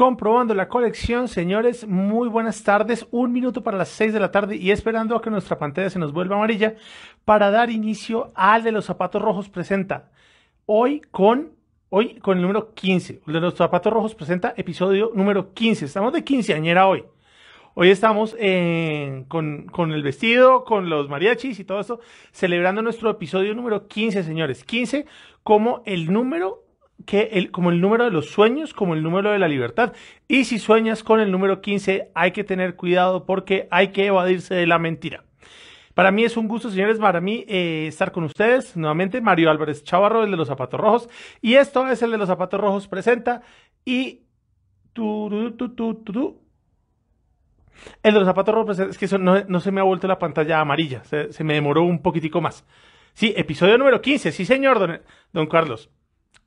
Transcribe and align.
Comprobando 0.00 0.54
la 0.54 0.66
colección, 0.66 1.28
señores, 1.28 1.86
muy 1.86 2.30
buenas 2.30 2.64
tardes. 2.64 3.06
Un 3.10 3.34
minuto 3.34 3.62
para 3.62 3.76
las 3.76 3.90
seis 3.90 4.14
de 4.14 4.18
la 4.18 4.30
tarde 4.30 4.56
y 4.56 4.70
esperando 4.70 5.14
a 5.14 5.20
que 5.20 5.28
nuestra 5.28 5.58
pantalla 5.58 5.90
se 5.90 5.98
nos 5.98 6.14
vuelva 6.14 6.36
amarilla 6.36 6.76
para 7.26 7.50
dar 7.50 7.68
inicio 7.68 8.32
al 8.34 8.62
de 8.62 8.72
los 8.72 8.86
zapatos 8.86 9.20
rojos 9.20 9.50
presenta. 9.50 10.10
Hoy 10.64 11.02
con, 11.10 11.52
hoy 11.90 12.18
con 12.20 12.38
el 12.38 12.42
número 12.42 12.72
15. 12.72 13.20
El 13.26 13.32
de 13.34 13.40
los 13.40 13.56
zapatos 13.56 13.92
rojos 13.92 14.14
presenta 14.14 14.54
episodio 14.56 15.10
número 15.14 15.52
15. 15.52 15.84
Estamos 15.84 16.14
de 16.14 16.24
quinceañera 16.24 16.86
hoy. 16.86 17.04
Hoy 17.74 17.90
estamos 17.90 18.34
eh, 18.38 19.26
con, 19.28 19.66
con, 19.66 19.92
el 19.92 20.02
vestido, 20.02 20.64
con 20.64 20.88
los 20.88 21.10
mariachis 21.10 21.60
y 21.60 21.64
todo 21.64 21.78
esto, 21.78 22.00
celebrando 22.32 22.80
nuestro 22.80 23.10
episodio 23.10 23.54
número 23.54 23.86
15, 23.86 24.22
señores. 24.22 24.64
15 24.64 25.04
como 25.42 25.82
el 25.84 26.10
número 26.10 26.69
que 27.06 27.30
el, 27.32 27.50
como 27.50 27.70
el 27.70 27.80
número 27.80 28.04
de 28.04 28.10
los 28.10 28.30
sueños, 28.30 28.74
como 28.74 28.94
el 28.94 29.02
número 29.02 29.32
de 29.32 29.38
la 29.38 29.48
libertad. 29.48 29.92
Y 30.28 30.44
si 30.44 30.58
sueñas 30.58 31.02
con 31.02 31.20
el 31.20 31.30
número 31.30 31.60
15, 31.60 32.10
hay 32.14 32.32
que 32.32 32.44
tener 32.44 32.76
cuidado 32.76 33.26
porque 33.26 33.68
hay 33.70 33.88
que 33.88 34.06
evadirse 34.06 34.54
de 34.54 34.66
la 34.66 34.78
mentira. 34.78 35.24
Para 35.94 36.12
mí 36.12 36.24
es 36.24 36.36
un 36.36 36.48
gusto, 36.48 36.70
señores, 36.70 36.98
para 36.98 37.20
mí 37.20 37.44
eh, 37.48 37.86
estar 37.88 38.12
con 38.12 38.24
ustedes. 38.24 38.76
Nuevamente, 38.76 39.20
Mario 39.20 39.50
Álvarez 39.50 39.82
Chavarro, 39.82 40.24
el 40.24 40.30
de 40.30 40.36
los 40.36 40.48
zapatos 40.48 40.80
rojos. 40.80 41.08
Y 41.40 41.54
esto 41.54 41.86
es 41.88 42.00
el 42.02 42.10
de 42.12 42.18
los 42.18 42.28
zapatos 42.28 42.60
rojos 42.60 42.88
presenta. 42.88 43.42
Y 43.84 44.22
tu, 44.92 45.52
tu, 45.56 45.68
tu, 45.74 46.40
el 48.02 48.14
de 48.14 48.20
los 48.20 48.26
zapatos 48.26 48.54
rojos 48.54 48.66
presenta. 48.68 48.90
Es 48.92 48.98
que 48.98 49.06
eso 49.06 49.18
no, 49.18 49.60
se 49.60 49.72
me 49.72 49.80
ha 49.80 49.84
vuelto 49.84 50.06
la 50.06 50.18
pantalla 50.18 50.60
amarilla. 50.60 51.04
Se, 51.04 51.32
se, 51.32 51.44
me 51.44 51.54
demoró 51.54 51.82
un 51.82 52.00
poquitico 52.00 52.40
más. 52.40 52.64
Sí, 53.12 53.34
episodio 53.36 53.76
número 53.76 54.00
15. 54.00 54.32
Sí, 54.32 54.44
señor, 54.44 54.78
don, 54.78 55.00
don 55.32 55.46
Carlos. 55.48 55.90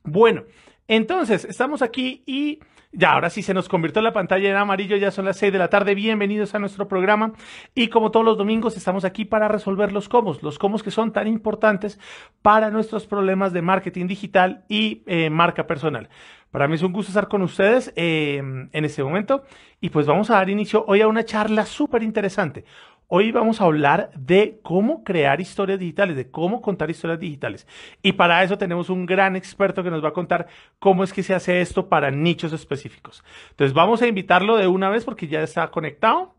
Bueno, 0.02 0.44
entonces 0.86 1.44
estamos 1.44 1.82
aquí 1.82 2.22
y 2.26 2.60
ya 2.96 3.12
ahora 3.12 3.28
sí 3.28 3.42
se 3.42 3.54
nos 3.54 3.68
convirtió 3.68 4.02
la 4.02 4.12
pantalla 4.12 4.48
en 4.48 4.56
amarillo, 4.56 4.96
ya 4.96 5.10
son 5.10 5.24
las 5.24 5.36
6 5.38 5.52
de 5.52 5.58
la 5.58 5.68
tarde. 5.68 5.96
Bienvenidos 5.96 6.54
a 6.54 6.60
nuestro 6.60 6.86
programa 6.86 7.32
y 7.74 7.88
como 7.88 8.12
todos 8.12 8.24
los 8.24 8.38
domingos 8.38 8.76
estamos 8.76 9.04
aquí 9.04 9.24
para 9.24 9.48
resolver 9.48 9.90
los 9.90 10.08
comos, 10.08 10.42
los 10.42 10.58
comos 10.60 10.82
que 10.84 10.92
son 10.92 11.12
tan 11.12 11.26
importantes 11.26 11.98
para 12.40 12.70
nuestros 12.70 13.06
problemas 13.06 13.52
de 13.52 13.62
marketing 13.62 14.06
digital 14.06 14.64
y 14.68 15.02
eh, 15.06 15.28
marca 15.28 15.66
personal. 15.66 16.08
Para 16.52 16.68
mí 16.68 16.76
es 16.76 16.82
un 16.82 16.92
gusto 16.92 17.10
estar 17.10 17.26
con 17.26 17.42
ustedes 17.42 17.92
eh, 17.96 18.36
en 18.36 18.84
este 18.84 19.02
momento 19.02 19.42
y 19.80 19.90
pues 19.90 20.06
vamos 20.06 20.30
a 20.30 20.34
dar 20.34 20.48
inicio 20.48 20.84
hoy 20.86 21.00
a 21.00 21.08
una 21.08 21.24
charla 21.24 21.66
súper 21.66 22.04
interesante. 22.04 22.64
Hoy 23.06 23.32
vamos 23.32 23.60
a 23.60 23.64
hablar 23.64 24.10
de 24.16 24.60
cómo 24.62 25.04
crear 25.04 25.40
historias 25.40 25.78
digitales, 25.78 26.16
de 26.16 26.30
cómo 26.30 26.62
contar 26.62 26.90
historias 26.90 27.20
digitales. 27.20 27.66
Y 28.02 28.12
para 28.12 28.42
eso 28.42 28.56
tenemos 28.56 28.88
un 28.88 29.04
gran 29.04 29.36
experto 29.36 29.82
que 29.82 29.90
nos 29.90 30.02
va 30.02 30.08
a 30.08 30.12
contar 30.12 30.48
cómo 30.78 31.04
es 31.04 31.12
que 31.12 31.22
se 31.22 31.34
hace 31.34 31.60
esto 31.60 31.88
para 31.88 32.10
nichos 32.10 32.52
específicos. 32.52 33.22
Entonces 33.50 33.74
vamos 33.74 34.00
a 34.02 34.06
invitarlo 34.06 34.56
de 34.56 34.68
una 34.68 34.88
vez 34.88 35.04
porque 35.04 35.28
ya 35.28 35.42
está 35.42 35.70
conectado. 35.70 36.34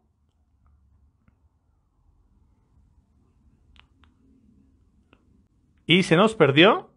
Y 5.85 6.03
se 6.03 6.15
nos 6.15 6.35
perdió. 6.35 6.94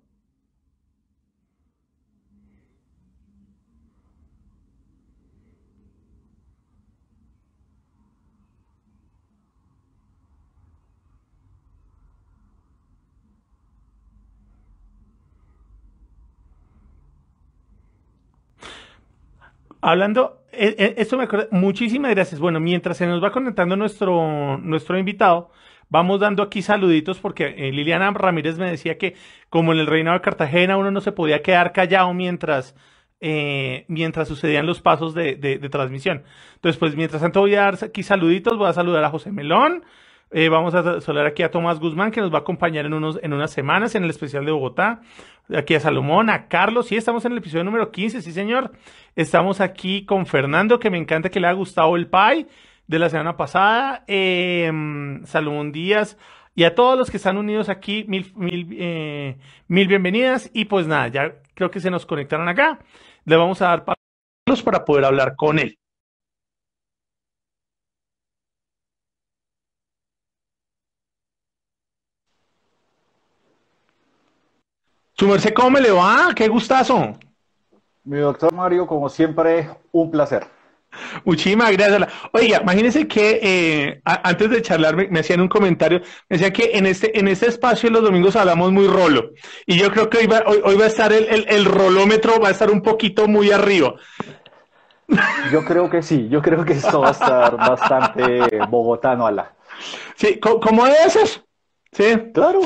Hablando, 19.81 20.43
eh, 20.53 20.75
eh, 20.79 20.95
esto 20.99 21.17
me 21.17 21.25
acuerda, 21.25 21.49
muchísimas 21.53 22.11
gracias. 22.11 22.41
Bueno, 22.41 22.59
mientras 22.59 22.97
se 22.97 23.07
nos 23.07 23.23
va 23.23 23.31
conectando 23.31 23.77
nuestro, 23.77 24.59
nuestro 24.59 24.99
invitado, 24.99 25.51
vamos 25.89 26.19
dando 26.21 26.43
aquí 26.43 26.63
saluditos 26.63 27.19
porque 27.21 27.55
eh, 27.57 27.73
Liliana 27.73 28.11
Ramírez 28.11 28.59
me 28.59 28.71
decía 28.71 28.99
que 28.99 29.15
como 29.51 29.73
en 29.73 29.79
el 29.79 29.87
Reino 29.87 30.13
de 30.13 30.21
Cartagena 30.21 30.77
uno 30.77 30.91
no 30.91 31.01
se 31.01 31.13
podía 31.13 31.43
quedar 31.43 31.73
callado 31.73 32.13
mientras, 32.13 32.75
mientras 33.21 34.29
sucedían 34.29 34.67
los 34.67 34.81
pasos 34.81 35.15
de, 35.15 35.37
de, 35.37 35.59
de, 35.59 35.69
transmisión. 35.69 36.25
Entonces, 36.57 36.79
pues 36.79 36.97
mientras 36.97 37.23
tanto 37.23 37.41
voy 37.41 37.55
a 37.55 37.63
dar 37.63 37.79
aquí 37.83 38.03
saluditos, 38.03 38.59
voy 38.59 38.69
a 38.69 38.73
saludar 38.73 39.05
a 39.05 39.11
José 39.11 39.31
Melón, 39.33 39.85
eh, 40.31 40.49
vamos 40.49 40.75
a 40.75 41.01
saludar 41.01 41.27
aquí 41.27 41.43
a 41.43 41.51
Tomás 41.51 41.81
Guzmán, 41.81 42.11
que 42.11 42.21
nos 42.21 42.33
va 42.33 42.39
a 42.39 42.41
acompañar 42.41 42.85
en, 42.85 42.93
unos, 42.93 43.19
en 43.23 43.33
unas 43.33 43.51
semanas 43.51 43.95
en 43.95 44.05
el 44.05 44.11
especial 44.11 44.45
de 44.45 44.53
Bogotá. 44.53 45.01
Aquí 45.55 45.75
a 45.75 45.81
Salomón, 45.81 46.29
a 46.29 46.49
Carlos. 46.49 46.89
Sí, 46.89 46.97
estamos 46.97 47.25
en 47.25 47.33
el 47.33 47.39
episodio 47.39 47.65
número 47.65 47.91
15, 47.91 48.21
sí, 48.21 48.33
señor. 48.33 48.73
Estamos 49.17 49.61
aquí 49.61 50.05
con 50.05 50.27
Fernando, 50.27 50.79
que 50.79 50.91
me 50.91 50.99
encanta 50.99 51.31
que 51.31 51.41
le 51.41 51.47
haya 51.47 51.57
gustado 51.57 51.97
el 51.97 52.09
pie 52.09 52.47
de 52.87 52.99
la 52.99 53.09
semana 53.09 53.37
pasada. 53.37 54.05
Eh, 54.07 54.71
Salomón 55.25 55.73
Díaz. 55.73 56.19
Y 56.55 56.65
a 56.65 56.75
todos 56.75 56.99
los 56.99 57.11
que 57.11 57.19
están 57.19 57.39
unidos 57.39 57.69
aquí, 57.69 58.05
mil, 58.09 58.33
mil, 58.35 58.77
eh, 58.79 59.39
mil 59.69 59.89
bienvenidas. 59.89 60.51
Y 60.53 60.67
pues 60.67 60.87
nada, 60.87 61.09
ya 61.09 61.37
creo 61.55 61.71
que 61.71 61.81
se 61.81 61.91
nos 61.91 62.05
conectaron 62.05 62.49
acá. 62.49 62.81
Le 63.25 63.37
vamos 63.37 63.63
a 63.63 63.69
dar 63.69 63.85
para 64.65 64.85
poder 64.85 65.05
hablar 65.05 65.37
con 65.37 65.59
él. 65.59 65.79
Su 75.19 75.27
merced, 75.27 75.53
¿cómo 75.53 75.71
me 75.71 75.81
le 75.81 75.91
va? 75.91 76.29
¡Qué 76.33 76.47
gustazo! 76.47 77.19
Mi 78.05 78.19
doctor 78.19 78.53
Mario, 78.53 78.87
como 78.87 79.09
siempre, 79.09 79.69
un 79.91 80.13
placer. 80.13 80.47
Muchísimas 81.25 81.73
gracias. 81.73 82.09
Oiga, 82.33 82.61
imagínense 82.63 83.09
que 83.09 83.41
eh, 83.43 84.01
antes 84.05 84.49
de 84.49 84.63
charlar 84.63 84.95
me, 84.95 85.19
hacían 85.19 85.41
un 85.41 85.49
comentario, 85.49 85.99
me 86.29 86.37
decían 86.37 86.53
que 86.53 86.71
en 86.73 86.87
este, 86.87 87.19
en 87.19 87.27
este 87.27 87.49
espacio 87.49 87.91
los 87.91 88.03
domingos 88.03 88.37
hablamos 88.37 88.71
muy 88.71 88.87
rolo. 88.87 89.31
Y 89.67 89.77
yo 89.77 89.91
creo 89.91 90.09
que 90.09 90.19
hoy 90.19 90.27
va, 90.29 90.45
hoy, 90.47 90.77
va 90.77 90.85
a 90.85 90.89
estar 90.89 91.13
el, 91.13 91.47
el, 91.49 91.65
rolómetro, 91.65 92.39
va 92.41 92.49
a 92.49 92.53
estar 92.53 92.71
un 92.71 92.81
poquito 92.81 93.27
muy 93.27 93.51
arriba. 93.51 93.97
Yo 95.51 95.65
creo 95.65 95.91
que 95.91 96.01
sí, 96.01 96.29
yo 96.29 96.41
creo 96.41 96.65
que 96.65 96.75
esto 96.75 97.01
va 97.01 97.09
a 97.09 97.13
estar 97.13 97.57
bastante 97.69 98.61
bogotano 98.69 99.27
a 99.27 99.33
la. 99.33 99.53
Sí, 100.15 100.39
¿cómo 100.39 100.85
debe 100.85 101.11
ser? 101.11 101.48
Sí, 101.93 102.05
claro. 102.35 102.61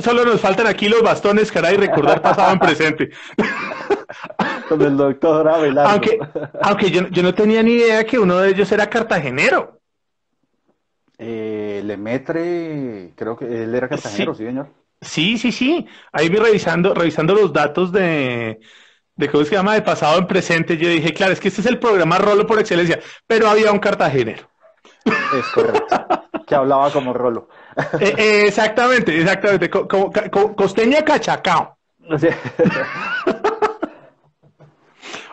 Solo, 0.00 0.24
nos 0.24 0.40
faltan 0.40 0.66
aquí 0.66 0.88
los 0.88 1.02
bastones, 1.02 1.52
caray, 1.52 1.76
recordar 1.76 2.22
pasado 2.22 2.52
en 2.52 2.58
presente. 2.58 3.10
Con 4.68 4.82
el 4.82 4.96
doctor 4.96 5.48
Abelardo. 5.48 5.90
Aunque, 5.90 6.18
aunque 6.62 6.90
yo, 6.90 7.22
no 7.22 7.34
tenía 7.34 7.62
ni 7.62 7.72
idea 7.72 8.04
que 8.04 8.18
uno 8.18 8.38
de 8.38 8.50
ellos 8.50 8.70
era 8.72 8.88
cartagenero. 8.88 9.80
Eh, 11.18 11.82
Lemetre, 11.84 13.12
creo 13.14 13.36
que 13.36 13.44
él 13.44 13.74
era 13.74 13.88
cartagenero, 13.88 14.34
sí, 14.34 14.44
señor. 14.44 14.68
Sí, 15.00 15.38
sí, 15.38 15.52
sí. 15.52 15.86
Ahí 16.12 16.28
vi 16.28 16.38
revisando, 16.38 16.94
revisando 16.94 17.34
los 17.34 17.52
datos 17.52 17.92
de, 17.92 18.60
de 19.16 19.28
cómo 19.30 19.44
se 19.44 19.54
llama 19.54 19.74
de 19.74 19.82
pasado 19.82 20.18
en 20.18 20.26
presente. 20.26 20.76
Yo 20.76 20.88
dije, 20.88 21.12
claro, 21.12 21.32
es 21.32 21.40
que 21.40 21.48
este 21.48 21.60
es 21.60 21.66
el 21.66 21.78
programa 21.78 22.18
Rolo 22.18 22.46
por 22.46 22.58
excelencia, 22.58 23.00
pero 23.26 23.48
había 23.48 23.70
un 23.70 23.78
cartagenero. 23.78 24.48
Es 25.04 25.46
correcto. 25.54 25.86
que 26.50 26.56
hablaba 26.56 26.90
como 26.90 27.12
Rolo. 27.12 27.48
Eh, 28.00 28.14
eh, 28.18 28.44
exactamente, 28.48 29.16
exactamente. 29.16 29.70
costeña 29.70 31.04
cachacao. 31.04 31.78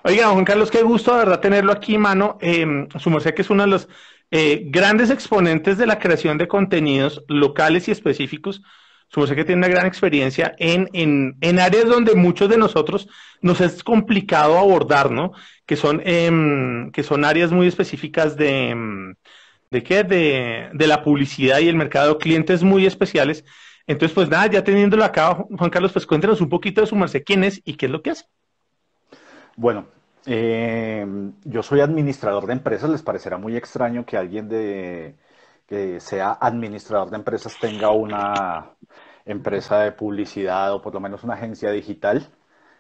Oiga, 0.03 0.27
Juan 0.27 0.45
Carlos, 0.45 0.69
qué 0.69 0.83
gusto 0.83 1.13
de 1.13 1.17
verdad 1.17 1.39
tenerlo 1.39 1.71
aquí, 1.71 1.97
mano. 1.97 2.37
Eh, 2.39 2.87
su 2.99 3.09
merced 3.09 3.33
que 3.33 3.41
es 3.41 3.49
uno 3.49 3.63
de 3.63 3.69
los 3.69 3.89
eh, 4.29 4.65
grandes 4.67 5.09
exponentes 5.09 5.79
de 5.79 5.87
la 5.87 5.97
creación 5.97 6.37
de 6.37 6.47
contenidos 6.47 7.23
locales 7.27 7.87
y 7.87 7.91
específicos. 7.91 8.61
Su 9.07 9.19
merced 9.19 9.35
que 9.35 9.43
tiene 9.45 9.65
una 9.65 9.69
gran 9.69 9.87
experiencia 9.87 10.53
en, 10.59 10.87
en, 10.93 11.35
en, 11.41 11.59
áreas 11.59 11.85
donde 11.85 12.13
muchos 12.13 12.47
de 12.47 12.59
nosotros 12.59 13.09
nos 13.41 13.59
es 13.59 13.83
complicado 13.83 14.59
abordar, 14.59 15.09
¿no? 15.09 15.31
Que 15.65 15.75
son, 15.75 15.99
em, 16.05 16.91
que 16.91 17.01
son 17.01 17.25
áreas 17.25 17.51
muy 17.51 17.65
específicas 17.65 18.37
de, 18.37 18.69
em, 18.69 19.15
¿De 19.69 19.83
qué? 19.83 20.03
De, 20.03 20.69
de 20.73 20.87
la 20.87 21.03
publicidad 21.03 21.59
y 21.59 21.67
el 21.67 21.75
mercado, 21.75 22.17
clientes 22.17 22.63
muy 22.63 22.85
especiales. 22.85 23.43
Entonces, 23.87 24.13
pues 24.13 24.29
nada, 24.29 24.47
ya 24.47 24.63
teniéndolo 24.63 25.03
acá, 25.05 25.33
Juan 25.35 25.69
Carlos, 25.69 25.93
pues 25.93 26.05
cuéntenos 26.05 26.41
un 26.41 26.49
poquito 26.49 26.81
de 26.81 26.87
su 26.87 26.95
merced, 26.95 27.23
quién 27.25 27.45
es 27.45 27.61
y 27.63 27.75
qué 27.75 27.85
es 27.85 27.91
lo 27.91 28.01
que 28.01 28.11
hace. 28.11 28.25
Bueno, 29.55 29.87
eh, 30.25 31.05
yo 31.45 31.63
soy 31.63 31.79
administrador 31.79 32.45
de 32.45 32.53
empresas. 32.53 32.89
Les 32.89 33.01
parecerá 33.01 33.37
muy 33.37 33.55
extraño 33.55 34.05
que 34.05 34.17
alguien 34.17 34.49
de 34.49 35.15
que 35.65 35.99
sea 35.99 36.37
administrador 36.39 37.09
de 37.09 37.17
empresas 37.17 37.57
tenga 37.59 37.91
una 37.91 38.71
empresa 39.25 39.79
de 39.79 39.91
publicidad 39.91 40.73
o 40.73 40.81
por 40.81 40.93
lo 40.93 40.99
menos 40.99 41.23
una 41.23 41.33
agencia 41.33 41.71
digital. 41.71 42.27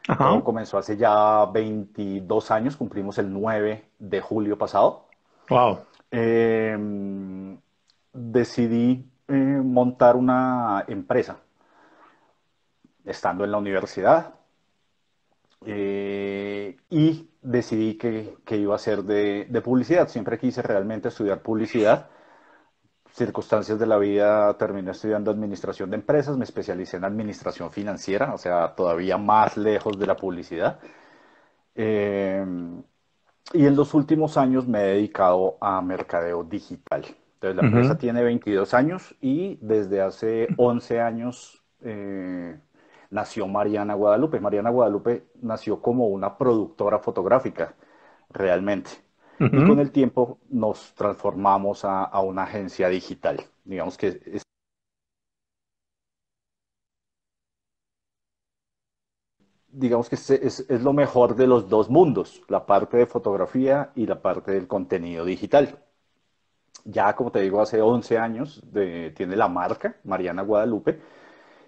Todo 0.05 0.41
comenzó 0.43 0.77
hace 0.77 0.95
ya 0.95 1.45
22 1.47 2.51
años, 2.51 2.77
cumplimos 2.77 3.17
el 3.17 3.31
9 3.31 3.89
de 3.99 4.21
julio 4.21 4.57
pasado. 4.57 5.07
Wow 5.49 5.79
eh, 6.11 6.77
decidí 8.13 9.09
eh, 9.27 9.33
montar 9.33 10.15
una 10.15 10.85
empresa 10.87 11.39
estando 13.05 13.43
en 13.43 13.51
la 13.51 13.57
universidad. 13.57 14.35
Eh, 15.65 16.77
y 16.89 17.29
decidí 17.41 17.97
que, 17.97 18.37
iba 18.51 18.75
a 18.75 18.79
ser 18.79 19.03
de, 19.03 19.61
publicidad. 19.63 20.07
Siempre 20.07 20.37
quise 20.37 20.61
realmente 20.61 21.09
estudiar 21.09 21.41
publicidad. 21.41 22.09
Circunstancias 23.11 23.79
de 23.79 23.87
la 23.87 23.97
vida 23.97 24.55
terminé 24.57 24.91
estudiando 24.91 25.31
administración 25.31 25.89
de 25.89 25.95
empresas, 25.97 26.37
me 26.37 26.43
especialicé 26.43 26.97
en 26.97 27.05
administración 27.05 27.71
financiera, 27.71 28.33
o 28.33 28.37
sea, 28.37 28.75
todavía 28.75 29.17
más 29.17 29.57
lejos 29.57 29.97
de 29.97 30.05
la 30.07 30.15
publicidad. 30.15 30.79
Eh, 31.75 32.45
y 33.53 33.65
en 33.65 33.75
los 33.75 33.93
últimos 33.93 34.37
años 34.37 34.67
me 34.67 34.81
he 34.81 34.87
dedicado 34.95 35.57
a 35.61 35.81
mercadeo 35.81 36.43
digital. 36.43 37.05
Entonces, 37.35 37.55
la 37.55 37.67
empresa 37.67 37.97
tiene 37.97 38.23
22 38.23 38.73
años 38.73 39.15
y 39.21 39.57
desde 39.61 40.01
hace 40.01 40.47
11 40.57 41.01
años 41.01 41.63
eh, 41.81 42.57
nació 43.11 43.47
Mariana 43.47 43.93
Guadalupe. 43.93 44.39
Mariana 44.39 44.71
Guadalupe 44.71 45.27
nació 45.41 45.81
como 45.81 46.07
una 46.07 46.37
productora 46.37 46.99
fotográfica, 46.99 47.75
realmente. 48.29 48.91
Y 49.39 49.67
con 49.67 49.79
el 49.79 49.91
tiempo 49.91 50.39
nos 50.49 50.95
transformamos 50.95 51.85
a, 51.85 52.19
una 52.21 52.43
agencia 52.43 52.89
digital. 52.89 53.39
Digamos 53.65 53.95
que 53.95 54.19
digamos 59.77 60.09
que 60.09 60.15
es, 60.15 60.29
es, 60.29 60.81
lo 60.81 60.91
mejor 60.91 61.35
de 61.35 61.45
los 61.45 61.69
dos 61.69 61.89
mundos, 61.89 62.41
la 62.47 62.65
parte 62.65 62.97
de 62.97 63.05
fotografía 63.05 63.91
y 63.95 64.07
la 64.07 64.21
parte 64.21 64.51
del 64.51 64.67
contenido 64.67 65.23
digital. 65.23 65.77
Ya, 66.83 67.15
como 67.15 67.31
te 67.31 67.41
digo, 67.41 67.61
hace 67.61 67.81
11 67.81 68.17
años 68.17 68.63
tiene 68.71 69.35
la 69.35 69.47
marca 69.47 69.97
Mariana 70.03 70.41
Guadalupe 70.41 70.99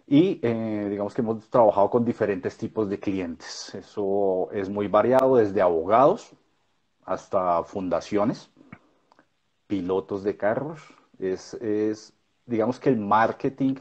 y 0.08 0.40
eh, 0.42 0.88
digamos 0.90 1.14
que 1.14 1.22
hemos 1.22 1.48
trabajado 1.50 1.90
con 1.90 2.04
diferentes 2.04 2.58
tipos 2.58 2.90
de 2.90 3.00
clientes. 3.00 3.76
Eso 3.76 4.50
es 4.52 4.70
muy 4.70 4.88
variado, 4.88 5.36
desde 5.36 5.62
abogados 5.62 6.32
hasta 7.06 7.64
fundaciones, 7.64 8.50
pilotos 9.68 10.24
de 10.24 10.36
carros. 10.36 10.82
Es, 11.20 11.54
es 11.56 12.14
digamos 12.48 12.80
que 12.80 12.90
el 12.90 12.98
marketing 12.98 13.76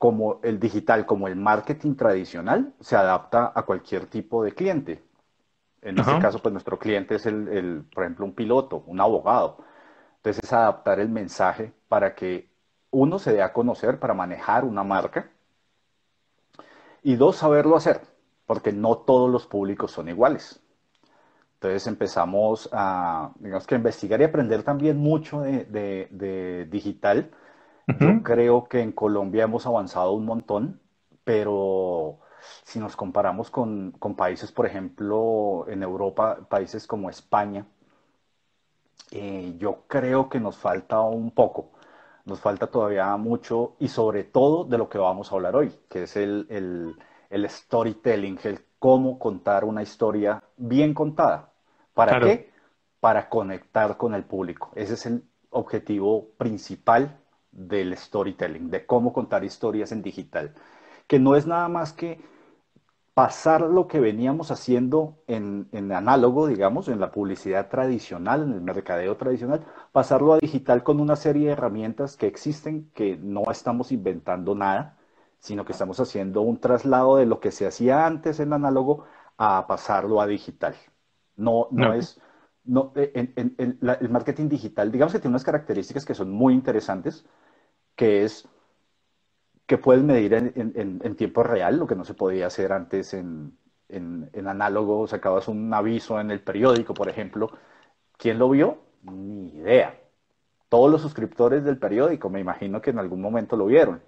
como 0.00 0.40
el 0.42 0.58
digital, 0.58 1.04
como 1.04 1.28
el 1.28 1.36
marketing 1.36 1.94
tradicional, 1.94 2.72
se 2.80 2.96
adapta 2.96 3.52
a 3.54 3.64
cualquier 3.64 4.06
tipo 4.06 4.42
de 4.42 4.54
cliente. 4.54 5.04
En 5.82 5.98
este 5.98 6.18
caso, 6.18 6.40
pues 6.40 6.54
nuestro 6.54 6.78
cliente 6.78 7.16
es 7.16 7.26
el, 7.26 7.48
el, 7.48 7.84
por 7.94 8.04
ejemplo, 8.04 8.24
un 8.24 8.34
piloto, 8.34 8.82
un 8.86 8.98
abogado. 8.98 9.58
Entonces 10.16 10.42
es 10.42 10.52
adaptar 10.54 11.00
el 11.00 11.10
mensaje 11.10 11.74
para 11.88 12.14
que 12.14 12.48
uno 12.90 13.18
se 13.18 13.34
dé 13.34 13.42
a 13.42 13.52
conocer 13.52 13.98
para 13.98 14.14
manejar 14.14 14.64
una 14.64 14.84
marca 14.84 15.30
y 17.02 17.16
dos, 17.16 17.36
saberlo 17.36 17.76
hacer, 17.76 18.00
porque 18.46 18.72
no 18.72 18.96
todos 18.96 19.30
los 19.30 19.46
públicos 19.46 19.90
son 19.90 20.08
iguales. 20.08 20.62
Entonces 21.54 21.86
empezamos 21.86 22.70
a, 22.72 23.32
digamos 23.38 23.66
que 23.66 23.74
investigar 23.74 24.18
y 24.22 24.24
aprender 24.24 24.62
también 24.62 24.96
mucho 24.96 25.42
de, 25.42 26.68
digital. 26.70 27.30
Yo 27.86 28.22
creo 28.22 28.64
que 28.64 28.82
en 28.82 28.92
Colombia 28.92 29.44
hemos 29.44 29.66
avanzado 29.66 30.12
un 30.12 30.24
montón, 30.24 30.80
pero 31.24 32.20
si 32.64 32.78
nos 32.78 32.96
comparamos 32.96 33.50
con, 33.50 33.92
países, 34.16 34.52
por 34.52 34.66
ejemplo, 34.66 35.66
en 35.68 35.82
Europa, 35.82 36.38
países 36.48 36.86
como 36.86 37.10
España, 37.10 37.66
eh, 39.10 39.54
yo 39.58 39.84
creo 39.88 40.28
que 40.28 40.40
nos 40.40 40.56
falta 40.56 41.00
un 41.00 41.32
poco. 41.32 41.72
Nos 42.24 42.40
falta 42.40 42.68
todavía 42.68 43.16
mucho 43.16 43.74
y 43.78 43.88
sobre 43.88 44.24
todo 44.24 44.64
de 44.64 44.78
lo 44.78 44.88
que 44.88 44.98
vamos 44.98 45.32
a 45.32 45.34
hablar 45.34 45.56
hoy, 45.56 45.74
que 45.88 46.04
es 46.04 46.16
el, 46.16 46.96
storytelling, 47.48 48.38
el 48.44 48.60
cómo 48.78 49.18
contar 49.18 49.64
una 49.64 49.82
historia 49.82 50.42
bien 50.56 50.94
contada. 50.94 51.52
¿Para 51.94 52.20
qué? 52.20 52.50
Para 53.00 53.28
conectar 53.28 53.96
con 53.96 54.14
el 54.14 54.24
público. 54.24 54.70
Ese 54.74 54.94
es 54.94 55.06
el 55.06 55.24
objetivo 55.50 56.28
principal 56.36 57.19
del 57.52 57.96
storytelling, 57.96 58.70
de 58.70 58.86
cómo 58.86 59.12
contar 59.12 59.44
historias 59.44 59.92
en 59.92 60.02
digital, 60.02 60.54
que 61.06 61.18
no 61.18 61.36
es 61.36 61.46
nada 61.46 61.68
más 61.68 61.92
que 61.92 62.20
pasar 63.14 63.62
lo 63.62 63.86
que 63.88 64.00
veníamos 64.00 64.50
haciendo 64.50 65.18
en, 65.26 65.68
análogo, 65.92 66.46
digamos, 66.46 66.88
en 66.88 67.00
la 67.00 67.10
publicidad 67.10 67.68
tradicional, 67.68 68.42
en 68.42 68.52
el 68.52 68.60
mercadeo 68.62 69.16
tradicional, 69.16 69.66
pasarlo 69.92 70.32
a 70.34 70.38
digital 70.38 70.82
con 70.82 71.00
una 71.00 71.16
serie 71.16 71.46
de 71.48 71.52
herramientas 71.52 72.16
que 72.16 72.26
existen, 72.26 72.90
que 72.94 73.16
no 73.18 73.50
estamos 73.50 73.92
inventando 73.92 74.54
nada, 74.54 74.96
sino 75.38 75.64
que 75.64 75.72
estamos 75.72 76.00
haciendo 76.00 76.42
un 76.42 76.60
traslado 76.60 77.16
de 77.16 77.26
lo 77.26 77.40
que 77.40 77.50
se 77.52 77.66
hacía 77.66 78.06
antes 78.06 78.40
en 78.40 78.52
análogo 78.52 79.04
a 79.36 79.66
pasarlo 79.66 80.20
a 80.20 80.26
digital. 80.26 80.74
No, 81.36 81.68
no, 81.72 81.92
es, 81.92 82.20
no, 82.70 82.92
en, 82.94 83.34
el 83.56 84.08
marketing 84.10 84.48
digital, 84.48 84.92
digamos 84.92 85.12
que 85.12 85.18
tiene 85.18 85.32
unas 85.32 85.42
características 85.42 86.04
que 86.04 86.14
son 86.14 86.30
muy 86.30 86.54
interesantes, 86.54 87.24
que 87.96 88.22
es 88.22 88.48
que 89.66 89.76
puedes 89.76 90.04
medir 90.04 90.34
en, 90.34 91.16
tiempo 91.16 91.42
real, 91.42 91.78
lo 91.78 91.86
que 91.88 91.96
no 91.96 92.04
se 92.04 92.14
podía 92.14 92.46
hacer 92.46 92.72
antes 92.72 93.12
en, 93.12 93.58
análogo, 94.46 95.08
sacabas 95.08 95.48
un 95.48 95.74
aviso 95.74 96.20
en 96.20 96.30
el 96.30 96.42
periódico, 96.42 96.94
por 96.94 97.08
ejemplo. 97.08 97.50
¿Quién 98.16 98.38
lo 98.38 98.48
vio? 98.48 98.78
Ni 99.02 99.48
idea. 99.48 99.98
Todos 100.68 100.92
los 100.92 101.02
suscriptores 101.02 101.64
del 101.64 101.78
periódico, 101.78 102.30
me 102.30 102.38
imagino 102.38 102.80
que 102.80 102.90
en 102.90 103.00
algún 103.00 103.20
momento 103.20 103.56
lo 103.56 103.66
vieron, 103.66 104.00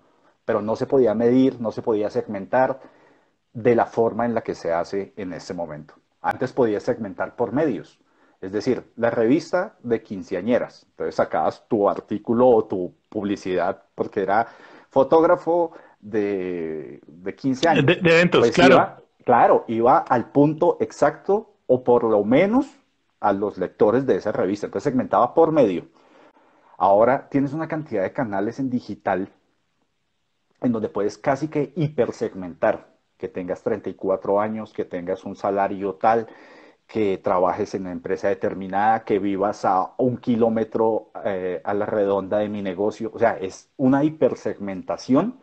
pero 0.44 0.62
no 0.62 0.76
se 0.76 0.86
podía 0.86 1.14
medir, 1.14 1.60
no 1.60 1.72
se 1.72 1.82
podía 1.82 2.10
segmentar 2.10 2.80
de 3.52 3.74
la 3.74 3.86
forma 3.86 4.24
en 4.24 4.34
la 4.34 4.42
que 4.42 4.54
se 4.54 4.72
hace 4.72 5.12
en 5.16 5.32
este 5.32 5.52
momento. 5.52 5.94
Antes 6.20 6.52
podía 6.52 6.78
segmentar 6.78 7.34
por 7.34 7.52
medios, 7.52 8.01
es 8.42 8.50
decir, 8.50 8.82
la 8.96 9.08
revista 9.08 9.76
de 9.82 10.02
quinceañeras. 10.02 10.84
Entonces 10.90 11.14
sacabas 11.14 11.66
tu 11.68 11.88
artículo 11.88 12.48
o 12.48 12.64
tu 12.64 12.92
publicidad 13.08 13.84
porque 13.94 14.22
era 14.22 14.48
fotógrafo 14.90 15.72
de, 16.00 17.00
de 17.06 17.34
15 17.34 17.68
años. 17.68 17.86
De, 17.86 17.92
eventos, 17.92 18.40
pues 18.40 18.52
claro. 18.52 18.96
claro, 19.24 19.64
iba 19.68 19.98
al 19.98 20.30
punto 20.32 20.76
exacto 20.80 21.54
o 21.68 21.84
por 21.84 22.02
lo 22.02 22.24
menos 22.24 22.66
a 23.20 23.32
los 23.32 23.58
lectores 23.58 24.06
de 24.06 24.16
esa 24.16 24.32
revista. 24.32 24.66
Entonces 24.66 24.90
segmentaba 24.90 25.32
por 25.34 25.52
medio. 25.52 25.86
Ahora 26.76 27.28
tienes 27.30 27.52
una 27.52 27.68
cantidad 27.68 28.02
de 28.02 28.12
canales 28.12 28.58
en 28.58 28.68
digital 28.68 29.28
en 30.60 30.72
donde 30.72 30.88
puedes 30.88 31.16
casi 31.16 31.46
que 31.46 31.72
hipersegmentar, 31.76 32.88
que 33.18 33.28
tengas 33.28 33.62
34 33.62 34.40
años, 34.40 34.72
que 34.72 34.84
tengas 34.84 35.24
un 35.24 35.36
salario 35.36 35.94
tal, 35.94 36.26
que 36.92 37.16
trabajes 37.18 37.74
en 37.74 37.82
una 37.82 37.92
empresa 37.92 38.28
determinada, 38.28 39.04
que 39.04 39.18
vivas 39.18 39.64
a 39.64 39.94
un 39.96 40.18
kilómetro 40.18 41.10
eh, 41.24 41.62
a 41.64 41.72
la 41.72 41.86
redonda 41.86 42.36
de 42.38 42.50
mi 42.50 42.60
negocio. 42.60 43.10
O 43.14 43.18
sea, 43.18 43.38
es 43.38 43.70
una 43.78 44.04
hipersegmentación 44.04 45.40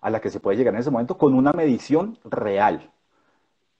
a 0.00 0.10
la 0.10 0.20
que 0.20 0.30
se 0.30 0.38
puede 0.38 0.58
llegar 0.58 0.74
en 0.74 0.80
ese 0.80 0.92
momento 0.92 1.18
con 1.18 1.34
una 1.34 1.52
medición 1.52 2.18
real, 2.24 2.92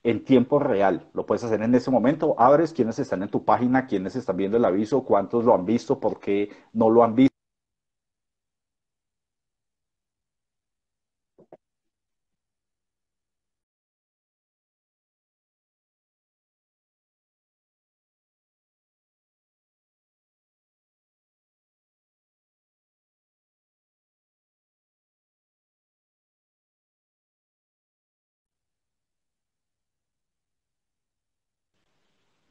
en 0.02 0.25
tiempo 0.25 0.59
real. 0.59 1.09
Lo 1.14 1.25
puedes 1.26 1.45
hacer 1.45 1.62
en 1.62 1.75
ese 1.76 1.93
momento. 1.93 2.35
Abres 2.38 2.73
quiénes 2.73 2.99
están 2.99 3.23
en 3.23 3.29
tu 3.31 3.45
página, 3.45 3.87
quiénes 3.87 4.17
están 4.17 4.37
viendo 4.37 4.57
el 4.57 4.64
aviso, 4.64 5.05
cuántos 5.05 5.45
lo 5.45 5.55
han 5.55 5.64
visto, 5.64 6.00
por 6.00 6.19
qué 6.19 6.50
no 6.73 6.91
lo 6.91 7.05
han 7.05 7.14
visto. 7.14 7.32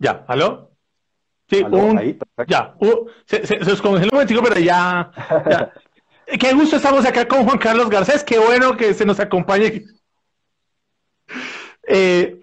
Ya, 0.02 0.26
¿aló? 0.28 0.72
Sí, 1.48 1.62
un, 1.62 2.18
ya, 2.48 2.74
se, 3.26 3.46
se, 3.46 3.64
se 3.64 3.88
un 3.88 4.10
momentico, 4.12 4.42
pero 4.42 4.60
ya, 4.60 5.12
ya. 5.48 5.72
Qué 6.40 6.54
gusto 6.54 6.78
estamos 6.78 7.06
acá 7.06 7.28
con 7.28 7.44
Juan 7.44 7.58
Carlos 7.60 7.90
Garcés, 7.90 8.24
qué 8.24 8.40
bueno 8.40 8.78
que 8.78 8.94
se 8.94 9.06
nos 9.06 9.20
acompañe. 9.20 9.84
Eh, 11.88 12.40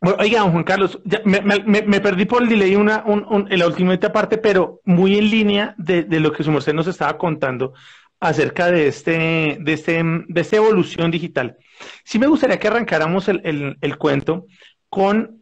bueno, 0.00 0.16
oiga, 0.20 0.42
Juan 0.42 0.62
Carlos, 0.62 0.98
me, 1.24 2.00
perdí 2.00 2.24
por 2.24 2.42
el 2.42 2.48
delay 2.48 2.76
una, 2.76 3.04
en 3.06 3.58
la 3.58 3.66
última 3.66 3.98
parte, 3.98 4.38
pero 4.38 4.80
muy 4.84 5.18
en 5.18 5.28
línea 5.28 5.74
de, 5.76 6.04
lo 6.20 6.32
que 6.32 6.44
su 6.44 6.50
merced 6.50 6.72
nos 6.72 6.86
estaba 6.86 7.18
contando 7.18 7.74
acerca 8.20 8.70
de 8.70 8.86
este, 8.86 9.58
de 9.60 9.72
este, 9.72 10.02
de 10.02 10.40
esta 10.40 10.56
evolución 10.56 11.10
digital. 11.10 11.58
Sí 12.04 12.18
me 12.18 12.28
gustaría 12.28 12.58
que 12.58 12.68
arrancáramos 12.68 13.28
el, 13.28 13.76
el 13.80 13.98
cuento 13.98 14.46
con 14.88 15.41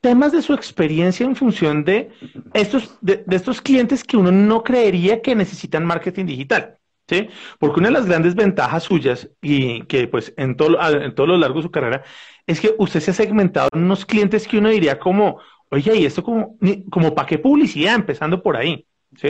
temas 0.00 0.32
de 0.32 0.42
su 0.42 0.54
experiencia 0.54 1.26
en 1.26 1.36
función 1.36 1.84
de 1.84 2.10
estos, 2.54 2.98
de, 3.00 3.24
estos 3.30 3.60
clientes 3.60 4.04
que 4.04 4.16
uno 4.16 4.32
no 4.32 4.62
creería 4.62 5.22
que 5.22 5.34
necesitan 5.34 5.84
marketing 5.84 6.26
digital. 6.26 6.78
¿sí? 7.08 7.28
Porque 7.58 7.80
una 7.80 7.88
de 7.88 7.94
las 7.94 8.06
grandes 8.06 8.34
ventajas 8.34 8.84
suyas, 8.84 9.28
y 9.42 9.82
que 9.82 10.08
pues 10.08 10.32
en 10.36 10.56
todo, 10.56 10.78
en 10.90 11.14
todo 11.14 11.26
lo 11.26 11.36
largo 11.36 11.56
de 11.56 11.64
su 11.64 11.70
carrera, 11.70 12.02
es 12.46 12.60
que 12.60 12.74
usted 12.78 13.00
se 13.00 13.10
ha 13.10 13.14
segmentado 13.14 13.68
en 13.72 13.84
unos 13.84 14.06
clientes 14.06 14.46
que 14.48 14.58
uno 14.58 14.70
diría 14.70 14.98
como, 14.98 15.40
oye, 15.70 15.96
¿y 15.96 16.06
esto 16.06 16.22
como, 16.22 16.56
como 16.90 17.14
para 17.14 17.26
qué 17.26 17.38
publicidad? 17.38 17.94
Empezando 17.94 18.42
por 18.42 18.56
ahí. 18.56 18.86
¿Sí? 19.16 19.28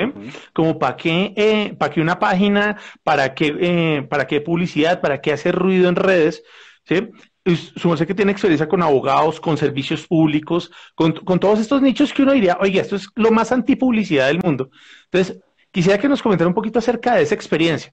Como 0.53 0.79
para 0.79 0.95
qué, 0.95 1.33
eh, 1.37 1.75
para 1.79 1.91
qué 1.91 2.03
una 2.03 2.19
página, 2.19 2.77
para 3.03 3.35
qué, 3.35 3.57
eh, 3.59 4.03
para 4.11 4.27
qué 4.27 4.43
publicidad, 4.43 5.01
para 5.01 5.23
qué 5.23 5.33
hacer 5.33 5.55
ruido 5.55 5.89
en 5.89 5.97
redes, 5.97 6.45
¿sí? 6.85 7.09
Supongo 7.57 8.05
que 8.05 8.15
tiene 8.15 8.33
experiencia 8.33 8.69
con 8.69 8.83
abogados, 8.83 9.41
con 9.41 9.57
servicios 9.57 10.07
públicos, 10.07 10.71
con, 10.95 11.13
con, 11.13 11.39
todos 11.39 11.61
estos 11.61 11.83
nichos 11.83 12.13
que 12.13 12.23
uno 12.23 12.33
diría, 12.33 12.59
oye, 12.61 12.81
esto 12.81 12.97
es 12.97 13.09
lo 13.15 13.31
más 13.31 13.53
antipublicidad 13.53 14.27
del 14.27 14.41
mundo. 14.43 14.71
Entonces, 15.05 15.41
Quisiera 15.71 15.99
que 15.99 16.09
nos 16.09 16.23
comentara 16.23 16.49
un 16.49 16.55
poquito 16.55 16.81
acerca 16.81 17.15
de 17.15 17.23
esa 17.23 17.35
experiencia. 17.35 17.93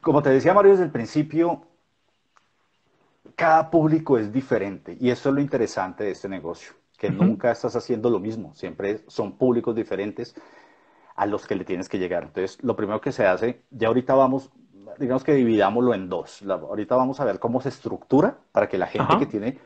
Como 0.00 0.22
te 0.22 0.30
decía 0.30 0.54
Mario 0.54 0.72
desde 0.72 0.84
el 0.84 0.90
principio, 0.90 1.66
cada 3.34 3.70
público 3.70 4.18
es 4.18 4.32
diferente 4.32 4.96
y 4.98 5.10
eso 5.10 5.28
es 5.28 5.34
lo 5.34 5.40
interesante 5.40 6.04
de 6.04 6.12
este 6.12 6.28
negocio, 6.28 6.72
que 6.96 7.10
nunca 7.10 7.50
estás 7.50 7.76
haciendo 7.76 8.08
lo 8.08 8.18
mismo, 8.18 8.54
siempre 8.54 9.04
son 9.08 9.36
públicos 9.36 9.74
diferentes 9.74 10.34
a 11.16 11.26
los 11.26 11.46
que 11.46 11.54
le 11.54 11.64
tienes 11.64 11.88
que 11.88 11.98
llegar. 11.98 12.24
Entonces, 12.24 12.62
lo 12.62 12.76
primero 12.76 13.00
que 13.00 13.12
se 13.12 13.26
hace, 13.26 13.62
ya 13.70 13.88
ahorita 13.88 14.14
vamos, 14.14 14.50
digamos 14.98 15.24
que 15.24 15.34
dividámoslo 15.34 15.94
en 15.94 16.08
dos. 16.08 16.42
ahorita 16.42 16.96
vamos 16.96 17.20
a 17.20 17.24
ver 17.24 17.38
cómo 17.38 17.60
se 17.60 17.68
estructura 17.68 18.38
para 18.52 18.68
que 18.68 18.78
la 18.78 18.86
gente 18.86 19.18
que 19.18 19.26
tiene 19.26 19.58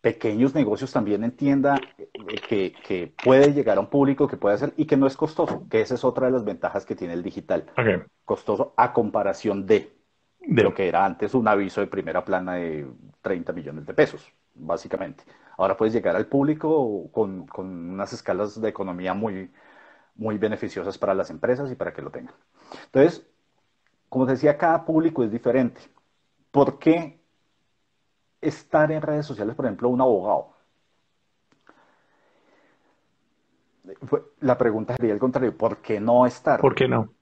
pequeños 0.00 0.54
negocios 0.54 0.92
también 0.92 1.24
entienda 1.24 1.80
eh, 1.98 2.72
que, 2.86 3.12
puede 3.24 3.52
llegar 3.52 3.76
a 3.76 3.80
un 3.80 3.88
público 3.88 4.28
que 4.28 4.36
puede 4.36 4.54
hacer 4.54 4.72
y 4.76 4.84
que 4.84 4.96
no 4.96 5.08
es 5.08 5.16
costoso, 5.16 5.66
que 5.68 5.80
esa 5.80 5.94
es 5.94 6.04
otra 6.04 6.26
de 6.26 6.32
las 6.32 6.44
ventajas 6.44 6.86
que 6.86 6.94
tiene 6.94 7.14
el 7.14 7.24
digital. 7.24 7.64
Costoso 8.24 8.72
a 8.76 8.92
comparación 8.92 9.66
de, 9.66 9.96
lo 10.40 10.72
que 10.74 10.86
era 10.86 11.04
antes 11.04 11.34
un 11.34 11.48
aviso 11.48 11.80
de 11.80 11.88
primera 11.88 12.24
plana 12.24 12.54
de 12.54 12.86
30 13.22 13.52
millones 13.52 13.84
de 13.84 13.94
pesos, 13.94 14.32
básicamente. 14.54 15.24
Ahora 15.58 15.76
puedes 15.76 15.92
llegar 15.92 16.14
al 16.14 16.26
público 16.26 17.10
con, 17.10 17.48
unas 17.56 18.12
escalas 18.12 18.60
de 18.60 18.68
economía 18.68 19.12
muy, 19.12 19.50
muy 20.14 20.38
beneficiosas 20.38 20.98
para 20.98 21.14
las 21.14 21.30
empresas 21.30 21.68
y 21.72 21.74
para 21.74 21.92
que 21.92 22.02
lo 22.02 22.10
tengan. 22.10 22.34
Entonces, 22.84 23.26
como 24.16 24.24
decía, 24.24 24.56
cada 24.56 24.82
público 24.82 25.22
es 25.22 25.30
diferente. 25.30 25.78
¿Por 26.50 26.78
qué 26.78 27.20
estar 28.40 28.90
en 28.90 29.02
redes 29.02 29.26
sociales, 29.26 29.54
por 29.54 29.66
ejemplo, 29.66 29.90
un 29.90 30.00
abogado? 30.00 30.54
La 34.40 34.56
pregunta 34.56 34.96
sería 34.96 35.12
el 35.12 35.18
contrario, 35.18 35.54
¿por 35.54 35.82
qué 35.82 36.00
no 36.00 36.24
estar? 36.24 36.62
¿Por 36.62 36.74
qué 36.74 36.88
no? 36.88 37.12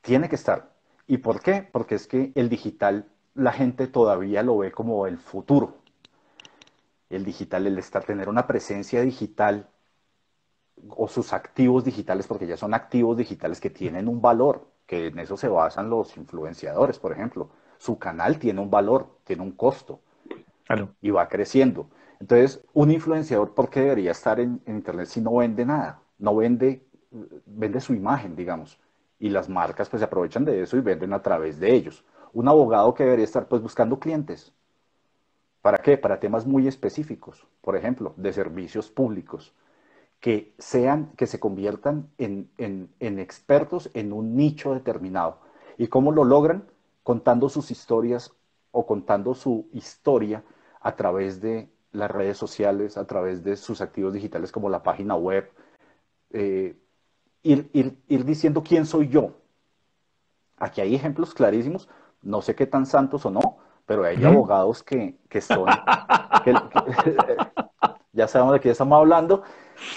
Tiene 0.00 0.30
que 0.30 0.36
estar. 0.36 0.72
¿Y 1.06 1.18
por 1.18 1.42
qué? 1.42 1.68
Porque 1.70 1.96
es 1.96 2.06
que 2.06 2.32
el 2.34 2.48
digital, 2.48 3.06
la 3.34 3.52
gente 3.52 3.88
todavía 3.88 4.42
lo 4.42 4.56
ve 4.56 4.72
como 4.72 5.06
el 5.06 5.18
futuro. 5.18 5.76
El 7.10 7.22
digital, 7.22 7.66
el 7.66 7.76
estar, 7.76 8.02
tener 8.02 8.30
una 8.30 8.46
presencia 8.46 9.02
digital 9.02 9.68
o 10.88 11.06
sus 11.06 11.34
activos 11.34 11.84
digitales, 11.84 12.26
porque 12.26 12.46
ya 12.46 12.56
son 12.56 12.72
activos 12.72 13.18
digitales 13.18 13.60
que 13.60 13.68
tienen 13.68 14.08
un 14.08 14.22
valor, 14.22 14.74
que 14.86 15.08
en 15.08 15.18
eso 15.18 15.36
se 15.36 15.48
basan 15.48 15.90
los 15.90 16.16
influenciadores, 16.16 16.98
por 16.98 17.12
ejemplo 17.12 17.50
su 17.78 17.98
canal 17.98 18.38
tiene 18.38 18.60
un 18.60 18.70
valor, 18.70 19.08
tiene 19.24 19.42
un 19.42 19.52
costo 19.52 20.00
y 21.00 21.10
va 21.10 21.28
creciendo. 21.28 21.88
Entonces, 22.20 22.64
un 22.72 22.90
influenciador, 22.90 23.54
¿por 23.54 23.68
qué 23.68 23.80
debería 23.80 24.10
estar 24.10 24.40
en, 24.40 24.62
Internet 24.66 25.06
si 25.06 25.20
no 25.20 25.36
vende 25.36 25.64
nada? 25.64 26.00
No 26.18 26.34
vende, 26.34 26.86
vende 27.44 27.80
su 27.80 27.94
imagen, 27.94 28.34
digamos. 28.36 28.78
Y 29.18 29.28
las 29.28 29.48
marcas 29.48 29.88
pues 29.88 30.00
se 30.00 30.04
aprovechan 30.04 30.44
de 30.44 30.62
eso 30.62 30.76
y 30.76 30.80
venden 30.80 31.12
a 31.12 31.22
través 31.22 31.60
de 31.60 31.72
ellos. 31.74 32.04
Un 32.32 32.48
abogado 32.48 32.94
que 32.94 33.04
debería 33.04 33.24
estar 33.24 33.46
pues 33.48 33.62
buscando 33.62 33.98
clientes. 33.98 34.52
¿Para 35.62 35.78
qué? 35.78 35.98
Para 35.98 36.20
temas 36.20 36.46
muy 36.46 36.68
específicos, 36.68 37.46
por 37.60 37.76
ejemplo, 37.76 38.14
de 38.16 38.32
servicios 38.32 38.90
públicos, 38.90 39.52
que 40.26 40.56
sean, 40.58 41.12
que 41.16 41.28
se 41.28 41.38
conviertan 41.38 42.10
en, 42.18 42.50
en 42.58 43.18
expertos 43.20 43.90
en 43.94 44.12
un 44.12 44.34
nicho 44.34 44.74
determinado. 44.74 45.38
¿Y 45.78 45.86
cómo 45.86 46.10
lo 46.10 46.24
logran? 46.24 46.64
contando 47.06 47.48
sus 47.48 47.70
historias 47.70 48.32
o 48.72 48.84
contando 48.84 49.32
su 49.32 49.68
historia 49.72 50.42
a 50.80 50.96
través 50.96 51.40
de 51.40 51.70
las 51.92 52.10
redes 52.10 52.36
sociales, 52.36 52.96
a 52.96 53.06
través 53.06 53.44
de 53.44 53.54
sus 53.54 53.80
activos 53.80 54.12
digitales 54.12 54.50
como 54.50 54.68
la 54.68 54.82
página 54.82 55.14
web, 55.14 55.48
eh, 56.30 56.74
ir, 57.44 57.70
diciendo 58.24 58.64
quién 58.64 58.86
soy 58.86 59.06
yo. 59.06 59.36
Aquí 60.56 60.80
hay 60.80 60.96
ejemplos 60.96 61.32
clarísimos, 61.32 61.88
no 62.22 62.42
sé 62.42 62.56
qué 62.56 62.66
tan 62.66 62.86
santos 62.86 63.24
o 63.24 63.30
no, 63.30 63.58
pero 63.86 64.02
hay 64.02 64.24
abogados 64.24 64.82
que, 64.82 65.16
son, 65.40 65.68
ya 68.16 68.26
sabemos 68.26 68.54
de 68.54 68.60
qué 68.60 68.70
estamos 68.70 68.98
hablando, 68.98 69.42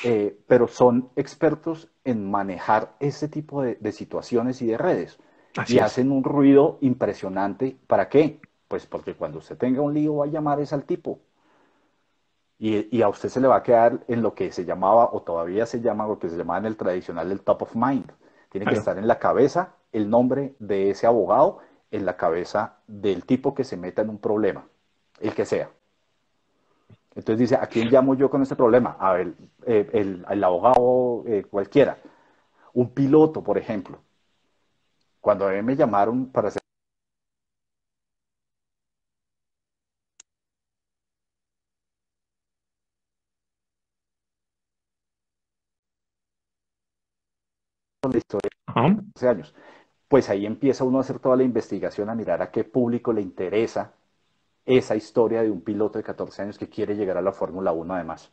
eh, 0.04 0.38
pero 0.48 0.68
son 0.68 1.10
expertos 1.16 1.90
en 2.04 2.30
manejar 2.30 2.96
ese 3.00 3.28
tipo 3.28 3.64
de 3.64 3.92
situaciones 3.92 4.62
y 4.62 4.68
de 4.68 4.78
redes 4.78 5.20
y 5.68 5.80
hacen 5.80 6.12
un 6.12 6.24
ruido 6.24 6.78
impresionante. 6.82 7.78
¿Para 7.88 8.10
qué? 8.10 8.40
Pues 8.68 8.86
porque 8.86 9.16
cuando 9.16 9.40
usted 9.40 9.58
tenga 9.58 9.82
un 9.82 9.94
lío 9.94 10.18
va 10.18 10.26
a 10.26 10.30
llamar 10.30 10.60
es 10.60 10.74
al 10.74 10.84
tipo. 10.84 11.20
Y, 12.62 13.02
a 13.02 13.08
usted 13.08 13.30
se 13.30 13.40
le 13.40 13.48
va 13.48 13.58
a 13.58 13.64
quedar 13.64 14.04
en 14.10 14.22
lo 14.22 14.34
que 14.34 14.52
se 14.52 14.66
llamaba, 14.66 15.10
o 15.14 15.22
todavía 15.22 15.66
se 15.66 15.80
llama, 15.80 16.06
lo 16.06 16.20
que 16.20 16.30
se 16.30 16.36
llamaba 16.36 16.60
en 16.60 16.66
el 16.66 16.76
tradicional 16.76 17.32
el 17.32 17.40
top 17.40 17.62
of 17.62 17.76
mind. 17.76 18.12
Tiene 18.50 18.66
que 18.66 18.76
estar 18.76 18.98
en 18.98 19.08
la 19.08 19.18
cabeza 19.18 19.76
el 19.94 20.10
nombre 20.10 20.56
de 20.60 20.90
ese 20.90 21.08
abogado, 21.08 21.60
en 21.90 22.06
la 22.06 22.18
cabeza 22.18 22.80
del 22.86 23.24
tipo 23.26 23.56
que 23.56 23.64
se 23.64 23.78
meta 23.78 24.02
en 24.02 24.10
un 24.10 24.18
problema, 24.18 24.68
el 25.22 25.34
que 25.34 25.46
sea. 25.46 25.70
Entonces 27.16 27.40
dice, 27.40 27.56
¿a 27.56 27.68
quién 27.68 27.90
llamo 27.90 28.16
yo 28.16 28.30
con 28.30 28.42
este 28.42 28.56
problema? 28.56 28.96
A 29.00 29.14
ver, 29.14 29.34
eh, 29.66 29.90
el, 29.94 30.44
abogado 30.44 31.24
eh, 31.28 31.44
cualquiera. 31.50 31.98
Un 32.74 32.92
piloto, 32.94 33.44
por 33.44 33.58
ejemplo. 33.58 34.00
Cuando 35.22 35.48
a 35.48 35.52
mí 35.54 35.62
me 35.62 35.78
llamaron 35.78 36.30
para 36.30 36.50
hacer 36.50 36.62
la 48.12 48.18
historia 48.18 48.50
hace 49.16 49.28
años. 49.28 49.56
Pues 50.08 50.30
ahí 50.30 50.46
empieza 50.46 50.84
uno 50.84 51.00
a 51.00 51.02
hacer 51.02 51.20
toda 51.20 51.38
la 51.38 51.44
investigación, 51.44 52.10
a 52.10 52.16
mirar 52.16 52.42
a 52.42 52.52
qué 52.52 52.64
público 52.64 53.14
le 53.14 53.22
interesa 53.22 53.94
esa 54.78 54.96
historia 54.96 55.42
de 55.42 55.50
un 55.50 55.62
piloto 55.62 55.98
de 55.98 56.04
14 56.04 56.44
años 56.44 56.60
que 56.60 56.70
quiere 56.70 56.96
llegar 56.96 57.18
a 57.18 57.24
la 57.24 57.32
Fórmula 57.32 57.72
1 57.72 57.96
además. 57.96 58.30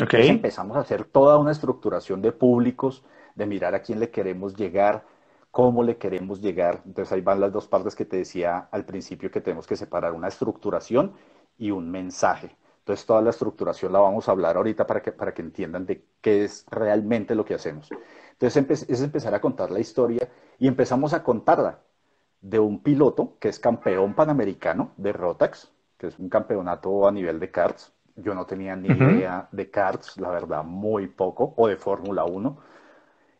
Okay. 0.00 0.28
empezamos 0.28 0.76
a 0.76 0.80
hacer 0.80 1.04
toda 1.06 1.38
una 1.38 1.50
estructuración 1.50 2.20
de 2.20 2.30
públicos, 2.30 3.04
de 3.34 3.46
mirar 3.46 3.74
a 3.74 3.80
quién 3.80 4.00
le 4.00 4.10
queremos 4.10 4.54
llegar, 4.54 5.06
cómo 5.50 5.82
le 5.82 5.96
queremos 5.96 6.42
llegar. 6.42 6.82
Entonces 6.84 7.10
ahí 7.10 7.22
van 7.22 7.40
las 7.40 7.52
dos 7.52 7.66
partes 7.66 7.96
que 7.96 8.04
te 8.04 8.18
decía 8.18 8.68
al 8.70 8.84
principio 8.84 9.30
que 9.30 9.40
tenemos 9.40 9.66
que 9.66 9.76
separar 9.76 10.12
una 10.12 10.28
estructuración 10.28 11.14
y 11.56 11.70
un 11.70 11.90
mensaje. 11.90 12.54
Entonces 12.80 13.06
toda 13.06 13.22
la 13.22 13.30
estructuración 13.30 13.92
la 13.94 14.00
vamos 14.00 14.28
a 14.28 14.32
hablar 14.32 14.58
ahorita 14.58 14.86
para 14.86 15.00
que, 15.00 15.12
para 15.12 15.32
que 15.32 15.40
entiendan 15.40 15.86
de 15.86 16.04
qué 16.20 16.44
es 16.44 16.66
realmente 16.70 17.34
lo 17.34 17.46
que 17.46 17.54
hacemos. 17.54 17.88
Entonces 18.32 18.86
es 18.88 19.00
empezar 19.00 19.34
a 19.34 19.40
contar 19.40 19.70
la 19.70 19.80
historia 19.80 20.28
y 20.58 20.68
empezamos 20.68 21.14
a 21.14 21.22
contarla 21.22 21.80
de 22.40 22.58
un 22.58 22.82
piloto 22.82 23.36
que 23.40 23.48
es 23.48 23.58
campeón 23.58 24.14
panamericano 24.14 24.92
de 24.96 25.12
Rotax, 25.12 25.70
que 25.96 26.08
es 26.08 26.18
un 26.18 26.28
campeonato 26.28 27.06
a 27.06 27.12
nivel 27.12 27.40
de 27.40 27.50
karts. 27.50 27.92
Yo 28.16 28.34
no 28.34 28.46
tenía 28.46 28.74
ni 28.74 28.88
idea 28.88 29.48
de 29.52 29.70
karts, 29.70 30.16
la 30.18 30.30
verdad, 30.30 30.64
muy 30.64 31.06
poco, 31.06 31.54
o 31.56 31.68
de 31.68 31.76
Fórmula 31.76 32.24
1. 32.24 32.58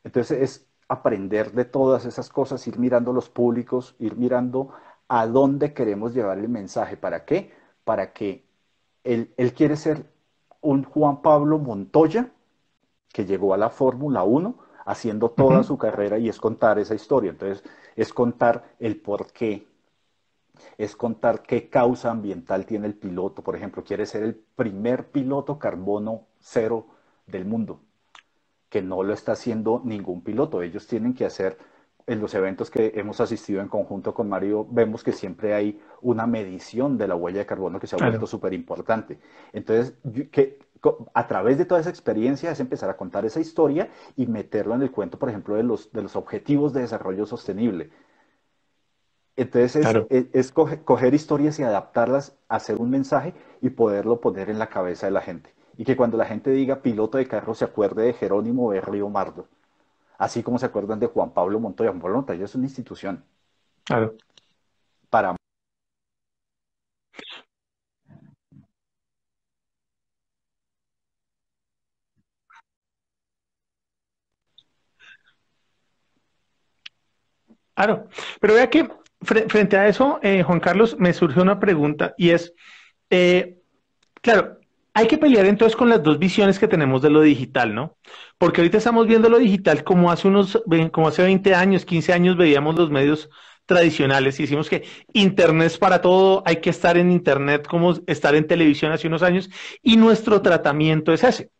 Entonces 0.04 0.40
es 0.40 0.68
aprender 0.88 1.52
de 1.52 1.64
todas 1.64 2.04
esas 2.04 2.28
cosas, 2.30 2.66
ir 2.66 2.78
mirando 2.78 3.12
los 3.12 3.28
públicos, 3.28 3.96
ir 3.98 4.16
mirando 4.16 4.70
a 5.08 5.26
dónde 5.26 5.74
queremos 5.74 6.14
llevar 6.14 6.38
el 6.38 6.48
mensaje. 6.48 6.96
¿Para 6.96 7.24
qué? 7.24 7.52
Para 7.84 8.12
que 8.12 8.46
él, 9.04 9.32
quiere 9.56 9.76
ser 9.76 10.04
un 10.60 10.84
Juan 10.84 11.22
Pablo 11.22 11.58
Montoya 11.58 12.30
que 13.12 13.24
llegó 13.24 13.54
a 13.54 13.56
la 13.56 13.70
Fórmula 13.70 14.22
1 14.22 14.58
haciendo 14.88 15.30
toda 15.30 15.62
su 15.62 15.76
carrera 15.76 16.18
y 16.18 16.30
es 16.30 16.40
contar 16.40 16.78
esa 16.78 16.94
historia. 16.94 17.30
Entonces, 17.30 17.62
es 17.94 18.12
contar 18.14 18.74
el 18.80 18.96
por 18.96 19.30
qué, 19.32 19.66
es 20.78 20.96
contar 20.96 21.42
qué 21.42 21.68
causa 21.68 22.10
ambiental 22.10 22.64
tiene 22.64 22.86
el 22.86 22.94
piloto. 22.94 23.42
Por 23.42 23.54
ejemplo, 23.54 23.84
quiere 23.84 24.06
ser 24.06 24.22
el 24.22 24.34
primer 24.34 25.08
piloto 25.08 25.58
carbono 25.58 26.22
cero 26.40 26.86
del 27.26 27.44
mundo 27.44 27.80
que 28.70 28.80
no 28.80 29.02
lo 29.02 29.12
está 29.12 29.32
haciendo 29.32 29.82
ningún 29.84 30.22
piloto. 30.22 30.62
Ellos 30.62 30.86
tienen 30.86 31.12
que 31.14 31.26
hacer, 31.26 31.58
en 32.06 32.20
los 32.20 32.32
eventos 32.34 32.70
que 32.70 32.92
hemos 32.94 33.20
asistido 33.20 33.60
en 33.60 33.68
conjunto 33.68 34.14
con 34.14 34.28
Mario, 34.30 34.66
vemos 34.70 35.04
que 35.04 35.12
siempre 35.12 35.52
hay 35.54 35.78
una 36.00 36.26
medición 36.26 36.96
de 36.96 37.08
la 37.08 37.14
huella 37.14 37.40
de 37.40 37.46
carbono 37.46 37.78
que 37.78 37.86
se 37.86 37.96
ha 37.96 37.98
vuelto 37.98 38.26
súper 38.26 38.54
importante. 38.54 39.18
Entonces, 39.52 39.94
¿qué, 40.30 40.58
a 41.14 41.26
través 41.26 41.58
de 41.58 41.64
toda 41.64 41.80
esa 41.80 41.90
experiencia 41.90 42.50
es 42.50 42.60
empezar 42.60 42.90
a 42.90 42.96
contar 42.96 43.24
esa 43.24 43.40
historia 43.40 43.90
y 44.16 44.26
meterlo 44.26 44.74
en 44.74 44.82
el 44.82 44.90
cuento, 44.90 45.18
por 45.18 45.28
ejemplo, 45.28 45.56
de 45.56 45.62
los, 45.62 45.92
de 45.92 46.02
los 46.02 46.16
objetivos 46.16 46.72
de 46.72 46.82
desarrollo 46.82 47.26
sostenible. 47.26 47.90
Entonces 49.38 49.86
es, 50.32 50.52
coger, 50.52 51.14
historias 51.14 51.60
y 51.60 51.62
adaptarlas, 51.62 52.36
hacer 52.48 52.80
un 52.80 52.90
mensaje 52.90 53.34
y 53.60 53.70
poderlo 53.70 54.20
poner 54.20 54.50
en 54.50 54.58
la 54.58 54.68
cabeza 54.68 55.06
de 55.06 55.12
la 55.12 55.20
gente. 55.20 55.54
Y 55.76 55.84
que 55.84 55.96
cuando 55.96 56.16
la 56.16 56.24
gente 56.24 56.50
diga 56.50 56.82
piloto 56.82 57.18
de 57.18 57.28
carro 57.28 57.54
se 57.54 57.64
acuerde 57.64 58.02
de 58.02 58.14
Jerónimo 58.14 58.72
de 58.72 58.80
Río 58.80 59.08
Mardo. 59.08 59.46
Así 60.18 60.42
como 60.42 60.58
se 60.58 60.66
acuerdan 60.66 60.98
de 60.98 61.06
Juan 61.06 61.30
Pablo 61.30 61.60
Montoya. 61.60 61.90
Juan 61.90 62.00
Pablo 62.00 62.16
Montoya 62.16 62.44
es 62.44 62.54
una 62.56 62.64
institución. 62.64 63.24
Claro. 63.84 64.16
Para 65.08 65.37
Claro, 77.78 78.08
pero 78.40 78.54
vea 78.54 78.68
que 78.68 78.88
frente 79.22 79.76
a 79.76 79.86
eso, 79.86 80.18
eh, 80.20 80.42
Juan 80.42 80.58
Carlos, 80.58 80.96
me 80.98 81.12
surge 81.12 81.40
una 81.40 81.60
pregunta 81.60 82.12
y 82.18 82.30
es, 82.30 82.52
eh, 83.08 83.58
claro, 84.20 84.58
hay 84.94 85.06
que 85.06 85.16
pelear 85.16 85.46
entonces 85.46 85.76
con 85.76 85.88
las 85.88 86.02
dos 86.02 86.18
visiones 86.18 86.58
que 86.58 86.66
tenemos 86.66 87.02
de 87.02 87.10
lo 87.10 87.20
digital, 87.20 87.76
¿no? 87.76 87.96
Porque 88.36 88.62
ahorita 88.62 88.78
estamos 88.78 89.06
viendo 89.06 89.28
lo 89.28 89.38
digital 89.38 89.84
como 89.84 90.10
hace 90.10 90.26
unos, 90.26 90.60
como 90.90 91.06
hace 91.06 91.22
20 91.22 91.54
años, 91.54 91.84
15 91.84 92.12
años 92.12 92.36
veíamos 92.36 92.74
los 92.74 92.90
medios 92.90 93.30
tradicionales 93.64 94.40
y 94.40 94.42
decimos 94.42 94.68
que 94.68 94.82
Internet 95.12 95.68
es 95.68 95.78
para 95.78 96.00
todo, 96.00 96.42
hay 96.44 96.56
que 96.56 96.70
estar 96.70 96.96
en 96.96 97.12
Internet 97.12 97.68
como 97.68 97.94
estar 98.08 98.34
en 98.34 98.48
televisión 98.48 98.90
hace 98.90 99.06
unos 99.06 99.22
años 99.22 99.50
y 99.84 99.96
nuestro 99.96 100.42
tratamiento 100.42 101.12
es 101.12 101.22
ese. 101.22 101.52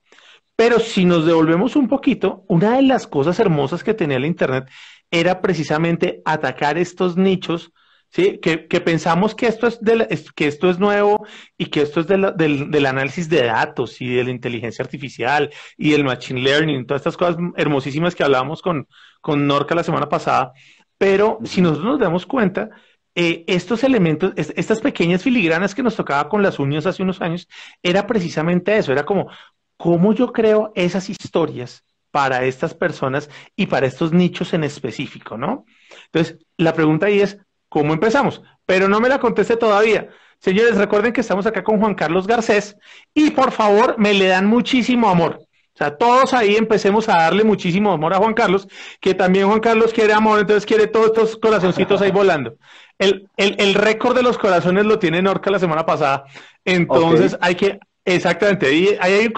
Pero 0.57 0.81
si 0.81 1.05
nos 1.05 1.25
devolvemos 1.25 1.77
un 1.77 1.87
poquito, 1.87 2.45
una 2.49 2.75
de 2.75 2.83
las 2.83 3.07
cosas 3.07 3.39
hermosas 3.39 3.85
que 3.85 3.95
tenía 3.95 4.17
el 4.17 4.25
Internet 4.25 4.69
era 5.11 5.41
precisamente 5.41 6.23
atacar 6.25 6.79
estos 6.79 7.17
nichos, 7.17 7.73
¿sí? 8.11 8.39
Que, 8.39 8.59
pensamos 8.81 9.35
que 9.35 9.47
esto, 9.47 9.67
es 9.67 10.33
que 10.33 10.47
esto 10.47 10.71
es 10.71 10.79
nuevo 10.79 11.27
y 11.57 11.67
que 11.67 11.83
esto 11.83 12.01
es 12.01 12.07
del, 12.07 12.87
análisis 12.87 13.29
de 13.29 13.45
datos 13.45 14.01
y 14.01 14.15
de 14.15 14.25
la 14.25 14.31
inteligencia 14.31 14.85
artificial 14.85 15.51
y 15.77 15.91
del 15.91 16.05
machine 16.05 16.41
learning, 16.41 16.87
todas 16.87 17.01
estas 17.01 17.17
cosas 17.17 17.37
hermosísimas 17.57 18.15
que 18.15 18.25
hablábamos 18.25 18.63
con, 18.63 18.87
con 19.21 19.47
Norca 19.47 19.75
la 19.75 19.85
semana 19.85 20.09
pasada. 20.09 20.53
Pero 20.99 21.39
si 21.45 21.61
nosotros 21.61 21.87
nos 21.87 22.01
damos 22.01 22.27
cuenta, 22.27 22.71
eh, 23.15 23.45
estos 23.47 23.83
elementos, 23.85 24.33
estas 24.37 24.81
pequeñas 24.81 25.23
filigranas 25.23 25.75
que 25.75 25.83
nos 25.83 25.97
tocaba 25.97 26.29
con 26.29 26.43
las 26.43 26.59
uñas 26.59 26.87
hace 26.87 27.03
unos 27.03 27.21
años, 27.21 27.49
era 27.83 28.07
precisamente 28.07 28.77
eso, 28.77 28.93
era 28.93 29.05
como, 29.05 29.29
¿cómo 29.77 30.13
yo 30.13 30.33
creo 30.33 30.73
esas 30.75 31.09
historias 31.11 31.85
para 32.11 32.45
estas 32.45 32.75
personas 32.75 33.31
y 33.57 33.67
para 33.67 33.87
estos 33.87 34.13
nichos 34.13 34.53
en 34.55 34.65
específico, 34.65 35.37
¿no? 35.37 35.65
Entonces, 36.07 36.39
la 36.57 36.73
pregunta 36.73 37.07
ahí 37.07 37.21
es, 37.21 37.39
¿cómo 37.69 37.93
empezamos? 37.93 38.43
Pero 38.67 38.89
no 38.89 39.01
me 39.01 39.09
la 39.09 39.21
conteste 39.21 39.57
todavía. 39.57 40.09
Señores, 40.41 40.77
recuerden 40.77 41.13
que 41.13 41.21
estamos 41.21 41.47
acá 41.47 41.65
con 41.65 41.81
Juan 41.81 41.95
Carlos 41.95 42.27
Garcés 42.27 42.77
y 43.13 43.31
por 43.31 43.51
favor 43.51 43.97
me 43.99 44.15
le 44.15 44.29
dan 44.29 44.47
muchísimo 44.47 45.09
amor. 45.09 45.41
O 45.75 45.79
sea, 45.79 45.97
todos 45.97 46.35
ahí 46.35 46.57
empecemos 46.57 47.09
a 47.09 47.19
darle 47.19 47.45
muchísimo 47.45 47.93
amor 47.93 48.13
a 48.13 48.19
Juan 48.19 48.35
Carlos, 48.35 48.67
que 49.01 49.15
también 49.15 49.47
Juan 49.47 49.61
Carlos 49.61 49.93
quiere 49.93 50.13
amor, 50.13 50.41
entonces 50.41 50.67
quiere 50.67 50.89
todos 50.89 51.07
estos 51.07 51.37
corazoncitos 51.37 52.03
ahí 52.03 52.11
volando. 52.11 52.57
El, 52.99 53.29
el, 53.37 53.75
récord 53.75 54.17
de 54.17 54.25
los 54.25 54.39
corazones 54.39 54.87
lo 54.87 54.99
tiene 54.99 55.23
Norca 55.23 55.53
la 55.53 55.61
semana 55.61 55.87
pasada, 55.87 56.25
entonces 56.65 57.39
hay 57.41 57.55
que 57.55 57.79
Exactamente, 58.15 58.67
ahí, 58.67 58.97
hay, 59.01 59.27
un, 59.27 59.33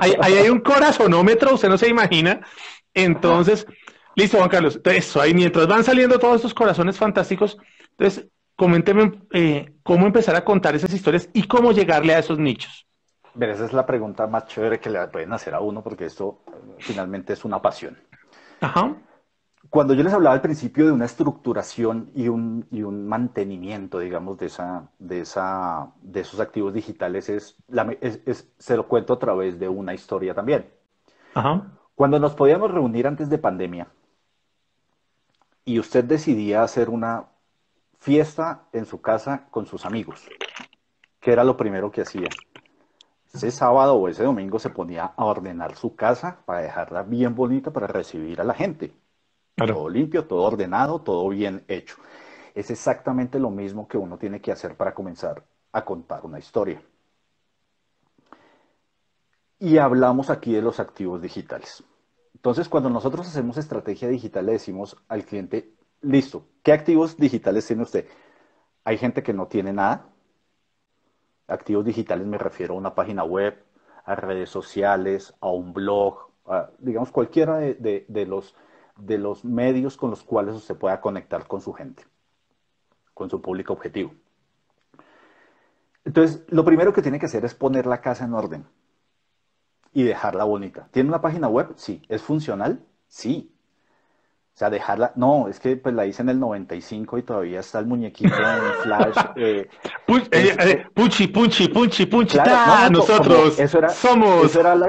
Ahí, 0.00 0.14
hay, 0.20 0.48
un 0.50 0.58
corazonómetro, 0.62 1.54
usted 1.54 1.68
no 1.68 1.78
se 1.78 1.88
imagina. 1.88 2.40
Entonces, 2.92 3.66
listo, 4.16 4.36
Juan 4.38 4.48
Carlos. 4.48 4.80
Eso, 4.84 5.20
ahí 5.20 5.32
mientras 5.32 5.66
van 5.68 5.84
saliendo 5.84 6.18
todos 6.18 6.36
estos 6.36 6.54
corazones 6.54 6.98
fantásticos, 6.98 7.56
entonces, 7.90 8.26
coménteme 8.56 9.20
eh, 9.32 9.74
cómo 9.84 10.06
empezar 10.06 10.34
a 10.34 10.44
contar 10.44 10.74
esas 10.74 10.92
historias 10.92 11.28
y 11.32 11.44
cómo 11.44 11.72
llegarle 11.72 12.14
a 12.14 12.18
esos 12.18 12.38
nichos. 12.38 12.86
Esa 13.38 13.64
es 13.64 13.72
la 13.72 13.86
pregunta 13.86 14.26
más 14.26 14.46
chévere 14.46 14.80
que 14.80 14.90
le 14.90 15.06
pueden 15.06 15.32
hacer 15.32 15.54
a 15.54 15.60
uno, 15.60 15.82
porque 15.82 16.06
esto 16.06 16.42
eh, 16.48 16.74
finalmente 16.78 17.34
es 17.34 17.44
una 17.44 17.62
pasión. 17.62 17.96
Ajá 18.60 18.96
cuando 19.70 19.94
yo 19.94 20.02
les 20.02 20.12
hablaba 20.12 20.34
al 20.34 20.40
principio 20.42 20.86
de 20.86 20.92
una 20.92 21.04
estructuración 21.04 22.10
y 22.14 22.28
un, 22.28 22.66
y 22.70 22.82
un 22.82 23.06
mantenimiento, 23.06 23.98
digamos, 23.98 24.38
de, 24.38 24.46
esa, 24.46 24.90
de, 24.98 25.20
esa, 25.20 25.92
de 26.02 26.20
esos 26.20 26.40
activos 26.40 26.72
digitales, 26.72 27.28
es, 27.28 27.56
es, 28.00 28.50
se 28.58 28.76
lo 28.76 28.88
cuento 28.88 29.12
a 29.14 29.18
través 29.18 29.58
de 29.58 29.68
una 29.68 29.94
historia 29.94 30.34
también. 30.34 30.70
Cuando 31.94 32.18
nos 32.18 32.34
podíamos 32.34 32.70
reunir 32.70 33.06
antes 33.06 33.28
de 33.28 33.38
pandemia 33.38 33.88
y 35.64 35.78
usted 35.78 36.04
decidía 36.04 36.62
hacer 36.62 36.88
una 36.88 37.26
fiesta 37.98 38.68
en 38.72 38.86
su 38.86 39.00
casa 39.00 39.48
con 39.50 39.66
sus 39.66 39.84
amigos, 39.84 40.32
¿qué 41.20 41.32
era 41.32 41.44
lo 41.44 41.56
primero 41.56 41.90
que 41.90 42.02
hacía? 42.02 42.28
Ese 43.32 43.50
sábado 43.50 43.94
o 43.96 44.08
ese 44.08 44.24
domingo 44.24 44.58
se 44.58 44.70
ponía 44.70 45.04
a 45.16 45.24
ordenar 45.24 45.76
su 45.76 45.96
casa 45.96 46.42
para 46.44 46.60
dejarla 46.60 47.02
bien 47.04 47.34
bonita 47.34 47.72
para 47.72 47.86
recibir 47.86 48.40
a 48.40 48.44
la 48.44 48.54
gente. 48.54 48.94
Todo 49.66 49.88
limpio, 49.88 50.26
todo 50.26 50.42
ordenado, 50.42 51.00
todo 51.00 51.28
bien 51.28 51.64
hecho. 51.68 51.96
Es 52.54 52.70
exactamente 52.70 53.38
lo 53.38 53.50
mismo 53.50 53.88
que 53.88 53.98
uno 53.98 54.16
tiene 54.16 54.40
que 54.40 54.52
hacer 54.52 54.76
para 54.76 54.94
comenzar 54.94 55.44
a 55.72 55.84
contar 55.84 56.24
una 56.24 56.38
historia. 56.38 56.80
Y 59.58 59.78
hablamos 59.78 60.30
aquí 60.30 60.52
de 60.52 60.62
los 60.62 60.78
activos 60.80 61.20
digitales. 61.20 61.82
Entonces, 62.34 62.68
cuando 62.68 62.88
nosotros 62.88 63.26
hacemos 63.26 63.56
estrategia 63.56 64.08
digital, 64.08 64.46
le 64.46 64.52
decimos 64.52 64.96
al 65.08 65.24
cliente, 65.24 65.74
listo, 66.00 66.44
¿qué 66.62 66.72
activos 66.72 67.16
digitales 67.16 67.66
tiene 67.66 67.82
usted? 67.82 68.06
Hay 68.84 68.96
gente 68.96 69.22
que 69.22 69.32
no 69.32 69.48
tiene 69.48 69.72
nada. 69.72 70.06
Activos 71.48 71.84
digitales 71.84 72.26
me 72.26 72.38
refiero 72.38 72.74
a 72.74 72.78
una 72.78 72.94
página 72.94 73.24
web, 73.24 73.60
a 74.04 74.14
redes 74.14 74.50
sociales, 74.50 75.34
a 75.40 75.48
un 75.48 75.72
blog, 75.72 76.30
digamos 76.78 77.10
cualquiera 77.10 77.56
de 77.56 78.26
los 78.28 78.54
de 78.98 79.18
los 79.18 79.44
medios 79.44 79.96
con 79.96 80.10
los 80.10 80.22
cuales 80.22 80.54
usted 80.54 80.76
pueda 80.76 81.00
conectar 81.00 81.46
con 81.46 81.60
su 81.60 81.72
gente, 81.72 82.04
con 83.14 83.30
su 83.30 83.40
público 83.40 83.72
objetivo. 83.72 84.12
Entonces, 86.04 86.44
lo 86.48 86.64
primero 86.64 86.92
que 86.92 87.02
tiene 87.02 87.18
que 87.18 87.26
hacer 87.26 87.44
es 87.44 87.54
poner 87.54 87.86
la 87.86 88.00
casa 88.00 88.24
en 88.24 88.34
orden 88.34 88.66
y 89.92 90.02
dejarla 90.02 90.44
bonita. 90.44 90.88
¿Tiene 90.90 91.08
una 91.08 91.20
página 91.20 91.48
web? 91.48 91.72
Sí. 91.76 92.02
¿Es 92.08 92.22
funcional? 92.22 92.84
Sí. 93.08 93.54
O 94.58 94.64
sea, 94.66 94.70
dejarla, 94.70 95.12
no, 95.14 95.46
es 95.46 95.60
que 95.60 95.76
pues 95.76 95.94
la 95.94 96.04
hice 96.04 96.20
en 96.20 96.30
el 96.30 96.40
95 96.40 97.18
y 97.18 97.22
todavía 97.22 97.60
está 97.60 97.78
el 97.78 97.86
muñequito 97.86 98.34
en 98.34 98.82
flash. 98.82 99.16
Eh, 99.36 99.68
eh, 100.32 100.56
eh, 100.58 100.86
puchi, 100.92 101.28
puchi, 101.28 101.68
puchi, 101.68 102.06
puchi, 102.06 102.38
nosotros 102.90 103.56
eso 103.60 103.78
era, 103.78 103.88
somos. 103.90 104.46
Eso 104.46 104.58
era, 104.58 104.74
la, 104.74 104.88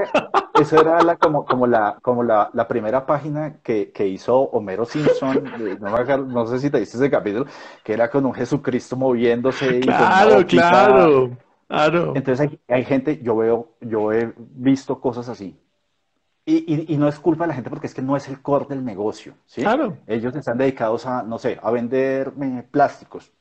eso 0.60 0.82
era 0.82 1.04
la, 1.04 1.18
como, 1.18 1.46
como, 1.46 1.68
la, 1.68 2.00
como 2.02 2.24
la, 2.24 2.50
la 2.54 2.68
primera 2.68 3.06
página 3.06 3.58
que, 3.62 3.92
que, 3.92 4.08
hizo 4.08 4.40
Homero 4.40 4.86
Simpson, 4.86 5.44
no, 5.80 6.18
no, 6.26 6.48
sé 6.48 6.60
si 6.60 6.72
te 6.72 6.80
viste 6.80 6.98
ese 6.98 7.12
capítulo, 7.12 7.46
que 7.84 7.94
era 7.94 8.10
con 8.10 8.26
un 8.26 8.34
Jesucristo 8.34 8.96
moviéndose. 8.96 9.82
Claro, 9.82 10.44
claro, 10.48 11.38
claro. 11.68 12.14
Entonces 12.16 12.40
hay, 12.40 12.60
hay 12.76 12.86
gente, 12.86 13.20
yo 13.22 13.36
veo, 13.38 13.76
yo 13.82 14.12
he 14.14 14.34
visto 14.36 15.00
cosas 15.00 15.30
así 15.30 15.56
y, 16.50 16.98
no 16.98 17.08
es 17.08 17.20
culpa 17.20 17.44
de 17.44 17.50
la 17.50 17.54
gente 17.54 17.70
porque 17.70 17.88
es 17.88 17.94
que 17.94 18.02
no 18.02 18.16
es 18.18 18.28
el 18.28 18.42
core 18.42 18.66
del 18.70 18.84
negocio. 18.84 19.36
¿sí? 19.46 19.62
Claro. 19.62 19.98
Ellos 20.08 20.36
están 20.36 20.58
dedicados 20.58 21.06
a, 21.06 21.24
no 21.24 21.38
sé, 21.38 21.60
a 21.62 21.72
vender 21.72 22.34
eh, 22.42 22.64
plásticos. 22.70 23.32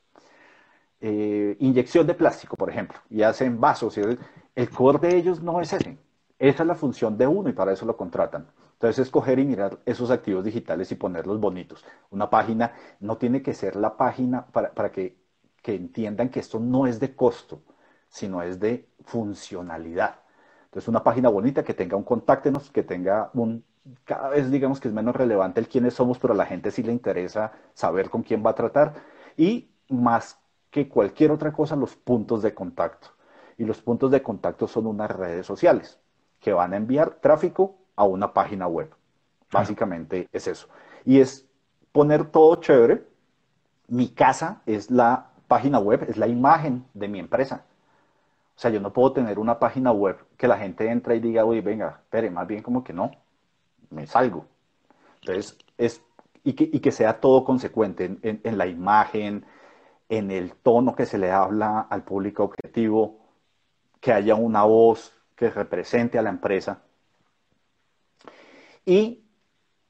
Eh, 1.01 1.57
inyección 1.61 2.07
de 2.07 2.15
plástico, 2.15 2.57
por 2.57 2.71
ejemplo, 2.71 2.99
y 3.09 3.23
hacen 3.23 3.61
vasos. 3.61 3.97
el 3.99 4.71
core 4.71 4.99
de 4.99 5.17
ellos 5.17 5.43
no 5.43 5.61
es 5.61 5.73
ese. 5.73 5.97
Esa 6.39 6.63
es 6.63 6.67
la 6.67 6.75
función 6.75 7.17
de 7.17 7.27
uno 7.27 7.49
y 7.49 7.53
para 7.53 7.73
eso 7.73 7.87
lo 7.87 7.97
contratan. 7.97 8.47
Entonces, 8.75 9.07
escoger 9.07 9.39
y 9.41 9.45
mirar 9.45 9.79
esos 9.87 10.11
activos 10.11 10.45
digitales 10.45 10.93
y 10.93 10.95
ponerlos 10.95 11.41
bonitos. 11.41 11.85
Una 12.11 12.31
página 12.31 12.75
no 13.01 13.17
tiene 13.17 13.43
que 13.43 13.55
ser 13.55 13.75
la 13.75 13.97
página 13.97 14.47
para, 14.47 14.73
para 14.73 14.93
que, 14.93 15.17
que 15.63 15.75
entiendan 15.75 16.29
que 16.29 16.41
esto 16.41 16.61
no 16.61 16.87
es 16.87 17.01
de 17.01 17.17
costo, 17.17 17.63
sino 18.09 18.43
es 18.43 18.61
de 18.61 18.89
funcionalidad. 19.05 20.21
Entonces, 20.69 20.89
una 20.89 21.03
página 21.03 21.31
bonita 21.31 21.65
que 21.65 21.73
tenga 21.73 21.97
un 21.97 22.05
contáctenos, 22.05 22.71
que 22.71 22.83
tenga 22.83 23.31
un, 23.33 23.65
cada 24.05 24.29
vez 24.29 24.51
digamos 24.51 24.81
que 24.81 24.89
es 24.89 24.95
menos 24.95 25.17
relevante 25.17 25.61
el 25.61 25.69
quiénes 25.69 25.95
somos, 25.95 26.19
pero 26.19 26.35
a 26.35 26.37
la 26.37 26.45
gente 26.45 26.71
sí 26.71 26.83
le 26.83 26.93
interesa 26.93 27.53
saber 27.73 28.11
con 28.11 28.23
quién 28.23 28.45
va 28.45 28.51
a 28.51 28.55
tratar. 28.55 28.95
Y 29.37 29.71
más 29.89 30.39
que 30.71 30.89
cualquier 30.89 31.31
otra 31.31 31.53
cosa, 31.53 31.75
los 31.75 31.97
puntos 31.97 32.43
de 32.43 32.53
contacto. 32.53 33.09
Y 33.57 33.65
los 33.65 33.81
puntos 33.81 34.11
de 34.11 34.23
contacto 34.23 34.69
son 34.69 34.87
unas 34.87 35.11
redes 35.11 35.47
sociales 35.47 35.99
que 36.39 36.53
van 36.53 36.75
a 36.75 36.77
enviar 36.77 37.15
tráfico 37.15 37.77
a 37.97 38.05
una 38.05 38.33
página 38.35 38.67
web. 38.67 38.91
Básicamente 39.51 40.29
es 40.33 40.47
eso. 40.47 40.69
Y 41.05 41.21
es 41.21 41.47
poner 41.93 42.27
todo 42.27 42.57
chévere. 42.57 43.05
Mi 43.89 44.09
casa 44.09 44.61
es 44.67 44.91
la 44.91 45.31
página 45.49 45.79
web, 45.79 46.05
es 46.09 46.19
la 46.19 46.29
imagen 46.29 46.85
de 46.93 47.09
mi 47.09 47.19
empresa. 47.19 47.65
O 48.59 48.61
sea, 48.61 48.73
yo 48.73 48.81
no 48.81 48.93
puedo 48.93 49.13
tener 49.13 49.39
una 49.39 49.61
página 49.61 49.93
web 49.93 50.19
que 50.37 50.49
la 50.49 50.59
gente 50.59 50.91
entra 50.91 51.15
y 51.15 51.21
diga, 51.21 51.45
oye, 51.45 51.61
venga, 51.61 52.01
espere, 52.03 52.29
más 52.29 52.45
bien 52.45 52.61
como 52.61 52.83
que 52.83 52.93
no, 52.93 53.13
me 53.91 54.05
salgo. 54.09 54.47
Entonces, 55.21 55.57
es, 55.77 56.03
y 56.43 56.55
que, 56.55 56.65
y 56.65 56.81
que 56.81 56.91
sea 56.91 57.21
todo 57.21 57.45
consecuente 57.45 58.19
en, 58.21 58.41
en 58.43 58.59
la 58.59 58.67
imagen, 58.67 59.47
en 60.09 60.33
el 60.33 60.55
tono 60.55 60.97
que 60.97 61.07
se 61.07 61.19
le 61.19 61.31
habla 61.31 61.87
al 61.89 62.03
público 62.03 62.43
objetivo, 62.43 63.21
que 64.01 64.13
haya 64.13 64.35
una 64.35 64.65
voz 64.65 65.13
que 65.37 65.51
represente 65.51 66.19
a 66.19 66.23
la 66.23 66.31
empresa. 66.31 66.83
Y 68.85 69.23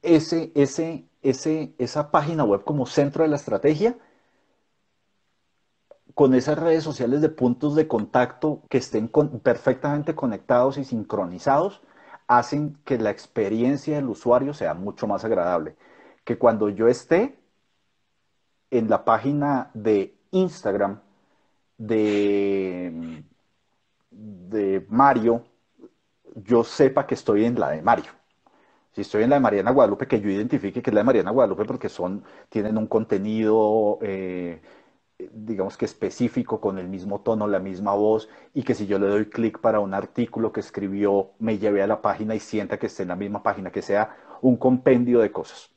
ese, 0.03 0.53
ese, 0.55 1.07
ese, 1.23 1.73
esa 1.79 2.11
página 2.11 2.45
web 2.45 2.65
como 2.65 2.85
centro 2.85 3.23
de 3.23 3.31
la 3.31 3.37
estrategia, 3.37 3.97
con 6.19 6.35
esas 6.35 6.59
redes 6.59 6.83
sociales 6.83 7.21
de 7.21 7.29
puntos 7.29 7.77
de 7.77 7.87
contacto 7.87 8.65
que 8.69 8.79
estén 8.79 9.09
perfectamente 9.41 10.17
conectados 10.17 10.77
y 10.77 10.85
sincronizados, 10.85 11.81
hacen 12.27 12.77
que 12.85 12.99
la 12.99 13.11
experiencia 13.11 13.95
del 13.95 14.09
usuario 14.09 14.53
sea 14.53 14.75
mucho 14.75 15.07
más 15.07 15.25
agradable. 15.25 15.77
Que 16.25 16.37
cuando 16.37 16.71
yo 16.71 16.89
esté 16.89 17.39
en 18.73 18.91
la 18.91 19.05
página 19.05 19.71
de 19.75 20.19
Instagram 20.33 21.03
de, 21.77 23.23
de 24.11 24.87
Mario, 24.89 25.45
yo 26.35 26.65
sepa 26.65 27.07
que 27.07 27.15
estoy 27.15 27.45
en 27.45 27.61
la 27.61 27.71
de 27.71 27.83
Mario. 27.83 28.11
Si 28.91 29.03
estoy 29.03 29.23
en 29.23 29.31
la 29.31 29.37
de 29.37 29.41
Mariana 29.43 29.71
Guadalupe, 29.71 30.09
que 30.09 30.21
yo 30.21 30.29
identifique 30.29 30.83
que 30.83 30.91
es 30.91 30.95
la 30.95 31.03
de 31.03 31.05
Mariana 31.05 31.31
Guadalupe 31.31 31.65
porque 31.65 31.89
son, 31.89 32.25
tienen 32.49 32.77
un 32.77 32.89
contenido, 32.89 34.01
eh, 34.03 34.61
digamos 35.19 35.77
que 35.77 35.85
específico, 35.85 36.61
con 36.61 36.79
el 36.79 36.89
mismo 36.89 37.21
tono, 37.21 37.47
la 37.47 37.59
misma 37.59 37.95
voz, 37.95 38.29
y 38.55 38.63
que 38.63 38.75
si 38.75 38.87
yo 38.87 38.99
le 38.99 39.09
doy 39.09 39.27
clic 39.27 39.61
para 39.61 39.81
un 39.81 39.95
artículo 39.95 40.53
que 40.53 40.61
escribió, 40.61 41.33
me 41.39 41.59
lleve 41.59 41.83
a 41.83 41.87
la 41.87 42.01
página 42.01 42.35
y 42.35 42.41
sienta 42.41 42.79
que 42.79 42.87
esté 42.87 43.03
en 43.03 43.09
la 43.09 43.17
misma 43.17 43.43
página, 43.43 43.71
que 43.71 43.83
sea 43.83 44.17
un 44.41 44.57
compendio 44.57 45.21
de 45.21 45.33
cosas. 45.33 45.73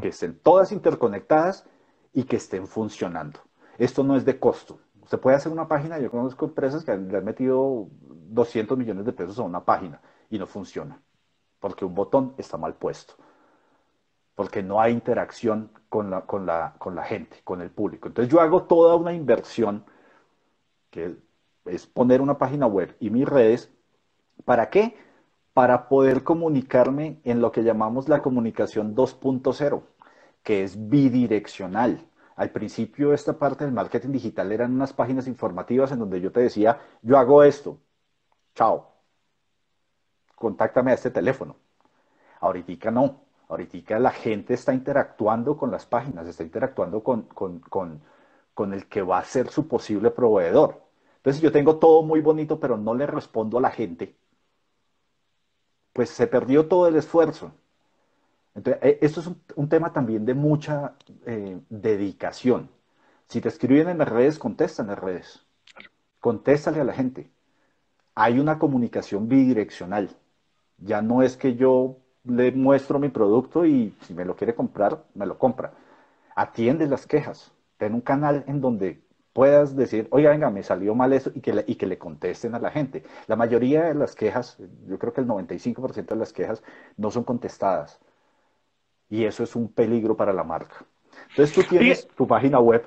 Que 0.00 0.08
estén 0.08 0.38
todas 0.38 0.70
interconectadas 0.70 1.66
y 2.12 2.22
que 2.22 2.36
estén 2.36 2.68
funcionando. 2.68 3.40
Esto 3.78 4.04
no 4.04 4.16
es 4.16 4.24
de 4.24 4.38
costo. 4.38 4.78
Usted 5.02 5.18
puede 5.18 5.36
hacer 5.36 5.50
una 5.50 5.66
página, 5.66 5.98
yo 5.98 6.10
conozco 6.10 6.44
empresas 6.44 6.84
que 6.84 6.96
le 6.96 7.18
han 7.18 7.24
metido 7.24 7.88
200 7.90 8.78
millones 8.78 9.04
de 9.04 9.12
pesos 9.12 9.38
a 9.40 9.42
una 9.42 9.64
página 9.64 10.00
y 10.30 10.38
no 10.38 10.46
funciona, 10.46 11.02
porque 11.58 11.84
un 11.84 11.94
botón 11.94 12.34
está 12.38 12.56
mal 12.56 12.74
puesto, 12.74 13.14
porque 14.34 14.62
no 14.62 14.80
hay 14.80 14.92
interacción 14.92 15.70
con 15.88 16.10
la, 16.10 16.22
con 16.22 16.46
la, 16.46 16.74
con 16.78 16.94
la 16.94 17.04
gente, 17.04 17.40
con 17.44 17.60
el 17.60 17.70
público. 17.70 18.08
Entonces 18.08 18.32
yo 18.32 18.40
hago 18.40 18.64
toda 18.64 18.96
una 18.96 19.12
inversión, 19.12 19.84
que 20.90 21.16
es 21.66 21.86
poner 21.86 22.20
una 22.20 22.38
página 22.38 22.66
web 22.66 22.96
y 23.00 23.10
mis 23.10 23.28
redes, 23.28 23.70
¿para 24.44 24.70
qué? 24.70 24.96
Para 25.52 25.88
poder 25.88 26.22
comunicarme 26.24 27.20
en 27.24 27.40
lo 27.40 27.52
que 27.52 27.62
llamamos 27.62 28.08
la 28.08 28.22
comunicación 28.22 28.94
2.0, 28.94 29.82
que 30.42 30.64
es 30.64 30.88
bidireccional. 30.88 32.06
Al 32.36 32.50
principio 32.50 33.12
esta 33.12 33.38
parte 33.38 33.64
del 33.64 33.74
marketing 33.74 34.10
digital 34.10 34.50
eran 34.50 34.72
unas 34.74 34.92
páginas 34.92 35.26
informativas 35.26 35.92
en 35.92 35.98
donde 35.98 36.20
yo 36.20 36.32
te 36.32 36.40
decía, 36.40 36.80
yo 37.02 37.18
hago 37.18 37.42
esto, 37.42 37.78
chao, 38.54 38.92
contáctame 40.34 40.90
a 40.90 40.94
este 40.94 41.10
teléfono. 41.10 41.56
Ahorita 42.40 42.90
no, 42.90 43.20
ahorita 43.52 43.98
la 43.98 44.10
gente 44.10 44.54
está 44.54 44.74
interactuando 44.74 45.56
con 45.56 45.70
las 45.70 45.86
páginas, 45.86 46.26
está 46.26 46.42
interactuando 46.42 47.02
con, 47.02 47.22
con 48.54 48.72
el 48.74 48.86
que 48.88 49.02
va 49.02 49.18
a 49.18 49.24
ser 49.24 49.48
su 49.48 49.68
posible 49.68 50.10
proveedor. 50.10 50.82
Entonces, 51.22 51.38
si 51.38 51.44
yo 51.44 51.52
tengo 51.52 51.78
todo 51.78 52.02
muy 52.02 52.20
bonito, 52.20 52.58
pero 52.58 52.76
no 52.76 52.94
le 52.94 53.06
respondo 53.06 53.58
a 53.58 53.60
la 53.60 53.70
gente, 53.70 54.16
pues 55.92 56.10
se 56.10 56.26
perdió 56.26 56.66
todo 56.66 56.88
el 56.88 56.96
esfuerzo. 56.96 57.52
Entonces, 58.54 58.82
eh, 58.82 58.98
esto 59.02 59.20
es 59.20 59.30
un, 59.56 59.68
tema 59.68 59.92
también 59.92 60.24
de 60.24 60.34
mucha 60.34 60.96
eh, 61.26 61.60
dedicación. 61.68 62.70
Si 63.28 63.40
te 63.40 63.48
escriben 63.48 63.88
en 63.88 63.98
las 63.98 64.08
redes, 64.08 64.38
contesta 64.38 64.82
en 64.82 64.88
las 64.88 64.98
redes. 64.98 65.46
Contéstale 66.20 66.80
a 66.80 66.84
la 66.84 66.92
gente. 66.92 67.30
Hay 68.14 68.38
una 68.40 68.58
comunicación 68.58 69.28
bidireccional. 69.28 70.10
Ya 70.78 71.02
no 71.02 71.22
es 71.22 71.36
que 71.36 71.56
yo 71.56 72.01
le 72.24 72.52
muestro 72.52 72.98
mi 72.98 73.08
producto 73.08 73.64
y 73.66 73.94
si 74.02 74.14
me 74.14 74.24
lo 74.24 74.36
quiere 74.36 74.54
comprar, 74.54 75.04
me 75.14 75.26
lo 75.26 75.38
compra. 75.38 75.72
Atiende 76.34 76.86
las 76.86 77.06
quejas. 77.06 77.52
Ten 77.78 77.94
un 77.94 78.00
canal 78.00 78.44
en 78.46 78.60
donde 78.60 79.02
puedas 79.32 79.74
decir, 79.76 80.08
oiga, 80.10 80.30
venga, 80.30 80.50
me 80.50 80.62
salió 80.62 80.94
mal 80.94 81.12
eso 81.12 81.30
y 81.34 81.40
que, 81.40 81.52
le, 81.52 81.64
y 81.66 81.74
que 81.76 81.86
le 81.86 81.98
contesten 81.98 82.54
a 82.54 82.58
la 82.58 82.70
gente. 82.70 83.02
La 83.26 83.36
mayoría 83.36 83.84
de 83.84 83.94
las 83.94 84.14
quejas, 84.14 84.58
yo 84.86 84.98
creo 84.98 85.12
que 85.12 85.20
el 85.20 85.26
95% 85.26 86.06
de 86.06 86.16
las 86.16 86.32
quejas 86.32 86.62
no 86.96 87.10
son 87.10 87.24
contestadas 87.24 88.00
y 89.08 89.24
eso 89.24 89.42
es 89.42 89.56
un 89.56 89.68
peligro 89.68 90.16
para 90.16 90.32
la 90.32 90.44
marca. 90.44 90.84
Entonces 91.30 91.54
tú 91.54 91.62
tienes 91.62 92.06
tu 92.08 92.26
página 92.26 92.60
web 92.60 92.86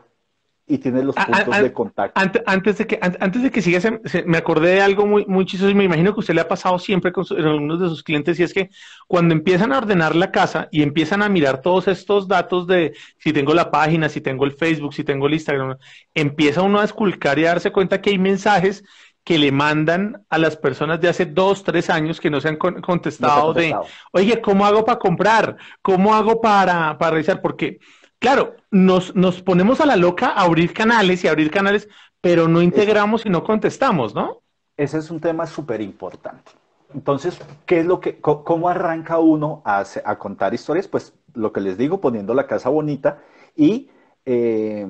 y 0.67 0.79
tienes 0.79 1.03
los 1.03 1.15
puntos 1.15 1.61
de 1.61 1.73
contacto. 1.73 2.19
Antes, 2.45 2.77
de 2.79 2.87
que, 2.87 2.99
antes 3.01 3.43
de 3.43 3.51
que 3.51 3.61
sigas, 3.61 3.87
me 4.25 4.37
acordé 4.37 4.71
de 4.71 4.81
algo 4.81 5.05
muy, 5.05 5.25
muy 5.27 5.45
chistoso 5.45 5.69
y 5.69 5.75
me 5.75 5.83
imagino 5.83 6.13
que 6.13 6.21
usted 6.21 6.33
le 6.33 6.41
ha 6.41 6.47
pasado 6.47 6.79
siempre 6.79 7.11
con 7.11 7.23
algunos 7.37 7.79
de 7.79 7.87
sus 7.87 8.01
clientes 8.01 8.39
y 8.39 8.43
es 8.43 8.53
que 8.53 8.69
cuando 9.07 9.35
empiezan 9.35 9.71
a 9.71 9.77
ordenar 9.77 10.15
la 10.15 10.31
casa 10.31 10.67
y 10.71 10.81
empiezan 10.81 11.21
a 11.21 11.29
mirar 11.29 11.61
todos 11.61 11.87
estos 11.87 12.27
datos 12.27 12.65
de 12.65 12.93
si 13.19 13.31
tengo 13.31 13.53
la 13.53 13.69
página, 13.69 14.09
si 14.09 14.21
tengo 14.21 14.45
el 14.45 14.53
Facebook, 14.53 14.93
si 14.93 15.03
tengo 15.03 15.27
el 15.27 15.33
Instagram, 15.33 15.77
empieza 16.15 16.63
uno 16.63 16.79
a 16.79 16.85
esculcar 16.85 17.37
y 17.37 17.45
a 17.45 17.49
darse 17.49 17.71
cuenta 17.71 18.01
que 18.01 18.09
hay 18.09 18.17
mensajes 18.17 18.83
que 19.23 19.37
le 19.39 19.51
mandan 19.51 20.23
a 20.29 20.37
las 20.37 20.55
personas 20.55 21.01
de 21.01 21.09
hace 21.09 21.25
dos, 21.25 21.63
tres 21.63 21.89
años 21.89 22.19
que 22.19 22.29
no 22.29 22.39
se 22.39 22.47
han 22.47 22.57
contestado, 22.57 23.53
de, 23.53 23.75
oye, 24.11 24.39
¿cómo 24.39 24.67
hago 24.67 24.85
para 24.85 24.99
comprar? 24.99 25.57
¿Cómo 25.81 26.13
hago 26.13 26.41
para, 26.41 26.95
para 26.99 27.11
realizar? 27.11 27.41
Porque, 27.41 27.79
claro, 28.19 28.55
nos, 28.71 29.15
nos 29.15 29.41
ponemos 29.41 29.81
a 29.81 29.85
la 29.85 29.95
loca 29.95 30.29
a 30.29 30.41
abrir 30.43 30.73
canales 30.73 31.23
y 31.23 31.27
abrir 31.27 31.51
canales, 31.51 31.87
pero 32.21 32.47
no 32.47 32.61
integramos 32.61 33.25
y 33.25 33.29
no 33.29 33.43
contestamos, 33.43 34.15
¿no? 34.15 34.41
Ese 34.77 34.97
es 34.97 35.09
un 35.09 35.19
tema 35.19 35.45
súper 35.45 35.81
importante. 35.81 36.51
Entonces, 36.93 37.39
¿qué 37.65 37.79
es 37.79 37.85
lo 37.85 37.99
que, 37.99 38.19
cómo 38.19 38.69
arranca 38.69 39.19
uno 39.19 39.61
a, 39.65 39.83
a, 40.05 40.17
contar 40.17 40.53
historias? 40.53 40.87
Pues 40.87 41.13
lo 41.33 41.51
que 41.51 41.61
les 41.61 41.77
digo, 41.77 41.99
poniendo 41.99 42.33
la 42.33 42.47
casa 42.47 42.69
bonita 42.69 43.21
y 43.55 43.89
eh, 44.25 44.87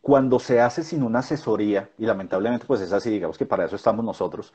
cuando 0.00 0.38
se 0.38 0.60
hace 0.60 0.82
sin 0.82 1.02
una 1.02 1.20
asesoría, 1.20 1.90
y 1.98 2.06
lamentablemente 2.06 2.66
pues 2.66 2.80
es 2.80 2.92
así, 2.92 3.10
digamos 3.10 3.38
que 3.38 3.46
para 3.46 3.64
eso 3.64 3.76
estamos 3.76 4.04
nosotros, 4.04 4.52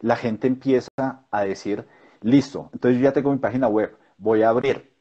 la 0.00 0.16
gente 0.16 0.46
empieza 0.46 1.24
a 1.30 1.44
decir, 1.44 1.86
listo, 2.20 2.70
entonces 2.72 3.00
yo 3.00 3.04
ya 3.04 3.12
tengo 3.12 3.32
mi 3.32 3.38
página 3.38 3.68
web, 3.68 3.96
voy 4.18 4.42
a 4.42 4.50
abrir 4.50 4.91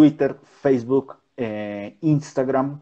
Twitter, 0.00 0.38
Facebook, 0.62 1.18
eh, 1.36 1.98
Instagram, 2.00 2.80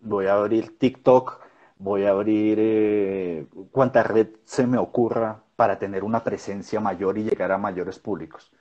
voy 0.00 0.26
a 0.26 0.34
abrir 0.34 0.78
TikTok, 0.78 1.40
voy 1.78 2.04
a 2.04 2.10
abrir 2.10 2.58
eh, 2.60 3.46
cuanta 3.72 4.04
red 4.04 4.28
se 4.44 4.64
me 4.64 4.78
ocurra 4.78 5.42
para 5.56 5.80
tener 5.80 6.04
una 6.04 6.22
presencia 6.22 6.78
mayor 6.78 7.18
y 7.18 7.24
llegar 7.24 7.50
a 7.50 7.58
mayores 7.58 7.98
públicos. 7.98 8.52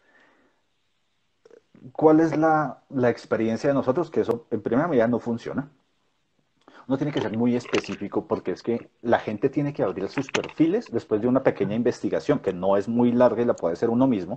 ¿Cuál 1.92 2.20
es 2.20 2.36
la, 2.36 2.82
la 2.90 3.12
experiencia 3.12 3.70
de 3.70 3.76
nosotros? 3.76 4.10
Que 4.10 4.22
eso 4.22 4.48
en 4.50 4.64
primera 4.64 4.88
medida 4.88 5.08
no 5.08 5.20
funciona 5.20 5.70
uno 6.88 6.98
tiene 6.98 7.14
que 7.14 7.22
ser 7.22 7.38
muy 7.38 7.56
específico 7.56 8.28
porque 8.28 8.54
es 8.54 8.64
que 8.64 8.90
la 9.04 9.20
gente 9.20 9.50
tiene 9.50 9.72
que 9.72 9.84
abrir 9.84 10.10
sus 10.10 10.32
perfiles 10.32 10.88
después 10.92 11.22
de 11.22 11.28
una 11.28 11.44
pequeña 11.44 11.76
investigación 11.76 12.40
que 12.40 12.54
no 12.54 12.76
es 12.76 12.88
muy 12.88 13.12
larga 13.12 13.44
y 13.44 13.46
la 13.46 13.56
puede 13.56 13.74
hacer 13.74 13.92
uno 13.92 14.08
mismo, 14.08 14.34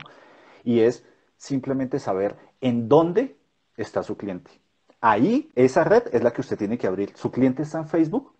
y 0.62 0.81
es 0.81 1.07
simplemente 1.37 1.99
saber 1.99 2.37
en 2.61 2.88
dónde 2.88 3.37
está 3.77 4.03
su 4.03 4.17
cliente. 4.17 4.51
Ahí, 5.01 5.51
esa 5.55 5.85
red 5.85 6.05
es 6.12 6.23
la 6.23 6.33
que 6.33 6.41
usted 6.41 6.57
tiene 6.57 6.79
que 6.79 6.87
abrir. 6.87 7.12
¿Su 7.17 7.31
cliente 7.31 7.62
está 7.62 7.79
en 7.79 7.89
Facebook? 7.89 8.33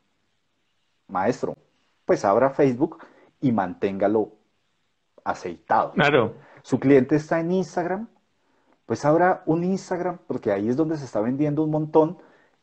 Maestro, 1.09 1.57
pues 2.05 2.25
abra 2.25 2.51
Facebook 2.51 2.99
y 3.41 3.53
manténgalo 3.53 4.33
aceitado. 5.25 5.93
Claro. 5.93 6.35
¿Su 6.63 6.81
cliente 6.81 7.17
está 7.17 7.41
en 7.41 7.53
Instagram? 7.53 8.09
Pues 8.87 9.05
abra 9.05 9.43
un 9.47 9.65
Instagram, 9.65 10.19
porque 10.27 10.53
ahí 10.53 10.69
es 10.69 10.77
donde 10.77 10.97
se 10.97 11.05
está 11.05 11.21
vendiendo 11.21 11.63
un 11.63 11.71
montón 11.71 12.19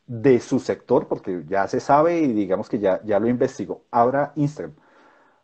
de 0.06 0.40
su 0.40 0.58
sector, 0.58 1.06
porque 1.06 1.44
ya 1.46 1.66
se 1.68 1.80
sabe 1.80 2.18
y 2.20 2.32
digamos 2.32 2.68
que 2.68 2.78
ya, 2.78 3.00
ya 3.04 3.18
lo 3.18 3.28
investigo. 3.28 3.84
Abra 3.90 4.32
Instagram. 4.34 4.74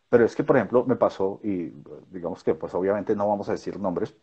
Pero 0.08 0.24
es 0.24 0.34
que, 0.34 0.42
por 0.42 0.56
ejemplo, 0.56 0.84
me 0.84 0.96
pasó, 0.96 1.40
y 1.42 1.72
digamos 2.10 2.42
que 2.42 2.54
pues 2.54 2.74
obviamente 2.74 3.14
no 3.14 3.28
vamos 3.28 3.48
a 3.48 3.52
decir 3.52 3.78
nombres, 3.78 4.14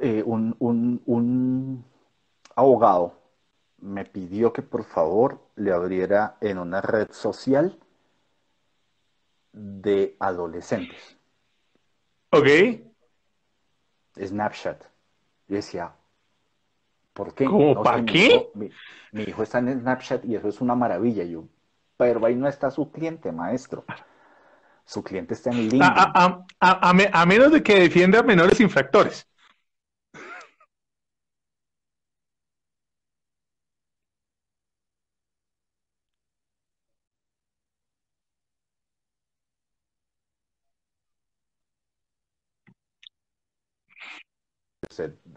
eh, 0.00 0.22
un, 0.24 0.56
un, 0.58 1.84
abogado 2.54 3.18
me 3.78 4.04
pidió 4.04 4.52
que 4.52 4.62
por 4.62 4.84
favor 4.84 5.40
le 5.56 5.72
abriera 5.72 6.36
en 6.40 6.58
una 6.58 6.80
red 6.80 7.10
social 7.12 7.78
de 9.52 10.16
adolescentes. 10.20 11.16
Ok. 12.30 12.46
Snapchat. 14.16 14.84
Yo 15.48 15.56
decía, 15.56 15.94
¿Por 17.12 17.34
qué? 17.34 17.44
¿Cómo? 17.44 17.82
¿Para 17.82 18.04
qué? 18.04 18.48
Mi 18.54 19.22
hijo, 19.22 19.42
está 19.42 19.58
en 19.58 19.80
Snapchat 19.80 20.24
y 20.24 20.36
eso 20.36 20.48
es 20.48 20.60
una 20.60 20.74
maravilla. 20.74 21.24
Yo, 21.24 21.44
pero 21.96 22.24
ahí 22.24 22.36
no 22.36 22.48
está 22.48 22.70
su 22.70 22.90
cliente, 22.90 23.32
maestro. 23.32 23.84
Su 24.84 25.02
cliente 25.02 25.34
está 25.34 25.50
en 25.50 25.68
LinkedIn. 25.68 25.82
A, 25.82 26.46
a 26.60 27.26
menos 27.26 27.52
de 27.52 27.62
que 27.62 27.80
defienda 27.80 28.20
a 28.20 28.22
menores 28.22 28.60
infractores. 28.60 29.29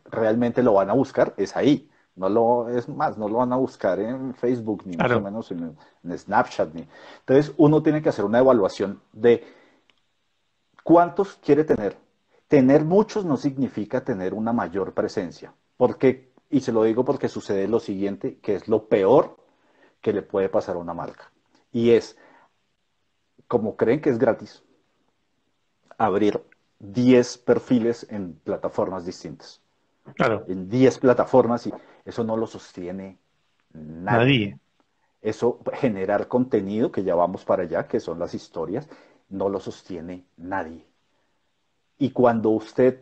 Realmente 0.05 0.63
lo 0.63 0.73
van 0.73 0.89
a 0.89 0.93
buscar, 0.93 1.33
es 1.37 1.55
ahí. 1.55 1.89
No 2.15 2.29
lo, 2.29 2.69
es 2.69 2.87
más, 2.87 3.17
no 3.17 3.27
lo 3.27 3.39
van 3.39 3.53
a 3.53 3.55
buscar 3.55 3.99
en 3.99 4.35
Facebook, 4.35 4.83
ni 4.85 4.95
mucho 4.95 5.19
menos 5.19 5.51
en, 5.51 5.75
Snapchat. 6.15 6.73
Ni. 6.73 6.87
Entonces, 7.19 7.53
uno 7.57 7.81
tiene 7.81 8.01
que 8.01 8.09
hacer 8.09 8.23
una 8.23 8.39
evaluación 8.39 9.01
de 9.13 9.43
cuántos 10.83 11.35
quiere 11.37 11.63
tener. 11.63 11.97
Tener 12.47 12.85
muchos 12.85 13.25
no 13.25 13.35
significa 13.35 14.03
tener 14.03 14.35
una 14.35 14.53
mayor 14.53 14.93
presencia. 14.93 15.53
Porque, 15.75 16.31
y 16.51 16.59
se 16.59 16.71
lo 16.71 16.83
digo 16.83 17.03
porque 17.03 17.29
sucede 17.29 17.67
lo 17.67 17.79
siguiente, 17.79 18.37
que 18.39 18.55
es 18.55 18.67
lo 18.67 18.87
peor 18.87 19.37
que 20.01 20.13
le 20.13 20.21
puede 20.21 20.49
pasar 20.49 20.75
a 20.75 20.79
una 20.79 20.93
marca. 20.93 21.31
Y 21.71 21.91
es, 21.91 22.15
como 23.47 23.75
creen 23.75 24.01
que 24.01 24.11
es 24.11 24.19
gratis, 24.19 24.61
abrir 25.97 26.43
10 26.91 27.37
perfiles 27.39 28.05
en 28.09 28.33
plataformas 28.33 29.05
distintas. 29.05 29.61
Claro. 30.15 30.43
En 30.47 30.69
10 30.69 30.99
plataformas 30.99 31.65
y 31.67 31.73
eso 32.03 32.23
no 32.23 32.35
lo 32.35 32.45
sostiene 32.45 33.17
nadie. 33.73 34.59
Eso, 35.21 35.59
generar 35.73 36.27
contenido, 36.27 36.91
que 36.91 37.03
ya 37.03 37.15
vamos 37.15 37.45
para 37.45 37.63
allá, 37.63 37.87
que 37.87 38.01
son 38.01 38.19
las 38.19 38.33
historias, 38.33 38.89
no 39.29 39.47
lo 39.47 39.61
sostiene 39.61 40.25
nadie. 40.35 40.85
Y 41.97 42.11
cuando 42.11 42.49
usted 42.49 42.99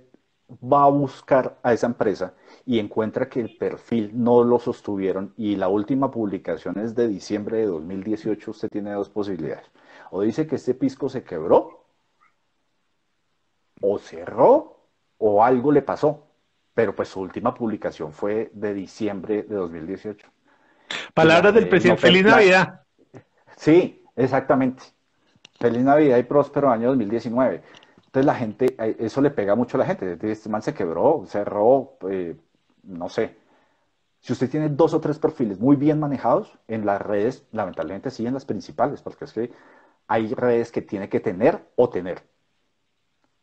va 0.62 0.84
a 0.84 0.90
buscar 0.90 1.58
a 1.64 1.74
esa 1.74 1.88
empresa 1.88 2.34
y 2.66 2.78
encuentra 2.78 3.30
que 3.30 3.40
el 3.40 3.58
perfil 3.58 4.12
no 4.14 4.44
lo 4.44 4.60
sostuvieron 4.60 5.34
y 5.38 5.56
la 5.56 5.70
última 5.70 6.12
publicación 6.12 6.78
es 6.78 6.94
de 6.94 7.08
diciembre 7.08 7.58
de 7.58 7.66
2018, 7.68 8.52
usted 8.52 8.70
tiene 8.70 8.92
dos 8.92 9.10
posibilidades. 9.10 9.66
O 10.12 10.22
dice 10.22 10.46
que 10.46 10.58
este 10.58 10.76
pisco 10.76 11.10
se 11.10 11.24
quebró 11.24 11.81
o 13.82 13.98
cerró 13.98 14.80
o 15.18 15.44
algo 15.44 15.72
le 15.72 15.82
pasó. 15.82 16.28
Pero 16.74 16.96
pues 16.96 17.10
su 17.10 17.20
última 17.20 17.54
publicación 17.54 18.14
fue 18.14 18.50
de 18.54 18.74
diciembre 18.74 19.44
de 19.44 19.56
2018. 19.56 20.28
Palabras 21.14 21.54
del 21.54 21.68
presidente. 21.68 22.02
Feliz 22.02 22.24
Navidad. 22.24 22.82
Sí, 23.58 24.04
exactamente. 24.16 24.84
Feliz 25.60 25.84
Navidad 25.84 26.18
y 26.18 26.24
próspero 26.24 26.70
año 26.72 26.90
2019. 26.90 27.62
Entonces 27.98 28.26
la 28.26 28.36
gente, 28.36 28.76
eh, 28.78 28.96
eso 29.00 29.22
le 29.22 29.32
pega 29.32 29.56
mucho 29.56 29.78
a 29.78 29.80
la 29.80 29.86
gente. 29.86 30.18
Este 30.32 30.50
man 30.50 30.62
se 30.62 30.74
quebró, 30.74 31.24
cerró, 31.28 31.98
eh, 32.10 32.36
no 32.84 33.10
sé. 33.10 33.38
Si 34.20 34.34
usted 34.34 34.50
tiene 34.50 34.70
dos 34.70 34.94
o 34.94 35.02
tres 35.02 35.18
perfiles 35.18 35.60
muy 35.60 35.76
bien 35.76 36.00
manejados 36.00 36.58
en 36.68 36.86
las 36.86 37.02
redes, 37.02 37.46
lamentablemente 37.52 38.12
sí 38.12 38.26
en 38.26 38.34
las 38.34 38.46
principales, 38.46 39.02
porque 39.02 39.26
es 39.26 39.34
que 39.34 39.52
hay 40.08 40.34
redes 40.34 40.72
que 40.72 40.82
tiene 40.82 41.10
que 41.10 41.20
tener 41.20 41.64
o 41.76 41.90
tener 41.90 42.22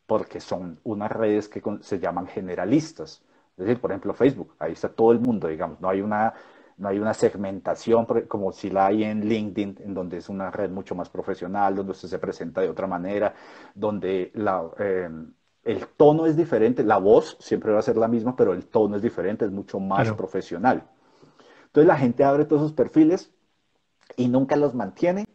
porque 0.08 0.40
son 0.40 0.80
unas 0.84 1.12
redes 1.12 1.50
que 1.50 1.62
se 1.82 1.98
llaman 1.98 2.26
generalistas. 2.26 3.22
Es 3.58 3.66
decir, 3.66 3.78
por 3.78 3.90
ejemplo, 3.90 4.14
Facebook, 4.14 4.54
ahí 4.58 4.72
está 4.72 4.88
todo 4.88 5.12
el 5.12 5.20
mundo, 5.20 5.48
digamos, 5.48 5.82
no 5.82 5.90
hay 5.90 6.00
una, 6.00 6.32
no 6.78 6.88
hay 6.88 6.98
una 6.98 7.12
segmentación 7.12 8.06
como 8.26 8.50
si 8.52 8.70
la 8.70 8.86
hay 8.86 9.04
en 9.04 9.28
LinkedIn, 9.28 9.80
en 9.84 9.92
donde 9.92 10.16
es 10.16 10.30
una 10.30 10.50
red 10.50 10.70
mucho 10.70 10.94
más 10.94 11.10
profesional, 11.10 11.74
donde 11.74 11.92
usted 11.92 12.08
se 12.08 12.18
presenta 12.18 12.62
de 12.62 12.70
otra 12.70 12.86
manera, 12.86 13.34
donde 13.74 14.30
la, 14.32 14.64
em, 14.78 15.30
el 15.62 15.86
tono 15.88 16.24
es 16.24 16.38
diferente, 16.38 16.82
la 16.84 16.96
voz 16.96 17.36
siempre 17.38 17.70
va 17.70 17.80
a 17.80 17.82
ser 17.82 17.98
la 17.98 18.08
misma, 18.08 18.34
pero 18.34 18.54
el 18.54 18.64
tono 18.64 18.96
es 18.96 19.02
diferente, 19.02 19.44
es 19.44 19.50
mucho 19.50 19.78
más 19.78 20.10
profesional. 20.12 20.84
Entonces 21.66 21.86
la 21.86 21.98
gente 21.98 22.24
abre 22.24 22.46
todos 22.46 22.62
esos 22.62 22.72
perfiles 22.72 23.30
y 24.16 24.28
nunca 24.28 24.56
los 24.56 24.74
mantiene 24.74 25.26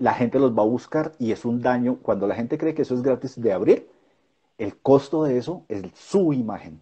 la 0.00 0.14
gente 0.14 0.38
los 0.40 0.56
va 0.56 0.62
a 0.62 0.66
buscar 0.66 1.12
y 1.18 1.30
es 1.30 1.44
un 1.44 1.60
daño. 1.60 1.98
Cuando 2.02 2.26
la 2.26 2.34
gente 2.34 2.58
cree 2.58 2.74
que 2.74 2.82
eso 2.82 2.94
es 2.94 3.02
gratis 3.02 3.40
de 3.40 3.52
abrir, 3.52 3.88
el 4.58 4.76
costo 4.78 5.22
de 5.24 5.38
eso 5.38 5.64
es 5.68 5.82
su 5.94 6.32
imagen. 6.32 6.80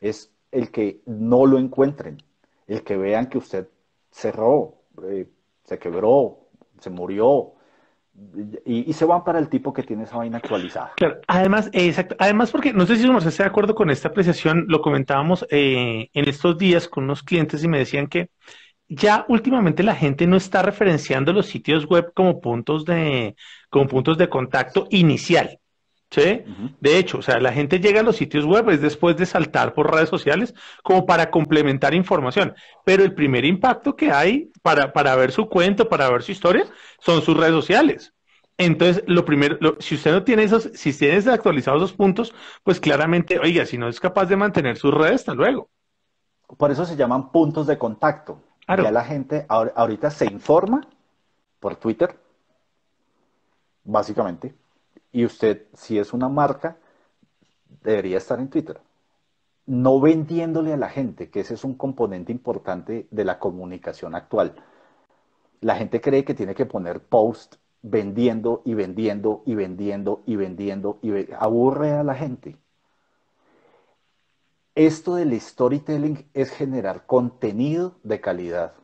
Es 0.00 0.30
el 0.52 0.70
que 0.70 1.00
no 1.06 1.46
lo 1.46 1.58
encuentren, 1.58 2.22
el 2.66 2.84
que 2.84 2.96
vean 2.96 3.28
que 3.28 3.38
usted 3.38 3.68
cerró, 4.10 4.74
eh, 5.04 5.26
se 5.64 5.78
quebró, 5.78 6.38
se 6.80 6.90
murió, 6.90 7.54
y, 8.64 8.92
se 8.92 9.04
van 9.04 9.24
para 9.24 9.38
el 9.38 9.48
tipo 9.48 9.72
que 9.72 9.82
tiene 9.82 10.04
esa 10.04 10.16
vaina 10.16 10.38
actualizada. 10.38 10.92
Claro, 10.96 11.20
además, 11.28 11.70
exacto, 11.72 12.16
además 12.18 12.50
porque 12.50 12.72
no 12.72 12.84
sé 12.84 12.96
si 12.96 13.06
uno 13.06 13.18
está 13.18 13.44
de 13.44 13.48
acuerdo 13.48 13.74
con 13.74 13.90
esta 13.90 14.08
apreciación, 14.08 14.66
lo 14.68 14.82
comentábamos 14.82 15.46
eh, 15.50 16.08
en 16.12 16.28
estos 16.28 16.58
días 16.58 16.88
con 16.88 17.04
unos 17.04 17.22
clientes 17.22 17.62
y 17.62 17.68
me 17.68 17.78
decían 17.78 18.08
que 18.08 18.30
ya 18.88 19.24
últimamente 19.28 19.82
la 19.82 19.94
gente 19.94 20.26
no 20.26 20.36
está 20.36 20.62
referenciando 20.62 21.32
los 21.32 21.46
sitios 21.46 21.86
web 21.86 22.12
como 22.14 22.40
puntos 22.40 22.84
de, 22.84 23.36
como 23.70 23.86
puntos 23.86 24.18
de 24.18 24.28
contacto 24.28 24.86
inicial. 24.90 25.60
¿Sí? 26.10 26.42
De 26.80 26.96
hecho, 26.96 27.18
o 27.18 27.22
sea, 27.22 27.38
la 27.38 27.52
gente 27.52 27.80
llega 27.80 28.00
a 28.00 28.02
los 28.02 28.16
sitios 28.16 28.46
web 28.46 28.70
es 28.70 28.80
después 28.80 29.18
de 29.18 29.26
saltar 29.26 29.74
por 29.74 29.92
redes 29.92 30.08
sociales 30.08 30.54
como 30.82 31.04
para 31.04 31.30
complementar 31.30 31.92
información. 31.92 32.54
Pero 32.86 33.04
el 33.04 33.12
primer 33.12 33.44
impacto 33.44 33.94
que 33.94 34.10
hay 34.10 34.50
para, 34.62 34.94
para 34.94 35.14
ver 35.16 35.32
su 35.32 35.50
cuento, 35.50 35.90
para 35.90 36.08
ver 36.10 36.22
su 36.22 36.32
historia, 36.32 36.64
son 36.98 37.20
sus 37.20 37.36
redes 37.36 37.52
sociales. 37.52 38.14
Entonces, 38.56 39.04
lo 39.06 39.26
primero, 39.26 39.76
si 39.80 39.96
usted 39.96 40.12
no 40.12 40.24
tiene 40.24 40.44
esos, 40.44 40.70
si 40.74 40.96
tiene 40.96 41.16
desactualizados 41.16 41.82
esos 41.82 41.96
puntos, 41.96 42.34
pues 42.64 42.80
claramente, 42.80 43.38
oiga, 43.38 43.66
si 43.66 43.76
no 43.76 43.86
es 43.86 44.00
capaz 44.00 44.24
de 44.26 44.36
mantener 44.36 44.78
sus 44.78 44.94
redes, 44.94 45.16
hasta 45.16 45.34
luego. 45.34 45.68
Por 46.56 46.70
eso 46.70 46.86
se 46.86 46.96
llaman 46.96 47.30
puntos 47.30 47.66
de 47.66 47.76
contacto. 47.76 48.47
Ya 48.68 48.90
la 48.90 49.04
gente 49.04 49.46
ahorita 49.48 50.10
se 50.10 50.26
informa 50.26 50.86
por 51.58 51.76
Twitter, 51.76 52.18
básicamente, 53.84 54.54
y 55.10 55.24
usted, 55.24 55.66
si 55.72 55.98
es 55.98 56.12
una 56.12 56.28
marca, 56.28 56.76
debería 57.82 58.18
estar 58.18 58.38
en 58.38 58.50
Twitter. 58.50 58.78
No 59.66 60.00
vendiéndole 60.00 60.74
a 60.74 60.76
la 60.76 60.90
gente, 60.90 61.30
que 61.30 61.40
ese 61.40 61.54
es 61.54 61.64
un 61.64 61.74
componente 61.74 62.30
importante 62.30 63.06
de 63.10 63.24
la 63.24 63.38
comunicación 63.38 64.14
actual. 64.14 64.54
La 65.60 65.76
gente 65.76 66.00
cree 66.00 66.24
que 66.24 66.34
tiene 66.34 66.54
que 66.54 66.66
poner 66.66 67.00
post 67.00 67.56
vendiendo 67.82 68.62
y 68.64 68.74
vendiendo 68.74 69.42
y 69.46 69.54
vendiendo 69.54 70.22
y 70.26 70.36
vendiendo 70.36 70.98
y 71.02 71.32
aburre 71.32 71.92
a 71.92 72.02
la 72.02 72.14
gente. 72.14 72.56
Esto 74.78 75.16
del 75.16 75.40
storytelling 75.40 76.30
es 76.34 76.50
generar 76.52 77.04
contenido 77.04 77.96
de 78.04 78.20
calidad 78.20 78.74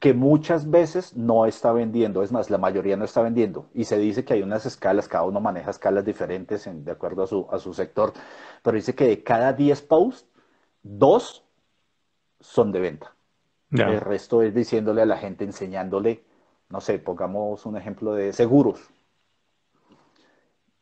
que 0.00 0.12
muchas 0.12 0.68
veces 0.68 1.16
no 1.16 1.46
está 1.46 1.70
vendiendo, 1.70 2.20
es 2.24 2.32
más, 2.32 2.50
la 2.50 2.58
mayoría 2.58 2.96
no 2.96 3.04
está 3.04 3.22
vendiendo. 3.22 3.68
Y 3.74 3.84
se 3.84 3.96
dice 3.96 4.24
que 4.24 4.34
hay 4.34 4.42
unas 4.42 4.66
escalas, 4.66 5.06
cada 5.06 5.22
uno 5.22 5.40
maneja 5.40 5.70
escalas 5.70 6.04
diferentes 6.04 6.68
de 6.68 6.90
acuerdo 6.90 7.22
a 7.22 7.26
su, 7.28 7.46
a 7.48 7.60
su 7.60 7.74
sector, 7.74 8.12
pero 8.64 8.74
dice 8.74 8.96
que 8.96 9.06
de 9.06 9.22
cada 9.22 9.52
10 9.52 9.82
posts, 9.82 10.28
dos 10.82 11.44
son 12.40 12.72
de 12.72 12.80
venta. 12.80 13.14
El 13.70 14.00
resto 14.00 14.42
es 14.42 14.52
diciéndole 14.52 15.00
a 15.00 15.06
la 15.06 15.16
gente, 15.16 15.44
enseñándole, 15.44 16.24
no 16.70 16.80
sé, 16.80 16.98
pongamos 16.98 17.66
un 17.66 17.76
ejemplo 17.76 18.14
de 18.14 18.32
seguros 18.32 18.80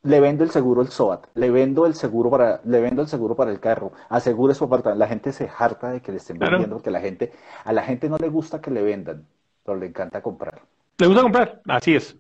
le 0.05 0.21
vendo 0.21 0.45
el 0.45 0.51
seguro 0.51 0.83
el 0.83 0.89
SOAT, 0.89 1.27
le 1.35 1.51
vendo 1.51 1.87
el 1.87 1.95
seguro 1.95 2.31
para, 2.31 2.61
le 2.65 2.81
vendo 2.81 3.03
el 3.03 3.09
seguro 3.09 3.35
para 3.35 3.51
el 3.51 3.59
carro, 3.59 3.93
asegure 4.09 4.55
su 4.55 4.65
apartamento. 4.65 4.99
La 4.99 5.09
gente 5.09 5.33
se 5.33 5.51
harta 5.59 5.91
de 5.91 6.01
que 6.01 6.13
le 6.13 6.19
estén 6.19 6.39
vendiendo 6.39 6.77
porque 6.77 6.91
la 6.91 7.01
gente, 7.01 7.33
a 7.65 7.73
la 7.73 7.83
gente 7.83 8.09
no 8.09 8.19
le 8.19 8.29
gusta 8.29 8.61
que 8.61 8.71
le 8.71 8.83
vendan, 8.83 9.27
pero 9.65 9.79
le 9.79 9.87
encanta 9.87 10.23
comprar. 10.23 10.61
Le 10.99 11.07
gusta 11.07 11.23
comprar, 11.23 11.63
así 11.67 11.97
es. 11.97 12.17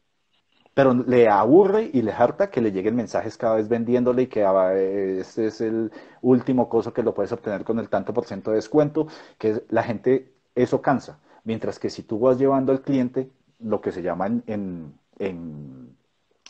Pero 0.72 0.94
le 0.94 1.28
aburre 1.28 1.90
y 1.92 2.02
le 2.02 2.12
harta 2.12 2.50
que 2.50 2.60
le 2.60 2.72
lleguen 2.72 2.96
mensajes 2.96 3.36
cada 3.36 3.56
vez 3.56 3.68
vendiéndole 3.68 4.22
y 4.22 4.26
que 4.26 4.44
ah, 4.44 4.74
este 4.74 5.46
es 5.46 5.60
el 5.60 5.92
último 6.22 6.68
coso 6.68 6.92
que 6.92 7.02
lo 7.02 7.14
puedes 7.14 7.30
obtener 7.32 7.64
con 7.64 7.78
el 7.78 7.88
tanto 7.88 8.12
por 8.12 8.24
ciento 8.24 8.50
de 8.50 8.56
descuento, 8.56 9.06
que 9.38 9.62
la 9.68 9.84
gente, 9.84 10.32
eso 10.54 10.82
cansa. 10.82 11.20
Mientras 11.44 11.78
que 11.78 11.90
si 11.90 12.02
tú 12.02 12.18
vas 12.18 12.38
llevando 12.38 12.72
al 12.72 12.80
cliente 12.80 13.30
lo 13.60 13.80
que 13.80 13.92
se 13.92 14.02
llama 14.02 14.26
en 14.26 14.94
en 15.18 15.93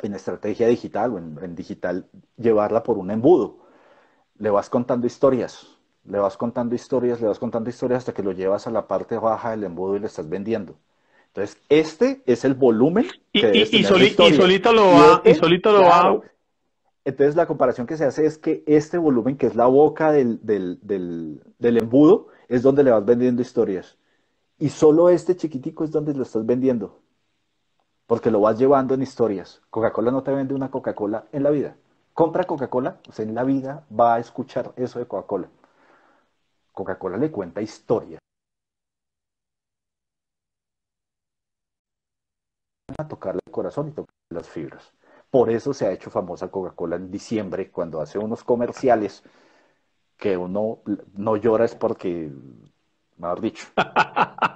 estrategia 0.02 0.66
digital 0.66 1.12
o 1.12 1.18
en, 1.18 1.54
digital, 1.54 2.06
llevarla 2.36 2.82
por 2.82 2.98
un 2.98 3.10
embudo. 3.10 3.58
Le 4.38 4.50
vas 4.50 4.68
contando 4.68 5.06
historias, 5.06 5.66
le 6.04 6.18
vas 6.18 6.36
contando 6.36 6.74
historias, 6.74 7.20
le 7.20 7.28
vas 7.28 7.38
contando 7.38 7.70
historias 7.70 7.98
hasta 7.98 8.12
que 8.12 8.22
lo 8.22 8.32
llevas 8.32 8.66
a 8.66 8.70
la 8.70 8.86
parte 8.88 9.16
baja 9.16 9.50
del 9.50 9.64
embudo 9.64 9.96
y 9.96 10.00
le 10.00 10.06
estás 10.06 10.28
vendiendo. 10.28 10.76
Entonces, 11.28 11.58
este 11.68 12.22
es 12.26 12.44
el 12.44 12.54
volumen. 12.54 13.06
Que 13.32 13.50
y, 13.54 13.80
y, 13.80 13.84
solito 13.84 14.72
lo 14.72 14.86
va. 14.86 15.22
y 15.24 15.34
solito 15.34 15.72
lo 15.72 15.82
va. 15.82 16.20
Entonces, 17.04 17.36
la 17.36 17.46
comparación 17.46 17.86
que 17.86 17.96
se 17.96 18.04
hace 18.04 18.24
es 18.24 18.38
que 18.38 18.62
este 18.66 18.98
volumen, 18.98 19.36
que 19.36 19.46
es 19.46 19.54
la 19.54 19.66
boca 19.66 20.10
del, 20.10 20.38
del, 20.42 20.78
del, 20.82 21.42
del 21.58 21.78
embudo, 21.78 22.28
es 22.48 22.62
donde 22.62 22.82
le 22.82 22.90
vas 22.90 23.04
vendiendo 23.04 23.42
historias. 23.42 23.98
Y 24.58 24.68
solo 24.70 25.08
este 25.10 25.36
chiquitico 25.36 25.84
es 25.84 25.90
donde 25.90 26.14
lo 26.14 26.22
estás 26.22 26.46
vendiendo. 26.46 27.02
Porque 28.06 28.30
lo 28.30 28.40
vas 28.40 28.58
llevando 28.58 28.94
en 28.94 29.02
historias. 29.02 29.60
Coca-Cola 29.70 30.10
no 30.10 30.22
te 30.22 30.32
vende 30.32 30.54
una 30.54 30.70
Coca-Cola 30.70 31.26
en 31.32 31.42
la 31.42 31.50
vida. 31.50 31.76
Compra 32.14 32.44
Coca-Cola, 32.44 32.96
sea, 33.10 33.24
en 33.24 33.34
la 33.34 33.44
vida 33.44 33.84
va 33.98 34.14
a 34.14 34.20
escuchar 34.20 34.72
eso 34.76 34.98
de 34.98 35.06
Coca-Cola. 35.06 35.48
Coca-Cola 36.72 37.16
le 37.16 37.30
cuenta 37.30 37.62
historias. 37.62 38.20
A 42.98 43.08
tocarle 43.08 43.40
el 43.46 43.52
corazón 43.52 43.88
y 43.88 43.92
tocarle 43.92 44.14
las 44.30 44.48
fibras. 44.48 44.92
Por 45.30 45.50
eso 45.50 45.72
se 45.74 45.86
ha 45.86 45.92
hecho 45.92 46.10
famosa 46.10 46.50
Coca-Cola 46.50 46.96
en 46.96 47.10
diciembre, 47.10 47.70
cuando 47.70 48.00
hace 48.00 48.18
unos 48.18 48.44
comerciales 48.44 49.22
que 50.16 50.36
uno 50.36 50.80
no 51.14 51.36
llora 51.36 51.64
es 51.66 51.74
porque, 51.74 52.32
mejor 53.18 53.40
dicho. 53.40 53.66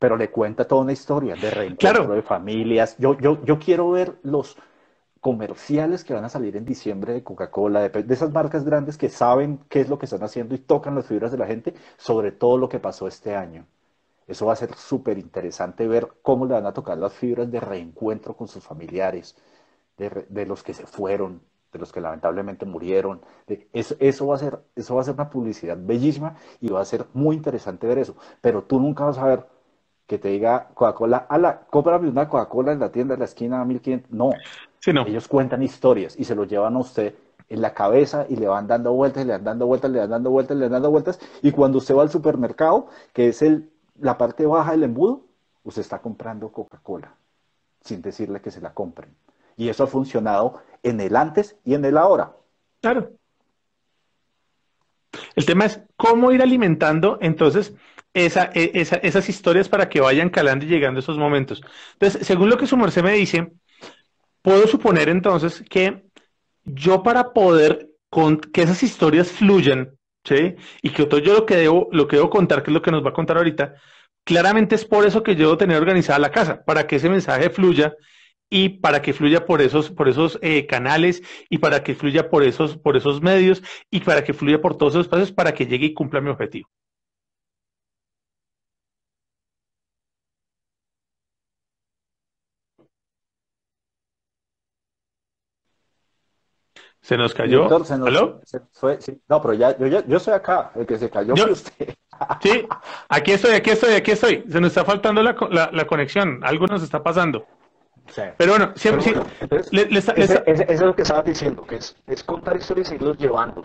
Pero 0.00 0.16
le 0.16 0.30
cuenta 0.30 0.66
toda 0.66 0.82
una 0.82 0.92
historia 0.92 1.36
de 1.36 1.50
reencuentro 1.50 2.14
de 2.14 2.22
familias. 2.22 2.96
Yo, 2.98 3.16
yo, 3.18 3.44
yo 3.44 3.60
quiero 3.60 3.90
ver 3.90 4.16
los 4.24 4.56
comerciales 5.20 6.02
que 6.02 6.14
van 6.14 6.24
a 6.24 6.28
salir 6.28 6.56
en 6.56 6.64
diciembre 6.64 7.12
de 7.12 7.22
Coca-Cola, 7.22 7.88
de, 7.88 8.02
de, 8.02 8.14
esas 8.14 8.32
marcas 8.32 8.64
grandes 8.64 8.98
que 8.98 9.08
saben 9.08 9.60
qué 9.68 9.80
es 9.80 9.88
lo 9.88 9.98
que 9.98 10.06
están 10.06 10.24
haciendo 10.24 10.56
y 10.56 10.58
tocan 10.58 10.96
las 10.96 11.06
fibras 11.06 11.30
de 11.30 11.38
la 11.38 11.46
gente, 11.46 11.74
sobre 11.98 12.32
todo 12.32 12.58
lo 12.58 12.68
que 12.68 12.80
pasó 12.80 13.06
este 13.06 13.36
año. 13.36 13.66
Eso 14.30 14.46
va 14.46 14.52
a 14.52 14.56
ser 14.56 14.74
súper 14.76 15.18
interesante 15.18 15.88
ver 15.88 16.08
cómo 16.22 16.46
le 16.46 16.54
van 16.54 16.64
a 16.64 16.72
tocar 16.72 16.96
las 16.96 17.12
fibras 17.12 17.50
de 17.50 17.58
reencuentro 17.58 18.36
con 18.36 18.46
sus 18.46 18.62
familiares, 18.62 19.36
de, 19.98 20.46
los 20.46 20.62
que 20.62 20.72
se 20.72 20.86
fueron, 20.86 21.42
de 21.72 21.80
los 21.80 21.92
que 21.92 22.00
lamentablemente 22.00 22.64
murieron. 22.64 23.20
eso, 23.72 23.96
eso, 23.98 24.26
va 24.28 24.36
a 24.36 24.38
ser, 24.38 24.60
eso 24.76 24.94
va 24.94 25.00
a 25.00 25.04
ser 25.04 25.14
una 25.14 25.30
publicidad 25.30 25.76
bellísima 25.78 26.36
y 26.60 26.68
va 26.68 26.80
a 26.80 26.84
ser 26.84 27.06
muy 27.12 27.34
interesante 27.34 27.88
ver 27.88 27.98
eso. 27.98 28.16
Pero 28.40 28.62
tú 28.62 28.78
nunca 28.78 29.04
vas 29.04 29.18
a 29.18 29.26
ver 29.26 29.46
que 30.10 30.18
te 30.18 30.26
diga 30.26 30.66
Coca-Cola, 30.74 31.26
ala, 31.28 31.60
cómprame 31.70 32.08
una 32.08 32.28
Coca-Cola 32.28 32.72
en 32.72 32.80
la 32.80 32.90
tienda 32.90 33.14
de 33.14 33.20
la 33.20 33.26
esquina 33.26 33.60
a 33.60 33.64
1500. 33.64 34.10
No. 34.10 34.32
Sí, 34.80 34.92
no. 34.92 35.06
Ellos 35.06 35.28
cuentan 35.28 35.62
historias 35.62 36.18
y 36.18 36.24
se 36.24 36.34
lo 36.34 36.42
llevan 36.42 36.74
a 36.74 36.80
usted 36.80 37.14
en 37.48 37.62
la 37.62 37.74
cabeza 37.74 38.26
y 38.28 38.34
le 38.34 38.48
van 38.48 38.66
dando 38.66 38.92
vueltas, 38.92 39.24
le 39.24 39.34
van 39.34 39.44
dando 39.44 39.66
vueltas, 39.66 39.88
le 39.88 40.00
van 40.00 40.10
dando 40.10 40.30
vueltas, 40.30 40.56
le 40.56 40.64
van 40.64 40.72
dando 40.72 40.90
vueltas. 40.90 41.20
Y 41.42 41.52
cuando 41.52 41.78
usted 41.78 41.94
va 41.94 42.02
al 42.02 42.10
supermercado, 42.10 42.88
que 43.12 43.28
es 43.28 43.40
el, 43.40 43.70
la 44.00 44.18
parte 44.18 44.46
baja 44.46 44.72
del 44.72 44.82
embudo, 44.82 45.26
usted 45.62 45.80
está 45.80 46.00
comprando 46.00 46.50
Coca-Cola 46.50 47.14
sin 47.80 48.02
decirle 48.02 48.40
que 48.40 48.50
se 48.50 48.60
la 48.60 48.74
compren. 48.74 49.14
Y 49.56 49.68
eso 49.68 49.84
ha 49.84 49.86
funcionado 49.86 50.60
en 50.82 51.00
el 51.00 51.14
antes 51.14 51.54
y 51.64 51.74
en 51.74 51.84
el 51.84 51.96
ahora. 51.96 52.32
Claro. 52.80 53.12
El 55.36 55.46
tema 55.46 55.66
es 55.66 55.80
cómo 55.96 56.32
ir 56.32 56.42
alimentando 56.42 57.16
entonces 57.20 57.74
e, 58.14 58.26
esa, 58.26 58.96
esas 58.96 59.28
historias 59.28 59.68
para 59.68 59.88
que 59.88 60.00
vayan 60.00 60.30
calando 60.30 60.64
y 60.64 60.68
llegando 60.68 61.00
esos 61.00 61.18
momentos. 61.18 61.60
Entonces, 61.94 62.26
según 62.26 62.48
lo 62.48 62.56
que 62.56 62.66
su 62.66 62.76
merced 62.76 63.02
me 63.02 63.12
dice, 63.12 63.52
puedo 64.42 64.66
suponer 64.66 65.08
entonces 65.08 65.62
que 65.68 66.02
yo 66.64 67.02
para 67.02 67.32
poder 67.32 67.88
con, 68.10 68.38
que 68.38 68.62
esas 68.62 68.82
historias 68.82 69.30
fluyan, 69.30 69.96
¿sí? 70.24 70.56
Y 70.82 70.90
que 70.90 71.08
yo 71.22 71.34
lo 71.34 71.46
que 71.46 71.56
debo, 71.56 71.88
lo 71.92 72.08
que 72.08 72.16
debo 72.16 72.30
contar, 72.30 72.62
que 72.62 72.70
es 72.70 72.74
lo 72.74 72.82
que 72.82 72.90
nos 72.90 73.04
va 73.04 73.10
a 73.10 73.14
contar 73.14 73.36
ahorita, 73.36 73.74
claramente 74.24 74.74
es 74.74 74.84
por 74.84 75.06
eso 75.06 75.22
que 75.22 75.36
yo 75.36 75.46
debo 75.46 75.56
tener 75.58 75.76
organizada 75.76 76.18
la 76.18 76.30
casa, 76.30 76.64
para 76.64 76.86
que 76.86 76.96
ese 76.96 77.08
mensaje 77.08 77.50
fluya 77.50 77.94
y 78.50 78.68
para 78.80 79.00
que 79.00 79.12
fluya 79.12 79.46
por 79.46 79.62
esos, 79.62 79.90
por 79.90 80.08
esos 80.08 80.38
eh, 80.42 80.66
canales 80.66 81.22
y 81.48 81.58
para 81.58 81.84
que 81.84 81.94
fluya 81.94 82.28
por 82.28 82.42
esos, 82.42 82.76
por 82.76 82.96
esos 82.96 83.22
medios 83.22 83.62
y 83.90 84.00
para 84.00 84.24
que 84.24 84.34
fluya 84.34 84.60
por 84.60 84.76
todos 84.76 84.94
esos 84.94 85.06
espacios 85.06 85.32
para 85.32 85.54
que 85.54 85.66
llegue 85.66 85.86
y 85.86 85.94
cumpla 85.94 86.20
mi 86.20 86.30
objetivo. 86.30 86.68
¿Se 97.02 97.16
nos 97.16 97.32
cayó? 97.34 97.66
¿Aló? 98.06 98.40
No, 99.28 99.40
pero 99.40 99.54
ya 99.54 99.76
yo, 99.78 100.04
yo, 100.06 100.20
soy 100.20 100.34
acá, 100.34 100.70
el 100.74 100.86
que 100.86 100.98
se 100.98 101.08
cayó 101.08 101.34
fue 101.34 101.52
usted. 101.52 101.94
sí, 102.42 102.66
aquí 103.08 103.32
estoy, 103.32 103.54
aquí 103.54 103.70
estoy, 103.70 103.94
aquí 103.94 104.10
estoy. 104.10 104.44
Se 104.48 104.60
nos 104.60 104.68
está 104.68 104.84
faltando 104.84 105.22
la, 105.22 105.34
la, 105.50 105.70
la 105.72 105.86
conexión, 105.86 106.40
algo 106.42 106.66
nos 106.66 106.82
está 106.82 107.02
pasando. 107.02 107.46
Pero 108.36 108.52
bueno, 108.52 108.72
siempre, 108.74 109.14
eso 110.16 110.42
es 110.46 110.80
lo 110.80 110.94
que 110.94 111.02
estaba 111.02 111.22
diciendo, 111.22 111.64
que 111.64 111.76
es, 111.76 111.96
es 112.06 112.24
contar 112.24 112.56
historias 112.56 112.90
y 112.90 112.96
irlos 112.96 113.16
llevando. 113.18 113.64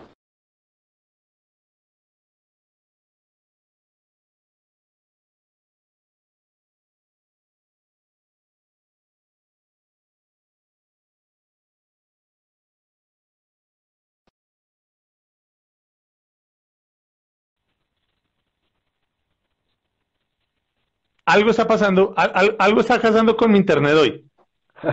Algo 21.26 21.50
está 21.50 21.66
pasando, 21.66 22.14
algo 22.16 22.80
está 22.80 23.00
pasando 23.00 23.36
con 23.36 23.52
mi 23.52 23.58
internet 23.58 23.94
hoy. 23.94 24.24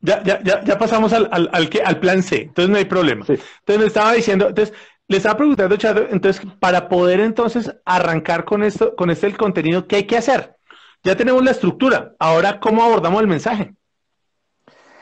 ya, 0.00 0.22
ya, 0.22 0.42
ya, 0.42 0.64
ya 0.64 0.78
pasamos 0.78 1.12
al, 1.12 1.28
al, 1.30 1.48
al, 1.52 1.70
al, 1.84 2.00
plan 2.00 2.22
C, 2.22 2.42
entonces 2.42 2.70
no 2.70 2.76
hay 2.76 2.84
problema. 2.84 3.24
Entonces 3.28 3.78
me 3.78 3.86
estaba 3.86 4.12
diciendo, 4.12 4.48
entonces 4.48 4.74
le 5.06 5.16
estaba 5.16 5.36
preguntando, 5.36 5.76
Chado, 5.76 6.06
entonces 6.10 6.44
para 6.58 6.88
poder 6.88 7.20
entonces 7.20 7.72
arrancar 7.84 8.44
con 8.44 8.62
esto, 8.62 8.94
con 8.96 9.10
este 9.10 9.28
el 9.28 9.36
contenido, 9.36 9.86
¿qué 9.86 9.96
hay 9.96 10.04
que 10.06 10.16
hacer? 10.16 10.56
Ya 11.04 11.16
tenemos 11.16 11.42
la 11.44 11.52
estructura, 11.52 12.14
ahora 12.18 12.58
¿cómo 12.60 12.82
abordamos 12.82 13.20
el 13.20 13.28
mensaje? 13.28 13.74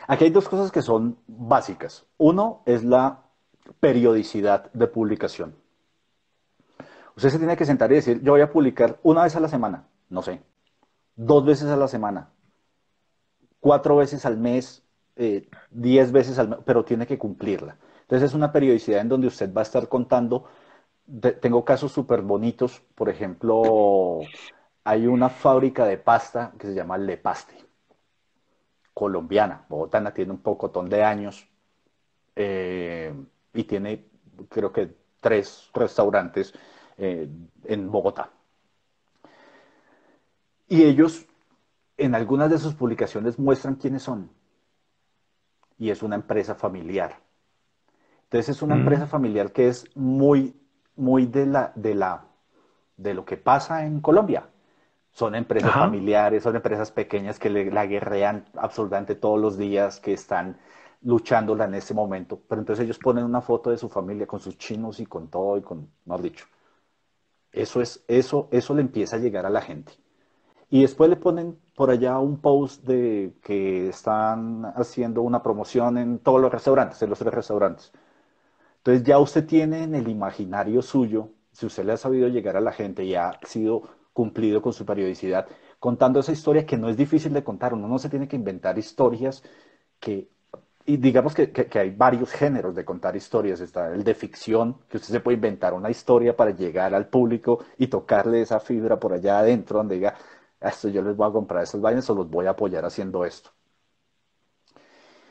Aquí 0.07 0.25
hay 0.25 0.31
dos 0.31 0.49
cosas 0.49 0.71
que 0.71 0.83
son 0.83 1.19
básicas. 1.27 2.07
Uno 2.17 2.63
es 2.67 2.85
la 2.85 3.23
periodicidad 3.81 4.71
de 4.73 4.87
publicación. 4.87 5.57
Usted 7.17 7.31
se 7.31 7.39
tiene 7.39 7.57
que 7.57 7.65
sentar 7.65 7.91
y 7.91 7.97
decir, 7.97 8.21
yo 8.23 8.33
voy 8.33 8.43
a 8.43 8.53
publicar 8.53 8.99
una 9.03 9.23
vez 9.23 9.35
a 9.37 9.41
la 9.41 9.49
semana, 9.49 9.89
no 10.11 10.23
sé, 10.23 10.43
dos 11.17 11.47
veces 11.47 11.71
a 11.71 11.77
la 11.77 11.89
semana, 11.89 12.31
cuatro 13.59 13.97
veces 13.97 14.27
al 14.27 14.37
mes, 14.37 14.85
eh, 15.17 15.49
diez 15.71 16.13
veces 16.13 16.39
al 16.39 16.49
mes, 16.49 16.59
pero 16.67 16.85
tiene 16.85 17.07
que 17.07 17.19
cumplirla. 17.19 17.79
Entonces 18.03 18.29
es 18.29 18.35
una 18.35 18.53
periodicidad 18.53 19.01
en 19.01 19.09
donde 19.09 19.29
usted 19.29 19.53
va 19.53 19.63
a 19.63 19.65
estar 19.65 19.89
contando. 19.89 20.45
tengo 21.41 21.65
casos 21.65 21.91
súper 21.91 22.21
bonitos, 22.21 22.83
por 22.95 23.09
ejemplo, 23.09 24.21
hay 24.85 25.07
una 25.07 25.31
fábrica 25.31 25.87
de 25.87 25.97
pasta 25.97 26.53
que 26.59 26.67
se 26.67 26.75
llama 26.75 26.99
Le 26.99 27.17
Paste, 27.17 27.57
colombiana, 28.93 29.65
Bogotá 29.71 30.13
tiene 30.13 30.33
un 30.33 30.39
pocotón 30.39 30.91
de 30.91 31.03
años 31.03 31.49
eh, 32.35 33.15
y 33.55 33.65
tiene 33.65 34.07
creo 34.51 34.71
que 34.71 34.95
tres 35.21 35.71
restaurantes 35.73 36.53
eh, 36.99 37.29
en 37.65 37.91
Bogotá. 37.91 38.31
Y 40.69 40.83
ellos 40.83 41.27
en 41.97 42.15
algunas 42.15 42.51
de 42.51 42.59
sus 42.59 42.75
publicaciones 42.75 43.39
muestran 43.39 43.77
quiénes 43.77 44.03
son. 44.03 44.31
Y 45.79 45.91
es 45.91 46.03
una 46.03 46.17
empresa 46.17 46.55
familiar. 46.55 47.21
Entonces 48.25 48.57
es 48.57 48.63
una 48.63 48.75
mm. 48.75 48.81
empresa 48.81 49.07
familiar 49.07 49.53
que 49.53 49.69
es 49.69 49.85
muy, 49.95 50.55
muy 50.97 51.27
de 51.27 51.47
la, 51.47 51.73
de 51.75 51.95
la, 51.95 52.25
de 52.97 53.15
lo 53.15 53.25
que 53.25 53.37
pasa 53.37 53.87
en 53.87 54.01
Colombia. 54.01 54.49
Son 55.13 55.35
empresas 55.35 55.73
familiares, 55.73 56.43
son 56.43 56.57
empresas 56.57 56.91
pequeñas 56.91 57.39
que 57.39 57.49
la 57.49 57.87
guerrean 57.87 58.45
absolutamente 58.55 59.15
todos 59.15 59.41
los 59.41 59.57
días, 59.57 59.99
que 59.99 60.13
están 60.13 60.59
luchándola 61.03 61.65
en 61.65 61.75
ese 61.75 61.95
momento. 61.95 62.39
Pero 62.47 62.61
entonces 62.61 62.85
ellos 62.85 62.99
ponen 62.99 63.25
una 63.25 63.41
foto 63.41 63.71
de 63.71 63.79
su 63.79 63.89
familia 63.89 64.27
con 64.27 64.41
sus 64.41 64.59
chinos 64.59 65.01
y 65.01 65.07
con 65.07 65.29
todo 65.29 65.57
y 65.57 65.63
con, 65.63 65.89
mejor 66.05 66.23
dicho. 66.23 66.47
Eso, 67.57 67.81
es, 67.81 68.05
eso, 68.09 68.49
eso 68.53 68.75
le 68.75 68.83
empieza 68.83 69.17
a 69.17 69.19
llegar 69.19 69.47
a 69.47 69.51
la 69.51 69.63
gente. 69.63 69.93
Y 70.71 70.83
después 70.83 71.11
le 71.11 71.17
ponen 71.17 71.59
por 71.77 71.91
allá 71.91 72.19
un 72.19 72.41
post 72.41 72.85
de 72.85 73.35
que 73.43 73.89
están 73.89 74.67
haciendo 74.77 75.23
una 75.23 75.43
promoción 75.43 75.99
en 75.99 76.19
todos 76.19 76.41
los 76.41 76.53
restaurantes, 76.53 77.01
en 77.03 77.11
los 77.11 77.19
tres 77.19 77.35
restaurantes. 77.35 77.93
Entonces 78.79 79.05
ya 79.05 79.19
usted 79.19 79.47
tiene 79.47 79.85
en 79.85 79.95
el 79.95 80.09
imaginario 80.09 80.83
suyo, 80.83 81.31
si 81.53 81.67
usted 81.67 81.85
le 81.85 81.93
ha 81.93 81.97
sabido 81.97 82.29
llegar 82.29 82.57
a 82.57 82.61
la 82.61 82.73
gente 82.73 83.05
y 83.05 83.15
ha 83.15 83.39
sido 83.45 83.83
cumplido 84.13 84.63
con 84.63 84.73
su 84.73 84.87
periodicidad, 84.87 85.47
contando 85.79 86.21
esa 86.21 86.33
historia 86.33 86.67
que 86.67 86.77
no 86.79 86.89
es 86.89 86.97
difícil 86.97 87.33
de 87.33 87.45
contar. 87.45 87.75
Uno 87.75 87.89
no 87.89 87.99
se 87.99 88.09
tiene 88.09 88.29
que 88.29 88.37
inventar 88.37 88.79
historias 88.79 89.43
que 90.01 90.31
y 90.87 90.97
digamos 90.99 91.35
que, 91.35 91.69
hay 91.75 91.91
varios 91.91 92.31
géneros 92.33 92.75
de 92.75 92.85
contar 92.85 93.17
historias. 93.17 93.61
Está 93.61 93.93
el 93.93 94.05
de 94.05 94.15
ficción, 94.15 94.79
que 94.89 94.99
usted 94.99 95.13
se 95.15 95.21
puede 95.21 95.35
inventar 95.35 95.75
una 95.75 95.91
historia 95.91 96.37
para 96.37 96.53
llegar 96.53 96.95
al 96.95 97.09
público 97.09 97.65
y 97.77 97.89
tocarle 97.89 98.41
esa 98.43 98.61
fibra 98.61 98.99
por 98.99 99.13
allá 99.13 99.41
adentro, 99.41 99.79
donde 99.79 99.97
diga, 99.97 100.15
esto 100.61 100.89
yo 100.89 101.03
les 101.03 101.17
voy 101.17 101.29
a 101.29 101.33
comprar 101.33 101.65
estos 101.65 101.81
vainas 101.81 102.09
o 102.11 102.15
los 102.15 102.31
voy 102.31 102.47
a 102.47 102.51
apoyar 102.51 102.85
haciendo 102.85 103.25
esto. 103.25 103.51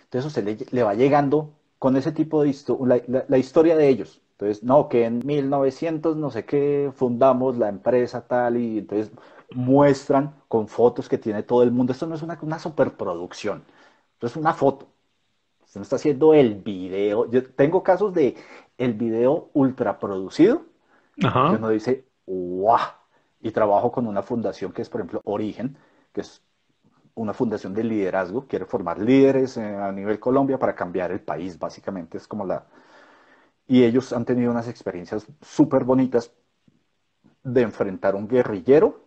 Entonces 0.04 0.28
usted 0.28 0.72
le, 0.72 0.84
va 0.84 0.94
llegando 0.94 1.54
con 1.80 1.96
ese 1.98 2.12
tipo 2.12 2.44
de 2.44 2.50
historia, 2.50 3.04
la, 3.28 3.38
historia 3.38 3.76
de 3.76 3.88
ellos, 3.90 4.22
Entonces, 4.32 4.64
no, 4.64 4.90
que 4.90 5.06
en 5.06 5.26
1900 5.26 6.16
no 6.18 6.32
sé 6.32 6.46
qué 6.46 6.92
fundamos 6.96 7.58
la 7.58 7.70
empresa 7.70 8.28
tal 8.28 8.58
y 8.58 8.80
entonces 8.80 9.12
muestran 9.52 10.36
con 10.48 10.68
fotos 10.68 11.10
que 11.10 11.18
tiene 11.18 11.44
todo 11.44 11.64
el 11.64 11.72
mundo. 11.72 11.94
Esto 11.94 12.08
no 12.08 12.16
es 12.16 12.22
una, 12.22 12.38
una 12.42 12.60
superproducción, 12.60 13.64
esto 14.16 14.28
es 14.28 14.36
una 14.36 14.54
foto. 14.54 14.95
Usted 15.76 15.82
no 15.82 15.84
está 15.84 15.96
haciendo 15.98 16.34
el 16.34 16.56
video. 16.56 17.30
Yo 17.30 17.44
tengo 17.52 17.84
casos 17.84 18.14
de 18.14 18.38
el 18.78 18.94
video 18.94 19.50
ultra 19.52 20.00
producido. 20.00 20.62
Ajá. 21.22 21.50
Que 21.50 21.56
uno 21.58 21.68
dice, 21.68 22.06
¡guau! 22.26 22.80
Y 23.42 23.52
trabajo 23.52 23.92
con 23.92 24.08
una 24.08 24.24
fundación 24.24 24.72
que 24.72 24.82
es, 24.82 24.90
por 24.90 25.02
ejemplo, 25.02 25.20
Origen, 25.26 25.78
que 26.14 26.22
es 26.22 26.42
una 27.14 27.34
fundación 27.34 27.74
de 27.74 27.84
liderazgo, 27.84 28.48
quiere 28.48 28.66
formar 28.66 29.00
líderes 29.00 29.58
eh, 29.58 29.76
a 29.76 29.92
nivel 29.92 30.18
Colombia 30.18 30.58
para 30.58 30.76
cambiar 30.76 31.12
el 31.12 31.20
país, 31.20 31.60
básicamente 31.60 32.20
es 32.20 32.28
como 32.28 32.46
la... 32.46 32.66
Y 33.68 33.84
ellos 33.84 34.14
han 34.14 34.24
tenido 34.24 34.52
unas 34.52 34.70
experiencias 34.70 35.28
súper 35.42 35.84
bonitas 35.84 36.32
de 37.44 37.62
enfrentar 37.62 38.16
un 38.16 38.30
guerrillero 38.30 39.04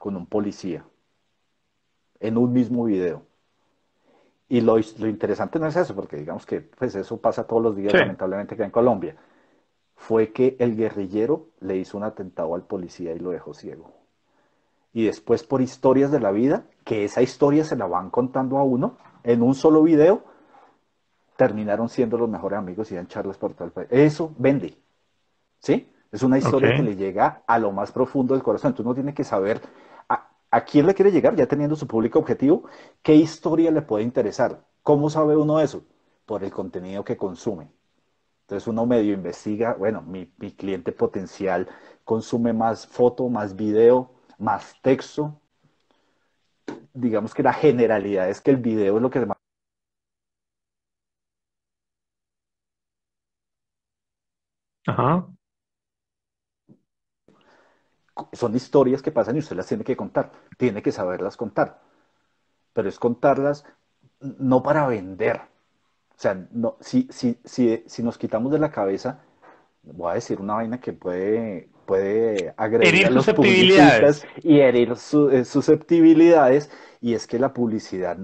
con 0.00 0.16
un 0.16 0.26
policía 0.26 0.84
en 2.18 2.38
un 2.38 2.52
mismo 2.52 2.86
video. 2.86 3.24
Y 4.52 4.60
lo, 4.60 4.76
lo 4.98 5.08
interesante 5.08 5.58
no 5.58 5.66
es 5.66 5.76
eso, 5.76 5.94
porque 5.94 6.18
digamos 6.18 6.44
que 6.44 6.60
pues 6.60 6.94
eso 6.94 7.16
pasa 7.16 7.44
todos 7.44 7.62
los 7.62 7.74
días, 7.74 7.92
Sí. 7.92 7.98
lamentablemente, 7.98 8.54
acá 8.54 8.66
en 8.66 8.70
Colombia. 8.70 9.16
Fue 9.96 10.30
que 10.30 10.56
el 10.58 10.76
guerrillero 10.76 11.46
le 11.60 11.78
hizo 11.78 11.96
un 11.96 12.04
atentado 12.04 12.54
al 12.54 12.60
policía 12.60 13.14
y 13.14 13.18
lo 13.18 13.30
dejó 13.30 13.54
ciego. 13.54 13.90
Y 14.92 15.06
después, 15.06 15.42
por 15.42 15.62
historias 15.62 16.10
de 16.10 16.20
la 16.20 16.32
vida, 16.32 16.64
que 16.84 17.04
esa 17.04 17.22
historia 17.22 17.64
se 17.64 17.76
la 17.76 17.86
van 17.86 18.10
contando 18.10 18.58
a 18.58 18.62
uno 18.62 18.98
en 19.24 19.40
un 19.40 19.54
solo 19.54 19.82
video, 19.84 20.22
terminaron 21.36 21.88
siendo 21.88 22.18
los 22.18 22.28
mejores 22.28 22.58
amigos 22.58 22.92
y 22.92 22.96
dan 22.96 23.06
charlas 23.06 23.38
por 23.38 23.54
todo 23.54 23.64
el 23.64 23.72
país. 23.72 23.88
Eso 23.90 24.34
vende. 24.36 24.76
¿Sí? 25.60 25.88
Es 26.10 26.22
una 26.22 26.36
historia 26.36 26.76
que 26.76 26.82
le 26.82 26.94
llega 26.94 27.42
a 27.46 27.58
lo 27.58 27.72
más 27.72 27.90
profundo 27.90 28.34
del 28.34 28.42
corazón. 28.42 28.72
Entonces 28.72 28.84
uno 28.84 28.94
tiene 28.94 29.14
que 29.14 29.24
saber 29.24 29.62
a, 30.52 30.64
quién 30.64 30.86
le 30.86 30.94
quiere 30.94 31.10
llegar, 31.12 31.34
ya 31.36 31.46
teniendo 31.48 31.76
su 31.76 31.86
público 31.88 32.18
objetivo, 32.20 32.64
qué 33.02 33.14
historia 33.16 33.70
le 33.72 33.82
puede 33.82 34.04
interesar. 34.04 34.64
¿Cómo 34.82 35.10
sabe 35.10 35.36
uno 35.36 35.60
eso? 35.60 35.84
Por 36.26 36.44
el 36.44 36.52
contenido 36.52 37.04
que 37.04 37.16
consume. 37.16 37.70
Entonces 38.42 38.68
uno 38.68 38.86
medio 38.86 39.14
investiga, 39.14 39.74
bueno, 39.74 40.02
mi, 40.02 40.32
mi 40.38 40.52
cliente 40.52 40.92
potencial 40.92 41.68
consume 42.04 42.52
más 42.52 42.86
foto, 42.86 43.28
más 43.28 43.56
video, 43.56 44.12
más 44.38 44.76
texto. 44.82 45.40
Digamos 46.94 47.34
que 47.34 47.42
la 47.42 47.52
generalidad 47.52 48.28
es 48.30 48.40
que 48.40 48.50
el 48.50 48.56
video 48.58 48.96
es 48.96 49.02
lo 49.02 49.10
que 49.10 49.20
más 49.26 49.36
Ajá. 54.86 55.31
Son 58.32 58.54
historias 58.56 59.02
que 59.02 59.12
pasan 59.12 59.36
y 59.36 59.40
usted 59.40 59.56
las 59.56 59.66
tiene 59.66 59.84
que 59.84 59.96
contar, 59.96 60.32
tiene 60.58 60.82
que 60.82 60.92
saberlas 60.92 61.36
contar, 61.36 61.80
pero 62.72 62.88
es 62.88 62.98
contarlas 62.98 63.64
no 64.20 64.62
para 64.62 64.86
vender. 64.88 65.38
O 65.38 66.20
sea, 66.22 66.34
no, 66.52 66.76
si, 66.80 67.08
si, 67.10 67.38
si, 67.44 67.84
si 67.86 68.02
nos 68.02 68.18
quitamos 68.18 68.52
de 68.52 68.58
la 68.60 68.70
cabeza, 68.72 69.20
voy 69.84 70.12
a 70.12 70.14
decir 70.14 70.40
una 70.40 70.54
vaina 70.56 70.80
que 70.80 70.92
puede, 70.92 71.70
puede 71.86 72.54
agredir 72.56 72.94
Herir 72.94 73.06
a 73.06 73.10
los 73.10 73.28
susceptibilidades. 73.28 74.22
publicistas 74.22 74.28
y 74.42 74.60
herir 74.60 74.96
su- 74.96 75.30
eh, 75.30 75.44
susceptibilidades, 75.44 76.70
y 77.00 77.14
es 77.14 77.26
que 77.26 77.38
la 77.38 77.52
publicidad, 77.54 78.18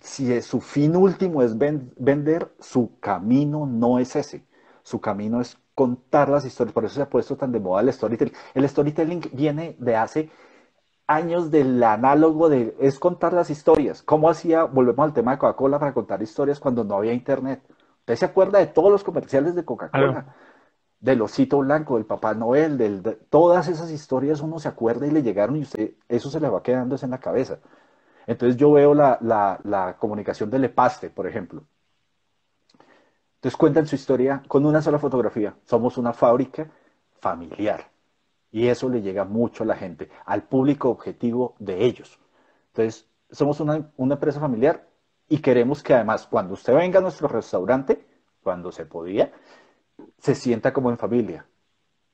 si 0.00 0.32
es- 0.32 0.46
su 0.46 0.60
fin 0.60 0.96
último 0.96 1.42
es 1.42 1.56
ven- 1.58 1.92
vender, 1.96 2.52
su 2.60 2.98
camino 3.00 3.66
no 3.66 3.98
es 3.98 4.16
ese. 4.16 4.44
Su 4.82 5.00
camino 5.00 5.40
es 5.40 5.58
contar 5.80 6.28
las 6.34 6.44
historias. 6.44 6.74
Por 6.74 6.84
eso 6.84 6.94
se 6.96 7.02
ha 7.02 7.10
puesto 7.14 7.36
tan 7.36 7.52
de 7.52 7.60
moda 7.60 7.80
el 7.82 7.92
storytelling. 7.92 8.34
El 8.54 8.68
storytelling 8.68 9.22
viene 9.32 9.76
de 9.78 9.96
hace 9.96 10.30
años 11.06 11.50
del 11.50 11.82
análogo 11.82 12.48
de 12.48 12.76
es 12.80 12.98
contar 12.98 13.32
las 13.32 13.50
historias. 13.50 14.02
¿Cómo 14.02 14.28
hacía? 14.30 14.64
Volvemos 14.64 15.04
al 15.04 15.12
tema 15.14 15.32
de 15.32 15.38
Coca-Cola 15.38 15.78
para 15.78 15.94
contar 15.94 16.22
historias 16.22 16.60
cuando 16.60 16.84
no 16.84 16.96
había 16.96 17.12
internet. 17.12 17.60
¿Usted 18.00 18.16
se 18.16 18.24
acuerda 18.26 18.58
de 18.60 18.66
todos 18.68 18.90
los 18.92 19.04
comerciales 19.04 19.54
de 19.54 19.64
Coca-Cola? 19.64 20.26
Del 21.00 21.22
osito 21.22 21.58
blanco, 21.58 21.96
del 21.96 22.06
Papá 22.06 22.34
Noel, 22.34 22.76
del, 22.78 23.02
de- 23.02 23.16
todas 23.30 23.68
esas 23.68 23.90
historias 23.90 24.40
uno 24.42 24.58
se 24.58 24.68
acuerda 24.68 25.06
y 25.06 25.10
le 25.12 25.22
llegaron 25.22 25.56
y 25.56 25.62
usted, 25.62 25.92
eso 26.08 26.30
se 26.30 26.40
le 26.40 26.48
va 26.48 26.62
quedando 26.62 26.96
en 27.00 27.10
la 27.10 27.18
cabeza. 27.20 27.58
Entonces 28.26 28.56
yo 28.58 28.72
veo 28.72 28.94
la, 28.94 29.18
la, 29.22 29.60
la 29.64 29.96
comunicación 29.98 30.50
del 30.50 30.64
Epaste, 30.64 31.10
por 31.10 31.26
ejemplo. 31.26 31.64
Entonces 33.40 33.56
cuentan 33.56 33.86
su 33.86 33.94
historia 33.94 34.42
con 34.46 34.66
una 34.66 34.82
sola 34.82 34.98
fotografía. 34.98 35.54
Somos 35.64 35.96
una 35.96 36.12
fábrica 36.12 36.68
familiar. 37.20 37.88
Y 38.52 38.66
eso 38.66 38.90
le 38.90 39.00
llega 39.00 39.24
mucho 39.24 39.62
a 39.62 39.66
la 39.66 39.76
gente, 39.76 40.10
al 40.26 40.42
público 40.42 40.90
objetivo 40.90 41.54
de 41.58 41.86
ellos. 41.86 42.18
Entonces, 42.66 43.08
somos 43.30 43.58
una, 43.60 43.90
empresa 43.96 44.40
familiar 44.40 44.86
y 45.26 45.38
queremos 45.38 45.82
que 45.82 45.94
además, 45.94 46.26
cuando 46.26 46.52
usted 46.52 46.74
venga 46.74 46.98
a 46.98 47.02
nuestro 47.02 47.28
restaurante, 47.28 48.04
cuando 48.42 48.72
se 48.72 48.84
podía, 48.84 49.32
se 50.18 50.34
sienta 50.34 50.74
como 50.74 50.90
en 50.90 50.98
familia. 50.98 51.46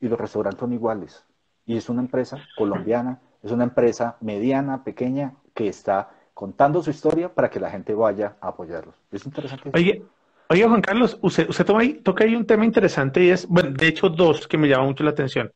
Y 0.00 0.06
los 0.06 0.20
restaurantes 0.20 0.60
son 0.60 0.74
iguales. 0.74 1.24
Y 1.64 1.76
es 1.76 1.88
una 1.88 2.02
empresa 2.02 2.38
colombiana, 2.56 3.20
es 3.42 3.50
una 3.50 3.64
empresa 3.64 4.16
mediana, 4.20 4.84
pequeña, 4.84 5.34
que 5.54 5.66
está 5.66 6.10
contando 6.34 6.84
su 6.84 6.90
historia 6.90 7.34
para 7.34 7.50
que 7.50 7.58
la 7.58 7.70
gente 7.70 7.94
vaya 7.94 8.36
a 8.40 8.48
apoyarlos. 8.48 8.94
Es 9.10 9.26
interesante. 9.26 9.72
Oye, 9.74 10.04
oye, 10.48 10.66
Juan 10.66 10.80
Carlos, 10.82 11.18
usted, 11.22 11.48
usted 11.48 11.64
toma 11.64 11.80
ahí- 11.80 11.94
toca 12.02 12.24
ahí 12.24 12.34
un 12.34 12.46
tema 12.46 12.64
interesante 12.64 13.22
y 13.24 13.30
es, 13.30 13.46
bueno, 13.46 13.70
de 13.72 13.88
hecho, 13.88 14.08
dos 14.08 14.46
que 14.48 14.58
me 14.58 14.68
llaman 14.68 14.86
mucho 14.88 15.04
la 15.04 15.10
atención. 15.10 15.52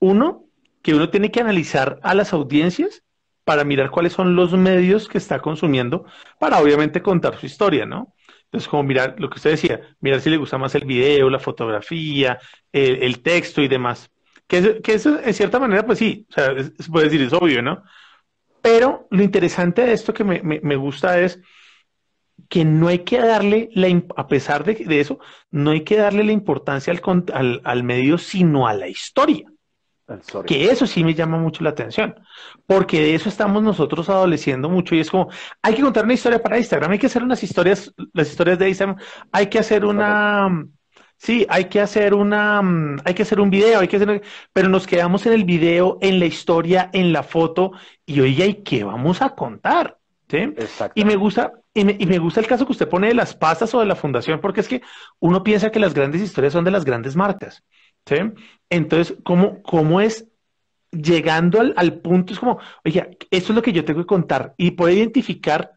Uno, 0.00 0.44
que 0.82 0.94
uno 0.94 1.10
tiene 1.10 1.30
que 1.30 1.40
analizar 1.40 1.98
a 2.02 2.14
las 2.14 2.32
audiencias 2.32 3.02
para 3.44 3.64
mirar 3.64 3.90
cuáles 3.90 4.12
son 4.14 4.36
los 4.36 4.52
medios 4.52 5.08
que 5.08 5.18
está 5.18 5.40
consumiendo 5.40 6.06
para 6.38 6.60
obviamente 6.60 7.02
contar 7.02 7.38
su 7.38 7.46
historia, 7.46 7.86
¿no? 7.86 8.14
Entonces, 8.44 8.68
como 8.68 8.82
mirar 8.84 9.16
lo 9.18 9.28
que 9.30 9.36
usted 9.36 9.50
decía, 9.50 9.80
mirar 10.00 10.20
si 10.20 10.30
le 10.30 10.36
gusta 10.36 10.58
más 10.58 10.74
el 10.74 10.84
video, 10.84 11.28
la 11.30 11.38
fotografía, 11.40 12.38
el, 12.72 13.20
texto 13.22 13.60
y 13.62 13.68
demás. 13.68 14.10
Que, 14.46 14.58
eso- 14.58 14.82
que 14.82 14.94
eso, 14.94 15.18
en 15.22 15.34
cierta 15.34 15.58
manera, 15.58 15.84
pues 15.86 15.98
sí, 15.98 16.26
o 16.30 16.32
sea, 16.32 16.52
es- 16.52 16.72
se 16.78 16.90
puede 16.90 17.06
decir, 17.06 17.22
es 17.22 17.32
obvio, 17.32 17.62
¿no? 17.62 17.82
Pero 18.62 19.06
lo 19.10 19.22
interesante 19.22 19.82
de 19.82 19.92
esto 19.92 20.14
que 20.14 20.24
me- 20.24 20.42
me 20.42 20.76
gusta 20.76 21.20
es 21.20 21.40
que 22.48 22.64
no 22.64 22.88
hay 22.88 23.00
que 23.00 23.18
darle, 23.18 23.68
la, 23.74 23.88
a 24.16 24.26
pesar 24.26 24.64
de, 24.64 24.74
de 24.74 25.00
eso, 25.00 25.18
no 25.50 25.70
hay 25.70 25.82
que 25.82 25.96
darle 25.96 26.24
la 26.24 26.32
importancia 26.32 26.92
al, 26.92 27.24
al, 27.32 27.60
al 27.64 27.82
medio, 27.82 28.18
sino 28.18 28.66
a 28.66 28.74
la 28.74 28.88
historia. 28.88 29.46
Que 30.46 30.66
eso 30.66 30.86
sí 30.86 31.02
me 31.02 31.14
llama 31.14 31.38
mucho 31.38 31.64
la 31.64 31.70
atención, 31.70 32.14
porque 32.66 33.00
de 33.00 33.14
eso 33.14 33.30
estamos 33.30 33.62
nosotros 33.62 34.10
adoleciendo 34.10 34.68
mucho 34.68 34.94
y 34.94 35.00
es 35.00 35.10
como, 35.10 35.30
hay 35.62 35.74
que 35.74 35.80
contar 35.80 36.04
una 36.04 36.12
historia 36.12 36.42
para 36.42 36.58
Instagram, 36.58 36.90
hay 36.92 36.98
que 36.98 37.06
hacer 37.06 37.22
unas 37.22 37.42
historias, 37.42 37.90
las 38.12 38.28
historias 38.28 38.58
de 38.58 38.68
Instagram, 38.68 38.98
hay 39.32 39.46
que 39.46 39.58
hacer 39.58 39.82
una, 39.86 40.66
sí, 41.16 41.46
hay 41.48 41.70
que 41.70 41.80
hacer 41.80 42.12
una, 42.12 42.60
hay 43.02 43.14
que 43.14 43.22
hacer 43.22 43.40
un 43.40 43.48
video, 43.48 43.80
hay 43.80 43.88
que 43.88 43.96
hacer, 43.96 44.20
pero 44.52 44.68
nos 44.68 44.86
quedamos 44.86 45.24
en 45.24 45.32
el 45.32 45.44
video, 45.44 45.96
en 46.02 46.18
la 46.18 46.26
historia, 46.26 46.90
en 46.92 47.10
la 47.10 47.22
foto 47.22 47.72
y 48.04 48.20
oye, 48.20 48.46
¿y 48.46 48.54
qué 48.62 48.84
vamos 48.84 49.22
a 49.22 49.30
contar? 49.30 49.96
¿Sí? 50.28 50.36
Exacto. 50.36 51.00
Y 51.00 51.06
me 51.06 51.16
gusta, 51.16 51.50
y 51.74 51.84
me, 51.84 51.96
y 51.98 52.06
me 52.06 52.18
gusta 52.18 52.40
el 52.40 52.46
caso 52.46 52.64
que 52.64 52.72
usted 52.72 52.88
pone 52.88 53.08
de 53.08 53.14
las 53.14 53.34
pastas 53.34 53.74
o 53.74 53.80
de 53.80 53.86
la 53.86 53.96
fundación, 53.96 54.40
porque 54.40 54.60
es 54.60 54.68
que 54.68 54.80
uno 55.18 55.42
piensa 55.42 55.70
que 55.70 55.80
las 55.80 55.92
grandes 55.92 56.22
historias 56.22 56.52
son 56.52 56.64
de 56.64 56.70
las 56.70 56.84
grandes 56.84 57.16
marcas. 57.16 57.64
¿sí? 58.06 58.16
Entonces, 58.70 59.16
¿cómo, 59.24 59.60
cómo 59.62 60.00
es 60.00 60.26
llegando 60.92 61.60
al, 61.60 61.74
al 61.76 61.94
punto? 61.94 62.32
Es 62.32 62.38
como, 62.38 62.58
oye, 62.84 63.18
esto 63.30 63.52
es 63.52 63.56
lo 63.56 63.62
que 63.62 63.72
yo 63.72 63.84
tengo 63.84 64.00
que 64.00 64.06
contar 64.06 64.54
y 64.56 64.70
poder 64.70 64.98
identificar 64.98 65.72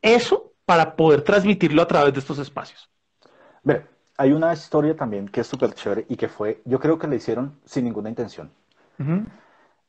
eso 0.00 0.52
para 0.64 0.96
poder 0.96 1.22
transmitirlo 1.22 1.82
a 1.82 1.86
través 1.86 2.14
de 2.14 2.20
estos 2.20 2.38
espacios. 2.38 2.88
Mire, 3.62 3.84
hay 4.16 4.32
una 4.32 4.52
historia 4.52 4.96
también 4.96 5.28
que 5.28 5.42
es 5.42 5.46
súper 5.46 5.74
chévere 5.74 6.06
y 6.08 6.16
que 6.16 6.28
fue, 6.28 6.62
yo 6.64 6.78
creo 6.80 6.98
que 6.98 7.06
la 7.06 7.16
hicieron 7.16 7.58
sin 7.64 7.84
ninguna 7.84 8.08
intención. 8.08 8.50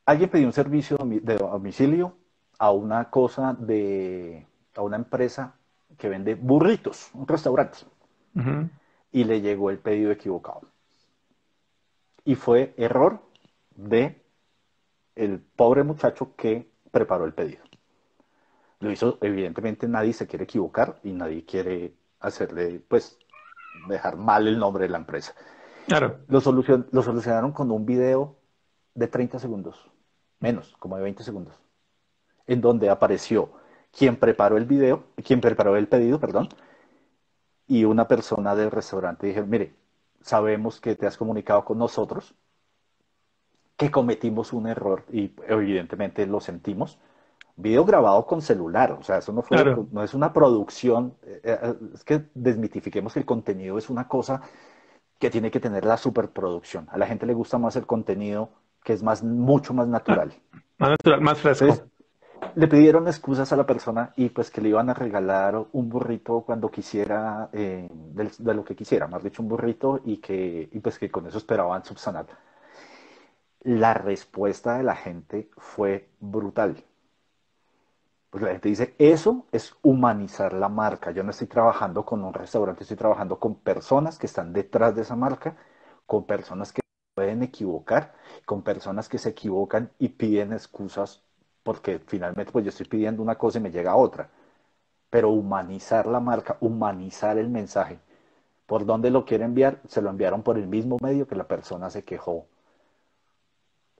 Alguien 0.06 0.30
pidió 0.30 0.46
un 0.46 0.52
servicio 0.52 0.96
de 0.98 1.36
domicilio 1.36 2.16
a 2.58 2.70
una 2.70 3.10
cosa 3.10 3.54
de, 3.58 4.46
a 4.76 4.82
una 4.82 4.96
empresa 4.96 5.54
que 5.98 6.08
vende 6.08 6.34
burritos, 6.34 7.10
un 7.14 7.26
restaurante, 7.26 7.78
y 9.12 9.24
le 9.24 9.40
llegó 9.40 9.70
el 9.70 9.78
pedido 9.78 10.10
equivocado. 10.10 10.62
Y 12.24 12.34
fue 12.34 12.72
error 12.76 13.20
de 13.74 14.22
el 15.14 15.40
pobre 15.40 15.82
muchacho 15.82 16.34
que 16.36 16.70
preparó 16.90 17.24
el 17.24 17.34
pedido. 17.34 17.62
Lo 18.80 18.90
hizo, 18.90 19.18
evidentemente 19.20 19.86
nadie 19.86 20.12
se 20.12 20.26
quiere 20.26 20.44
equivocar 20.44 20.98
y 21.04 21.12
nadie 21.12 21.44
quiere 21.44 21.94
hacerle, 22.20 22.80
pues, 22.88 23.18
dejar 23.88 24.16
mal 24.16 24.48
el 24.48 24.58
nombre 24.58 24.84
de 24.84 24.90
la 24.90 24.98
empresa. 24.98 25.34
Claro. 25.86 26.18
Lo, 26.28 26.40
solucion- 26.40 26.86
lo 26.90 27.02
solucionaron 27.02 27.52
con 27.52 27.70
un 27.70 27.84
video 27.84 28.36
de 28.94 29.08
30 29.08 29.38
segundos, 29.38 29.90
menos, 30.40 30.74
como 30.78 30.96
de 30.96 31.02
20 31.02 31.22
segundos, 31.22 31.54
en 32.46 32.60
donde 32.60 32.90
apareció 32.90 33.52
quien 33.96 34.16
preparó 34.16 34.56
el 34.56 34.64
video, 34.64 35.04
quien 35.24 35.40
preparó 35.40 35.76
el 35.76 35.86
pedido, 35.86 36.18
perdón, 36.18 36.48
y 37.66 37.84
una 37.84 38.08
persona 38.08 38.54
del 38.54 38.70
restaurante 38.70 39.26
dijeron, 39.26 39.50
mire, 39.50 39.74
sabemos 40.20 40.80
que 40.80 40.94
te 40.94 41.06
has 41.06 41.16
comunicado 41.16 41.64
con 41.64 41.78
nosotros, 41.78 42.34
que 43.76 43.90
cometimos 43.90 44.52
un 44.52 44.66
error 44.66 45.04
y 45.12 45.32
evidentemente 45.48 46.26
lo 46.26 46.40
sentimos. 46.40 46.98
Video 47.56 47.84
grabado 47.84 48.26
con 48.26 48.40
celular, 48.40 48.92
o 48.92 49.02
sea, 49.02 49.18
eso 49.18 49.32
no, 49.32 49.42
fue, 49.42 49.58
no 49.90 50.02
es 50.02 50.14
una 50.14 50.32
producción, 50.32 51.14
eh, 51.22 51.40
eh, 51.44 51.74
es 51.94 52.02
que 52.04 52.24
desmitifiquemos 52.34 53.12
que 53.12 53.20
el 53.20 53.26
contenido 53.26 53.76
es 53.76 53.90
una 53.90 54.08
cosa 54.08 54.40
que 55.18 55.30
tiene 55.30 55.50
que 55.50 55.60
tener 55.60 55.84
la 55.84 55.96
superproducción. 55.96 56.88
A 56.90 56.98
la 56.98 57.06
gente 57.06 57.26
le 57.26 57.34
gusta 57.34 57.58
más 57.58 57.76
el 57.76 57.86
contenido 57.86 58.50
que 58.82 58.94
es 58.94 59.02
más, 59.02 59.22
mucho 59.22 59.74
más 59.74 59.86
natural. 59.86 60.32
Más 60.78 60.90
natural, 60.90 61.20
más 61.20 61.38
fresco. 61.38 61.86
Le 62.54 62.68
pidieron 62.68 63.08
excusas 63.08 63.52
a 63.52 63.56
la 63.56 63.66
persona 63.66 64.12
y 64.16 64.28
pues 64.30 64.50
que 64.50 64.60
le 64.60 64.68
iban 64.70 64.90
a 64.90 64.94
regalar 64.94 65.66
un 65.72 65.88
burrito 65.88 66.42
cuando 66.42 66.70
quisiera, 66.70 67.48
eh, 67.52 67.88
de, 67.90 68.54
lo 68.54 68.64
que 68.64 68.76
quisiera, 68.76 69.06
más 69.06 69.22
dicho 69.22 69.42
un 69.42 69.48
burrito 69.48 70.00
y 70.04 70.18
que 70.18 70.68
y 70.72 70.80
pues 70.80 70.98
que 70.98 71.10
con 71.10 71.26
eso 71.26 71.38
esperaban 71.38 71.84
subsanar. 71.84 72.26
La 73.62 73.94
respuesta 73.94 74.76
de 74.76 74.82
la 74.82 74.96
gente 74.96 75.48
fue 75.56 76.10
brutal. 76.20 76.84
Pues 78.30 78.42
la 78.42 78.50
gente 78.50 78.68
dice, 78.70 78.94
eso 78.98 79.46
es 79.52 79.74
humanizar 79.82 80.52
la 80.54 80.68
marca. 80.68 81.10
Yo 81.10 81.22
no 81.22 81.30
estoy 81.30 81.46
trabajando 81.46 82.04
con 82.04 82.24
un 82.24 82.32
restaurante, 82.34 82.82
estoy 82.82 82.96
trabajando 82.96 83.38
con 83.38 83.56
personas 83.56 84.18
que 84.18 84.26
están 84.26 84.52
detrás 84.52 84.94
de 84.94 85.02
esa 85.02 85.16
marca, 85.16 85.56
con 86.06 86.24
personas 86.24 86.72
que 86.72 86.80
pueden 87.14 87.42
equivocar, 87.42 88.14
con 88.46 88.62
personas 88.62 89.08
que 89.08 89.18
se 89.18 89.30
equivocan 89.30 89.90
y 89.98 90.08
piden 90.10 90.52
excusas 90.52 91.22
porque 91.62 91.98
finalmente 92.06 92.52
pues 92.52 92.64
yo 92.64 92.70
estoy 92.70 92.86
pidiendo 92.86 93.22
una 93.22 93.36
cosa 93.36 93.58
y 93.58 93.62
me 93.62 93.70
llega 93.70 93.96
otra. 93.96 94.28
Pero 95.10 95.30
humanizar 95.30 96.06
la 96.06 96.20
marca, 96.20 96.56
humanizar 96.60 97.38
el 97.38 97.48
mensaje. 97.48 97.98
¿Por 98.66 98.86
dónde 98.86 99.10
lo 99.10 99.24
quiere 99.24 99.44
enviar? 99.44 99.80
Se 99.88 100.02
lo 100.02 100.10
enviaron 100.10 100.42
por 100.42 100.58
el 100.58 100.66
mismo 100.66 100.98
medio 101.02 101.26
que 101.28 101.36
la 101.36 101.48
persona 101.48 101.90
se 101.90 102.04
quejó 102.04 102.46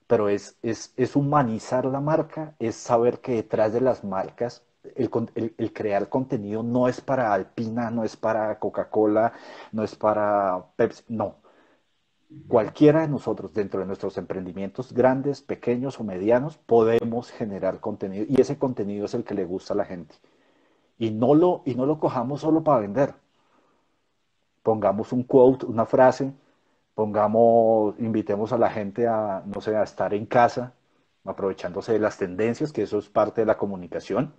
pero 0.07 0.29
es, 0.29 0.59
es, 0.63 0.93
es, 0.99 1.17
humanizar 1.17 1.87
la 1.87 2.01
marca, 2.01 2.55
es 2.59 2.77
saber 2.77 3.21
que 3.21 3.33
detrás 3.33 3.73
de 3.73 3.81
las 3.81 4.05
marcas 4.05 4.63
el, 4.95 5.11
el, 5.57 5.73
crear 5.73 6.09
contenido 6.09 6.63
no 6.63 6.89
es 6.89 7.01
para 7.01 7.33
Alpina, 7.33 7.91
no 7.91 8.05
es 8.05 8.17
para 8.17 8.59
Coca-Cola, 8.59 9.33
no 9.73 9.85
es 9.85 9.95
para 9.97 10.65
Pepsi, 10.77 11.05
no. 11.09 11.37
Cualquiera 12.49 13.01
de 13.01 13.09
nosotros 13.09 13.55
dentro 13.55 13.81
de 13.81 13.87
nuestros 13.87 14.19
emprendimientos, 14.19 14.93
grandes, 14.93 15.41
pequeños 15.41 15.99
o 15.99 16.05
medianos, 16.05 16.59
podemos 16.59 17.31
generar 17.31 17.81
contenido 17.81 18.27
y 18.29 18.41
ese 18.41 18.59
contenido 18.59 19.07
es 19.07 19.15
el 19.15 19.25
que 19.25 19.35
le 19.35 19.45
gusta 19.45 19.75
a 19.75 19.77
la 19.77 19.85
gente. 19.85 20.15
Y 20.99 21.11
no 21.11 21.35
lo, 21.35 21.63
y 21.65 21.75
no 21.75 21.87
lo 21.87 21.99
cojamos 21.99 22.41
solo 22.41 22.63
para 22.63 22.81
vender. 22.81 23.15
Pongamos 24.63 25.13
un 25.13 25.25
quote, 25.25 25.67
una 25.67 25.87
frase, 25.87 26.33
pongamos, 26.95 27.95
invitemos 27.99 28.53
a 28.53 28.59
la 28.59 28.71
gente 28.71 29.07
a, 29.07 29.43
no 29.47 29.61
sé, 29.61 29.75
a 29.75 29.83
estar 29.83 30.15
en 30.15 30.27
casa, 30.27 30.75
aprovechándose 31.25 31.93
de 31.93 31.99
las 31.99 32.19
tendencias, 32.19 32.73
que 32.73 32.83
eso 32.83 32.99
es 32.99 33.09
parte 33.09 33.41
de 33.41 33.47
la 33.47 33.57
comunicación. 33.57 34.33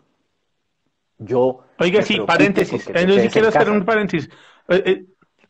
Yo. 1.17 1.63
Oiga, 1.79 2.01
sí, 2.01 2.19
paréntesis. 2.19 2.87
Eh, 2.93 3.05
no, 3.05 3.13
si 3.15 3.29
quiero 3.29 3.49
hacer 3.49 3.69
un 3.69 3.85
paréntesis. 3.85 4.29
Eh, 4.67 4.83
eh, 4.85 5.05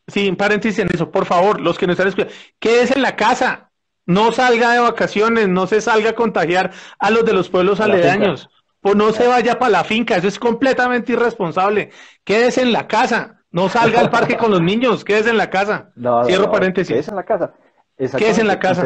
sí, 0.07 0.29
un 0.29 0.35
paréntesis 0.35 0.79
en 0.79 0.89
eso, 0.93 1.11
por 1.11 1.25
favor, 1.25 1.61
los 1.61 1.77
que 1.77 1.87
nos 1.87 1.93
están 1.93 2.07
escuchando, 2.07 2.33
quédese 2.59 2.95
en 2.95 3.01
la 3.01 3.15
casa, 3.15 3.71
no 4.05 4.31
salga 4.31 4.73
de 4.73 4.79
vacaciones, 4.79 5.47
no 5.47 5.67
se 5.67 5.81
salga 5.81 6.11
a 6.11 6.15
contagiar 6.15 6.71
a 6.99 7.09
los 7.09 7.25
de 7.25 7.33
los 7.33 7.49
pueblos 7.49 7.79
aledaños, 7.79 8.49
o 8.81 8.93
no 8.95 9.13
se 9.13 9.27
vaya 9.27 9.57
para 9.59 9.71
la 9.71 9.83
finca, 9.83 10.17
eso 10.17 10.27
es 10.27 10.37
completamente 10.37 11.13
irresponsable. 11.13 11.91
Quédese 12.23 12.61
en 12.61 12.73
la 12.73 12.87
casa. 12.87 13.39
No 13.49 13.69
salga 13.69 13.99
al 13.99 14.09
parque 14.09 14.35
con 14.35 14.51
los 14.51 14.61
niños, 14.63 15.05
quédese 15.05 15.29
en 15.29 15.37
la 15.37 15.49
casa. 15.49 15.91
Cierro 16.25 16.51
paréntesis. 16.51 16.91
Quédese 16.91 17.11
en 17.11 17.15
la 17.15 17.23
casa. 17.23 17.53
Quédese 17.97 18.41
en 18.41 18.47
la 18.47 18.59
casa. 18.59 18.85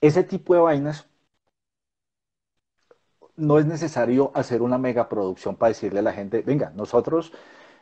ese 0.00 0.22
tipo 0.22 0.54
de 0.54 0.60
vainas 0.60 1.08
no 3.36 3.58
es 3.58 3.66
necesario 3.66 4.30
hacer 4.34 4.62
una 4.62 4.78
megaproducción 4.78 5.56
para 5.56 5.68
decirle 5.68 5.98
a 5.98 6.02
la 6.02 6.12
gente, 6.12 6.42
venga, 6.42 6.72
nosotros 6.74 7.32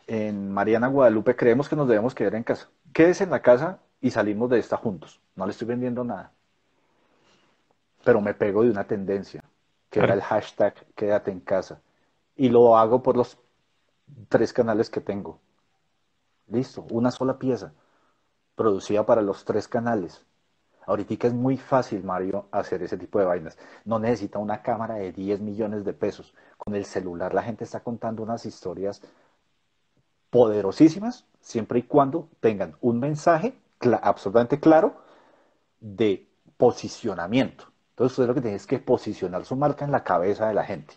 en 0.06 0.50
Mariana 0.50 0.88
Guadalupe 0.88 1.36
creemos 1.36 1.68
que 1.68 1.76
nos 1.76 1.88
debemos 1.88 2.14
quedar 2.14 2.34
en 2.34 2.42
casa. 2.42 2.68
Quédese 2.92 3.24
en 3.24 3.30
la 3.30 3.42
casa 3.42 3.80
y 4.00 4.10
salimos 4.10 4.50
de 4.50 4.58
esta 4.58 4.76
juntos. 4.76 5.20
No 5.34 5.46
le 5.46 5.52
estoy 5.52 5.68
vendiendo 5.68 6.04
nada. 6.04 6.32
Pero 8.04 8.20
me 8.20 8.34
pego 8.34 8.62
de 8.62 8.70
una 8.70 8.84
tendencia, 8.84 9.42
que 9.90 10.00
era 10.00 10.14
el 10.14 10.20
hashtag 10.20 10.74
quédate 10.94 11.30
en 11.30 11.40
casa. 11.40 11.80
Y 12.36 12.48
lo 12.48 12.76
hago 12.76 13.02
por 13.02 13.16
los 13.16 13.38
tres 14.28 14.52
canales 14.52 14.90
que 14.90 15.00
tengo. 15.00 15.38
Listo, 16.48 16.84
una 16.90 17.10
sola 17.10 17.38
pieza, 17.38 17.72
producida 18.54 19.06
para 19.06 19.22
los 19.22 19.44
tres 19.44 19.68
canales. 19.68 20.24
Ahorita 20.86 21.28
es 21.28 21.32
muy 21.32 21.56
fácil, 21.56 22.04
Mario, 22.04 22.46
hacer 22.50 22.82
ese 22.82 22.98
tipo 22.98 23.18
de 23.18 23.24
vainas. 23.24 23.56
No 23.86 23.98
necesita 23.98 24.38
una 24.38 24.60
cámara 24.60 24.96
de 24.96 25.12
10 25.12 25.40
millones 25.40 25.84
de 25.84 25.94
pesos. 25.94 26.34
Con 26.58 26.74
el 26.74 26.84
celular 26.84 27.32
la 27.32 27.42
gente 27.42 27.64
está 27.64 27.80
contando 27.80 28.22
unas 28.22 28.44
historias 28.44 29.00
poderosísimas, 30.34 31.24
siempre 31.40 31.78
y 31.78 31.82
cuando 31.82 32.28
tengan 32.40 32.74
un 32.80 32.98
mensaje 32.98 33.54
absolutamente 34.02 34.58
claro 34.58 34.96
de 35.78 36.26
posicionamiento. 36.56 37.66
Entonces 37.90 38.18
usted 38.18 38.26
lo 38.26 38.34
que 38.34 38.40
tiene 38.40 38.56
es 38.56 38.66
que 38.66 38.80
posicionar 38.80 39.44
su 39.44 39.54
marca 39.54 39.84
en 39.84 39.92
la 39.92 40.02
cabeza 40.02 40.48
de 40.48 40.54
la 40.54 40.64
gente. 40.64 40.94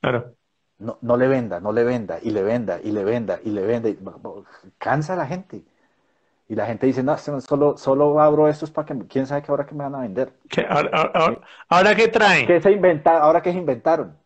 Claro 0.00 0.32
no, 0.80 0.98
no 1.02 1.16
le 1.16 1.28
venda, 1.28 1.60
no 1.60 1.72
le 1.72 1.84
venda, 1.84 2.18
y 2.22 2.30
le 2.30 2.42
venda, 2.42 2.80
y 2.82 2.90
le 2.90 3.04
venda, 3.04 3.38
y 3.44 3.50
le 3.50 3.62
venda, 3.62 3.88
y, 3.88 3.98
cansa 4.78 5.12
a 5.12 5.16
la 5.16 5.26
gente. 5.26 5.62
Y 6.48 6.54
la 6.56 6.66
gente 6.66 6.86
dice, 6.86 7.02
no, 7.02 7.16
solo, 7.16 7.76
solo 7.76 8.20
abro 8.20 8.48
esto 8.48 8.66
para 8.72 8.86
que, 8.86 9.06
quién 9.06 9.26
sabe 9.26 9.42
qué 9.42 9.52
ahora 9.52 9.66
que 9.66 9.74
me 9.74 9.84
van 9.84 9.94
a 9.94 10.00
vender. 10.00 10.32
Ahora, 11.68 11.94
qué 11.94 12.08
traen? 12.08 12.46
¿Qué 12.46 12.60
se 12.60 12.72
inventa, 12.72 13.18
ahora 13.18 13.40
qué 13.40 13.52
se 13.52 13.58
inventaron? 13.58 14.16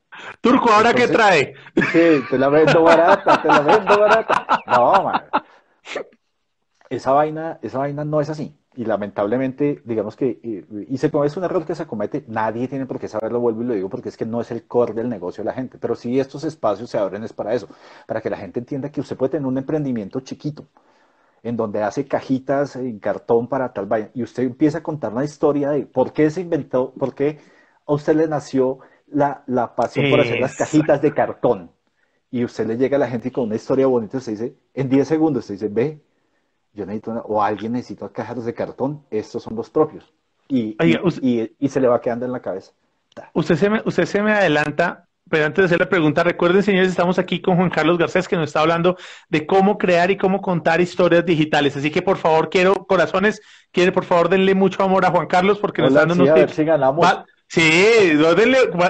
Turco, 0.40 0.70
¿ahora 0.70 0.94
qué 0.94 1.08
trae? 1.08 1.54
Sí, 1.92 2.24
te 2.30 2.38
la 2.38 2.48
vendo 2.48 2.82
barata, 2.82 3.42
te 3.42 3.48
la 3.48 3.60
vendo 3.60 3.98
barata. 3.98 4.46
No, 4.66 5.04
man. 5.04 5.22
Esa 6.88 7.12
vaina, 7.12 7.58
esa 7.62 7.78
vaina 7.78 8.04
no 8.04 8.20
es 8.20 8.30
así 8.30 8.56
y 8.76 8.84
lamentablemente, 8.84 9.82
digamos 9.84 10.16
que, 10.16 10.64
y, 10.88 10.98
se, 10.98 11.06
es 11.24 11.36
un 11.36 11.44
error 11.44 11.64
que 11.64 11.74
se 11.74 11.86
comete, 11.86 12.24
nadie 12.28 12.66
tiene 12.66 12.86
por 12.86 12.98
qué 12.98 13.08
saberlo, 13.08 13.40
vuelvo 13.40 13.62
y 13.62 13.66
lo 13.66 13.74
digo 13.74 13.88
porque 13.88 14.08
es 14.08 14.16
que 14.16 14.26
no 14.26 14.40
es 14.40 14.50
el 14.50 14.66
core 14.66 14.94
del 14.94 15.08
negocio 15.08 15.44
de 15.44 15.46
la 15.50 15.54
gente, 15.54 15.78
pero 15.78 15.94
sí 15.94 16.18
estos 16.18 16.44
espacios 16.44 16.90
se 16.90 16.98
abren 16.98 17.22
es 17.22 17.32
para 17.32 17.54
eso, 17.54 17.68
para 18.06 18.20
que 18.20 18.30
la 18.30 18.36
gente 18.36 18.60
entienda 18.60 18.90
que 18.90 19.00
usted 19.00 19.16
puede 19.16 19.30
tener 19.32 19.46
un 19.46 19.58
emprendimiento 19.58 20.20
chiquito, 20.20 20.66
en 21.42 21.56
donde 21.56 21.82
hace 21.82 22.06
cajitas 22.06 22.76
en 22.76 22.98
cartón 22.98 23.48
para 23.48 23.72
tal 23.72 23.86
vaina, 23.86 24.10
y 24.14 24.22
usted 24.22 24.42
empieza 24.42 24.78
a 24.78 24.82
contar 24.82 25.12
una 25.12 25.24
historia 25.24 25.70
de 25.70 25.86
por 25.86 26.12
qué 26.12 26.30
se 26.30 26.40
inventó, 26.40 26.92
por 26.94 27.14
qué 27.14 27.38
a 27.86 27.92
usted 27.92 28.16
le 28.16 28.26
nació 28.28 28.80
la, 29.06 29.42
la 29.46 29.74
pasión 29.74 30.10
por 30.10 30.20
hacer 30.20 30.40
las 30.40 30.56
cajitas 30.56 31.00
de 31.02 31.12
cartón, 31.12 31.70
y 32.34 32.44
usted 32.44 32.66
le 32.66 32.76
llega 32.76 32.96
a 32.96 32.98
la 32.98 33.06
gente 33.08 33.30
con 33.30 33.44
una 33.44 33.54
historia 33.54 33.86
bonita, 33.86 34.18
usted 34.18 34.32
dice, 34.32 34.54
en 34.74 34.88
10 34.88 35.06
segundos, 35.06 35.44
usted 35.44 35.54
dice, 35.54 35.68
ve, 35.68 36.00
yo 36.72 36.84
necesito 36.84 37.12
o 37.28 37.40
alguien 37.40 37.72
necesita 37.72 38.08
cajas 38.08 38.44
de 38.44 38.52
cartón, 38.52 39.04
estos 39.10 39.44
son 39.44 39.54
los 39.54 39.70
propios. 39.70 40.12
Y, 40.48 40.76
y, 40.82 41.68
se 41.68 41.80
le 41.80 41.86
va 41.86 42.00
quedando 42.00 42.26
en 42.26 42.32
la 42.32 42.40
cabeza. 42.40 42.72
Usted 43.32 43.54
se, 43.54 43.70
me, 43.70 43.82
usted 43.84 44.04
se 44.04 44.20
me 44.20 44.32
adelanta, 44.32 45.06
pero 45.30 45.46
antes 45.46 45.62
de 45.62 45.66
hacer 45.66 45.78
la 45.78 45.88
pregunta, 45.88 46.24
recuerden, 46.24 46.64
señores, 46.64 46.90
estamos 46.90 47.20
aquí 47.20 47.40
con 47.40 47.56
Juan 47.56 47.70
Carlos 47.70 47.98
Garcés, 47.98 48.26
que 48.26 48.34
nos 48.34 48.48
está 48.48 48.60
hablando 48.60 48.96
de 49.28 49.46
cómo 49.46 49.78
crear 49.78 50.10
y 50.10 50.16
cómo 50.16 50.42
contar 50.42 50.80
historias 50.80 51.24
digitales. 51.24 51.76
Así 51.76 51.92
que, 51.92 52.02
por 52.02 52.16
favor, 52.16 52.50
quiero, 52.50 52.74
corazones, 52.86 53.40
quiere, 53.70 53.92
por 53.92 54.04
favor, 54.04 54.28
denle 54.28 54.56
mucho 54.56 54.82
amor 54.82 55.06
a 55.06 55.10
Juan 55.10 55.28
Carlos, 55.28 55.60
porque 55.60 55.82
nos 55.82 55.92
está 55.92 56.00
dando 56.04 56.22
unos 56.22 56.34
tips. 56.34 56.54
Si 56.54 56.64
ganamos. 56.64 57.06
Sí, 57.54 58.16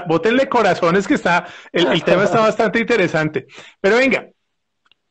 bótenle 0.06 0.48
corazones, 0.48 1.06
que 1.06 1.14
está, 1.14 1.46
el, 1.72 1.86
el 1.88 2.02
tema 2.02 2.24
está 2.24 2.40
bastante 2.40 2.78
interesante. 2.80 3.46
Pero 3.80 3.96
venga, 3.96 4.28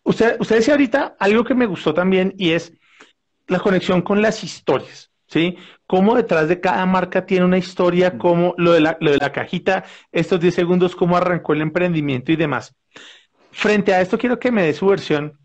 Usted, 0.04 0.36
usted 0.40 0.58
decía 0.58 0.74
ahorita 0.74 1.16
algo 1.18 1.44
que 1.44 1.56
me 1.56 1.66
gustó 1.66 1.94
también 1.94 2.34
y 2.38 2.52
es 2.52 2.74
la 3.48 3.60
conexión 3.60 4.02
con 4.02 4.22
las 4.22 4.44
historias, 4.44 5.12
¿sí? 5.28 5.58
Cómo 5.88 6.16
detrás 6.16 6.50
de 6.50 6.60
cada 6.60 6.86
marca 6.86 7.26
tiene 7.26 7.46
una 7.46 7.58
historia, 7.58 8.18
cómo 8.18 8.54
lo 8.58 8.74
de 8.74 8.82
la, 8.82 8.98
lo 9.00 9.12
de 9.12 9.18
la 9.18 9.32
cajita, 9.32 9.86
estos 10.12 10.40
10 10.40 10.54
segundos, 10.54 10.96
cómo 10.96 11.16
arrancó 11.16 11.54
el 11.54 11.62
emprendimiento 11.62 12.32
y 12.32 12.36
demás. 12.36 12.76
Frente 13.52 13.94
a 13.94 14.02
esto, 14.02 14.18
quiero 14.18 14.40
que 14.40 14.52
me 14.52 14.64
dé 14.64 14.74
su 14.74 14.88
versión 14.88 15.40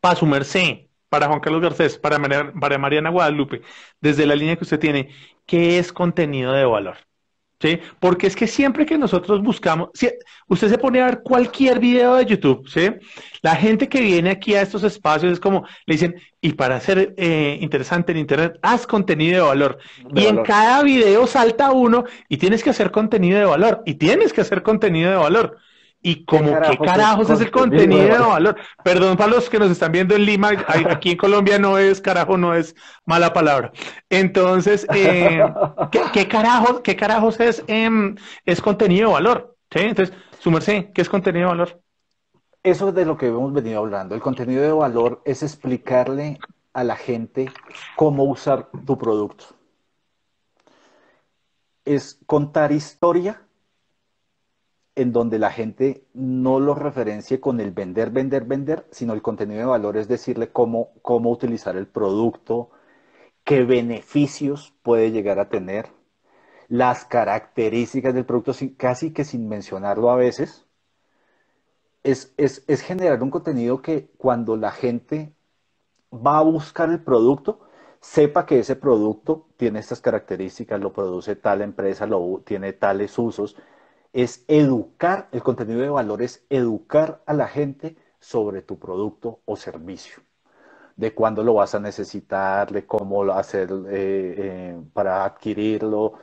para 0.00 0.16
su 0.16 0.24
merced, 0.24 0.86
para 1.10 1.26
Juan 1.28 1.40
Carlos 1.40 1.60
Garcés, 1.60 1.98
para, 1.98 2.18
para 2.52 2.78
Mariana 2.78 3.10
Guadalupe, 3.10 3.60
desde 4.00 4.26
la 4.26 4.34
línea 4.34 4.56
que 4.56 4.64
usted 4.64 4.78
tiene, 4.78 5.10
¿qué 5.46 5.78
es 5.78 5.92
contenido 5.92 6.52
de 6.52 6.64
valor? 6.64 6.96
¿Sí? 7.64 7.80
Porque 7.98 8.26
es 8.26 8.36
que 8.36 8.46
siempre 8.46 8.84
que 8.84 8.98
nosotros 8.98 9.42
buscamos, 9.42 9.88
usted 10.48 10.68
se 10.68 10.76
pone 10.76 11.00
a 11.00 11.06
ver 11.06 11.22
cualquier 11.22 11.78
video 11.78 12.16
de 12.16 12.26
YouTube, 12.26 12.68
¿sí? 12.68 12.90
La 13.40 13.56
gente 13.56 13.88
que 13.88 14.02
viene 14.02 14.30
aquí 14.30 14.54
a 14.54 14.60
estos 14.60 14.82
espacios 14.82 15.32
es 15.32 15.40
como, 15.40 15.64
le 15.86 15.94
dicen, 15.94 16.14
y 16.42 16.52
para 16.52 16.78
ser 16.80 17.14
eh, 17.16 17.56
interesante 17.62 18.12
en 18.12 18.18
Internet, 18.18 18.58
haz 18.60 18.86
contenido 18.86 19.44
de 19.44 19.48
valor. 19.48 19.78
y 20.14 20.26
en 20.26 20.42
cada 20.42 20.82
video 20.82 21.26
salta 21.26 21.72
uno 21.72 22.04
y 22.28 22.36
tienes 22.36 22.62
que 22.62 22.68
hacer 22.68 22.90
contenido 22.90 23.38
de 23.38 23.46
valor, 23.46 23.82
y 23.86 23.94
tienes 23.94 24.34
que 24.34 24.42
hacer 24.42 24.62
contenido 24.62 25.10
de 25.10 25.16
valor. 25.16 25.56
Y 26.06 26.26
como 26.26 26.50
qué 26.60 26.76
carajos, 26.76 27.30
es, 27.30 27.40
el 27.40 27.50
contenido 27.50 28.02
de 28.02 28.18
valor. 28.18 28.56
Perdón 28.84 29.16
para 29.16 29.30
los 29.30 29.48
que 29.48 29.58
nos 29.58 29.70
están 29.70 29.90
viendo 29.90 30.14
en 30.14 30.26
Lima, 30.26 30.50
aquí 30.68 31.12
en 31.12 31.16
Colombia 31.16 31.58
no 31.58 31.78
es 31.78 31.98
carajo, 32.02 32.36
no 32.36 32.54
es 32.54 32.76
mala 33.06 33.32
palabra. 33.32 33.72
Entonces, 34.10 34.86
eh, 34.94 35.42
¿qué, 36.12 36.28
carajos, 36.28 36.82
qué 36.82 36.94
carajos 36.94 37.40
es, 37.40 37.64
em, 37.68 38.16
es 38.44 38.60
contenido 38.60 39.08
de 39.08 39.14
valor? 39.14 39.56
¿Sí? 39.70 39.80
Entonces, 39.80 40.14
su 40.40 40.50
merced, 40.50 40.92
¿qué 40.92 41.00
es 41.00 41.08
contenido 41.08 41.48
de 41.48 41.56
valor? 41.56 41.80
Eso 42.62 42.90
es 42.90 42.94
de 42.94 43.06
lo 43.06 43.16
que 43.16 43.28
hemos 43.28 43.50
venido 43.54 43.78
hablando. 43.78 44.14
El 44.14 44.20
contenido 44.20 44.62
de 44.62 44.72
valor 44.72 45.22
es 45.24 45.42
explicarle 45.42 46.38
a 46.74 46.84
la 46.84 46.96
gente 46.96 47.50
cómo 47.96 48.24
usar 48.24 48.68
tu 48.84 48.98
producto. 48.98 49.46
Es 51.86 52.20
contar 52.26 52.72
historia 52.72 53.43
en 54.96 55.12
donde 55.12 55.38
la 55.38 55.50
gente 55.50 56.04
no 56.14 56.60
lo 56.60 56.74
referencie 56.74 57.40
con 57.40 57.60
el 57.60 57.72
vender, 57.72 58.10
vender, 58.10 58.44
vender, 58.44 58.86
sino 58.90 59.12
el 59.12 59.22
contenido 59.22 59.60
de 59.60 59.66
valor 59.66 59.96
es 59.96 60.08
decirle 60.08 60.52
cómo, 60.52 60.90
cómo 61.02 61.30
utilizar 61.30 61.76
el 61.76 61.86
producto, 61.88 62.70
qué 63.44 63.64
beneficios 63.64 64.74
puede 64.82 65.10
llegar 65.10 65.38
a 65.40 65.48
tener, 65.48 65.88
las 66.68 67.04
características 67.04 68.14
del 68.14 68.24
producto, 68.26 68.52
casi 68.76 69.12
que 69.12 69.24
sin 69.24 69.48
mencionarlo 69.48 70.10
a 70.10 70.16
veces. 70.16 70.66
Es, 72.02 72.34
es, 72.36 72.64
es 72.68 72.82
generar 72.82 73.22
un 73.22 73.30
contenido 73.30 73.80
que 73.82 74.10
cuando 74.18 74.56
la 74.56 74.70
gente 74.70 75.34
va 76.12 76.38
a 76.38 76.42
buscar 76.42 76.90
el 76.90 77.02
producto, 77.02 77.60
sepa 78.00 78.46
que 78.46 78.58
ese 78.58 78.76
producto 78.76 79.48
tiene 79.56 79.80
estas 79.80 80.00
características, 80.00 80.80
lo 80.80 80.92
produce 80.92 81.36
tal 81.36 81.62
empresa, 81.62 82.06
lo, 82.06 82.42
tiene 82.44 82.72
tales 82.74 83.18
usos, 83.18 83.56
es 84.14 84.44
educar, 84.48 85.28
el 85.32 85.42
contenido 85.42 85.80
de 85.82 85.90
valor 85.90 86.22
es 86.22 86.46
educar 86.48 87.22
a 87.26 87.34
la 87.34 87.48
gente 87.48 87.96
sobre 88.20 88.62
tu 88.62 88.78
producto 88.78 89.40
o 89.44 89.56
servicio, 89.56 90.22
de 90.96 91.14
cuándo 91.14 91.42
lo 91.44 91.54
vas 91.54 91.74
a 91.74 91.80
necesitar, 91.80 92.72
de 92.72 92.86
cómo 92.86 93.24
lo 93.24 93.34
hacer 93.34 93.70
eh, 93.70 94.34
eh, 94.38 94.82
para 94.94 95.24
adquirirlo, 95.24 96.14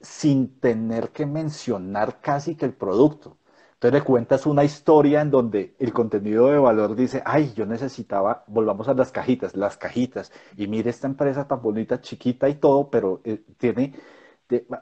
sin 0.00 0.60
tener 0.60 1.10
que 1.10 1.26
mencionar 1.26 2.20
casi 2.20 2.56
que 2.56 2.66
el 2.66 2.74
producto. 2.74 3.38
Entonces 3.74 4.00
le 4.00 4.04
cuentas 4.04 4.46
una 4.46 4.62
historia 4.64 5.22
en 5.22 5.30
donde 5.30 5.74
el 5.78 5.92
contenido 5.92 6.48
de 6.48 6.58
valor 6.58 6.94
dice, 6.94 7.22
ay, 7.24 7.52
yo 7.54 7.66
necesitaba, 7.66 8.44
volvamos 8.46 8.88
a 8.88 8.94
las 8.94 9.10
cajitas, 9.10 9.56
las 9.56 9.76
cajitas, 9.76 10.32
y 10.56 10.66
mire 10.68 10.90
esta 10.90 11.06
empresa 11.08 11.48
tan 11.48 11.62
bonita, 11.62 12.00
chiquita 12.00 12.48
y 12.48 12.56
todo, 12.56 12.90
pero 12.90 13.20
eh, 13.24 13.42
tiene 13.58 13.94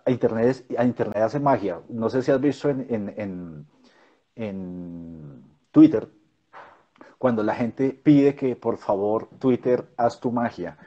a 0.04 0.10
Internet, 0.10 0.64
a 0.76 0.84
Internet 0.84 1.22
hace 1.22 1.40
magia. 1.40 1.80
No 1.88 2.08
sé 2.08 2.22
si 2.22 2.30
has 2.30 2.40
visto 2.40 2.68
en, 2.70 3.66
en, 4.34 5.44
Twitter, 5.70 6.08
cuando 7.18 7.42
la 7.42 7.54
gente 7.54 7.90
pide 7.90 8.34
que 8.34 8.56
por 8.56 8.78
favor 8.78 9.28
Twitter 9.38 9.88
haz 9.96 10.20
tu 10.20 10.32
magia. 10.32 10.78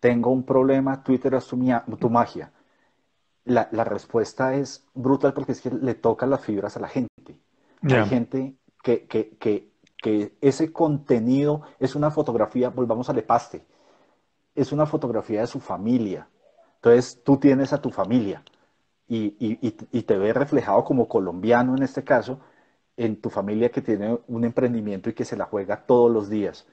Tengo 0.00 0.30
un 0.30 0.44
problema, 0.44 1.02
Twitter 1.02 1.34
haz 1.34 1.46
tu, 1.46 1.58
tu 1.98 2.10
magia. 2.10 2.52
La, 3.44 3.84
respuesta 3.84 4.54
es 4.54 4.86
brutal 4.94 5.32
porque 5.34 5.52
es 5.52 5.60
que 5.60 5.70
le 5.70 5.94
toca 5.94 6.26
las 6.26 6.44
fibras 6.44 6.76
a 6.76 6.80
la 6.80 6.88
gente. 6.88 7.38
Hay 7.82 8.06
gente 8.06 8.56
que, 8.82 9.06
que, 9.06 9.36
que, 9.38 9.70
que, 9.96 10.36
ese 10.40 10.72
contenido 10.72 11.62
es 11.78 11.94
una 11.94 12.10
fotografía, 12.10 12.70
volvamos 12.70 13.10
al 13.10 13.22
paste, 13.22 13.66
es 14.54 14.72
una 14.72 14.86
fotografía 14.86 15.40
de 15.40 15.46
su 15.46 15.60
familia, 15.60 16.28
entonces 16.82 17.22
tú 17.22 17.36
tienes 17.36 17.74
a 17.74 17.82
tu 17.82 17.90
familia 17.90 18.42
y, 19.06 20.02
te 20.02 20.18
ves 20.18 20.34
reflejado 20.34 20.82
como 20.84 21.08
colombiano 21.08 21.76
en 21.76 21.82
este 21.82 22.04
caso, 22.04 22.40
en 22.96 23.20
tu 23.20 23.28
familia 23.28 23.70
que 23.70 23.82
tiene 23.82 24.18
un 24.28 24.44
emprendimiento 24.44 25.10
y 25.10 25.12
que 25.14 25.26
se 25.26 25.36
la 25.36 25.44
juega 25.44 25.84
todos 25.84 26.10
los 26.10 26.30
días. 26.30 26.66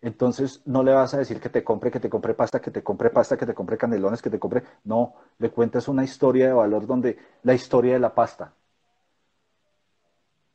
Entonces 0.00 0.62
no 0.64 0.82
le 0.82 0.92
vas 0.94 1.12
a 1.14 1.18
decir 1.18 1.40
que 1.40 1.50
te 1.50 1.62
compre, 1.64 1.90
que 1.90 2.00
te 2.00 2.08
compre 2.08 2.32
pasta, 2.34 2.60
que 2.60 2.70
te 2.70 2.82
compre 2.82 3.10
pasta, 3.10 3.36
que 3.36 3.44
te 3.46 3.54
compre 3.54 3.76
canelones, 3.76 4.22
que 4.22 4.30
te 4.30 4.38
compre... 4.38 4.62
No, 4.84 5.14
le 5.38 5.50
cuentas 5.50 5.88
una 5.88 6.04
historia 6.04 6.46
de 6.46 6.52
valor 6.54 6.86
donde 6.86 7.18
la 7.42 7.54
historia 7.54 7.94
de 7.94 8.00
la 8.00 8.14
pasta. 8.14 8.54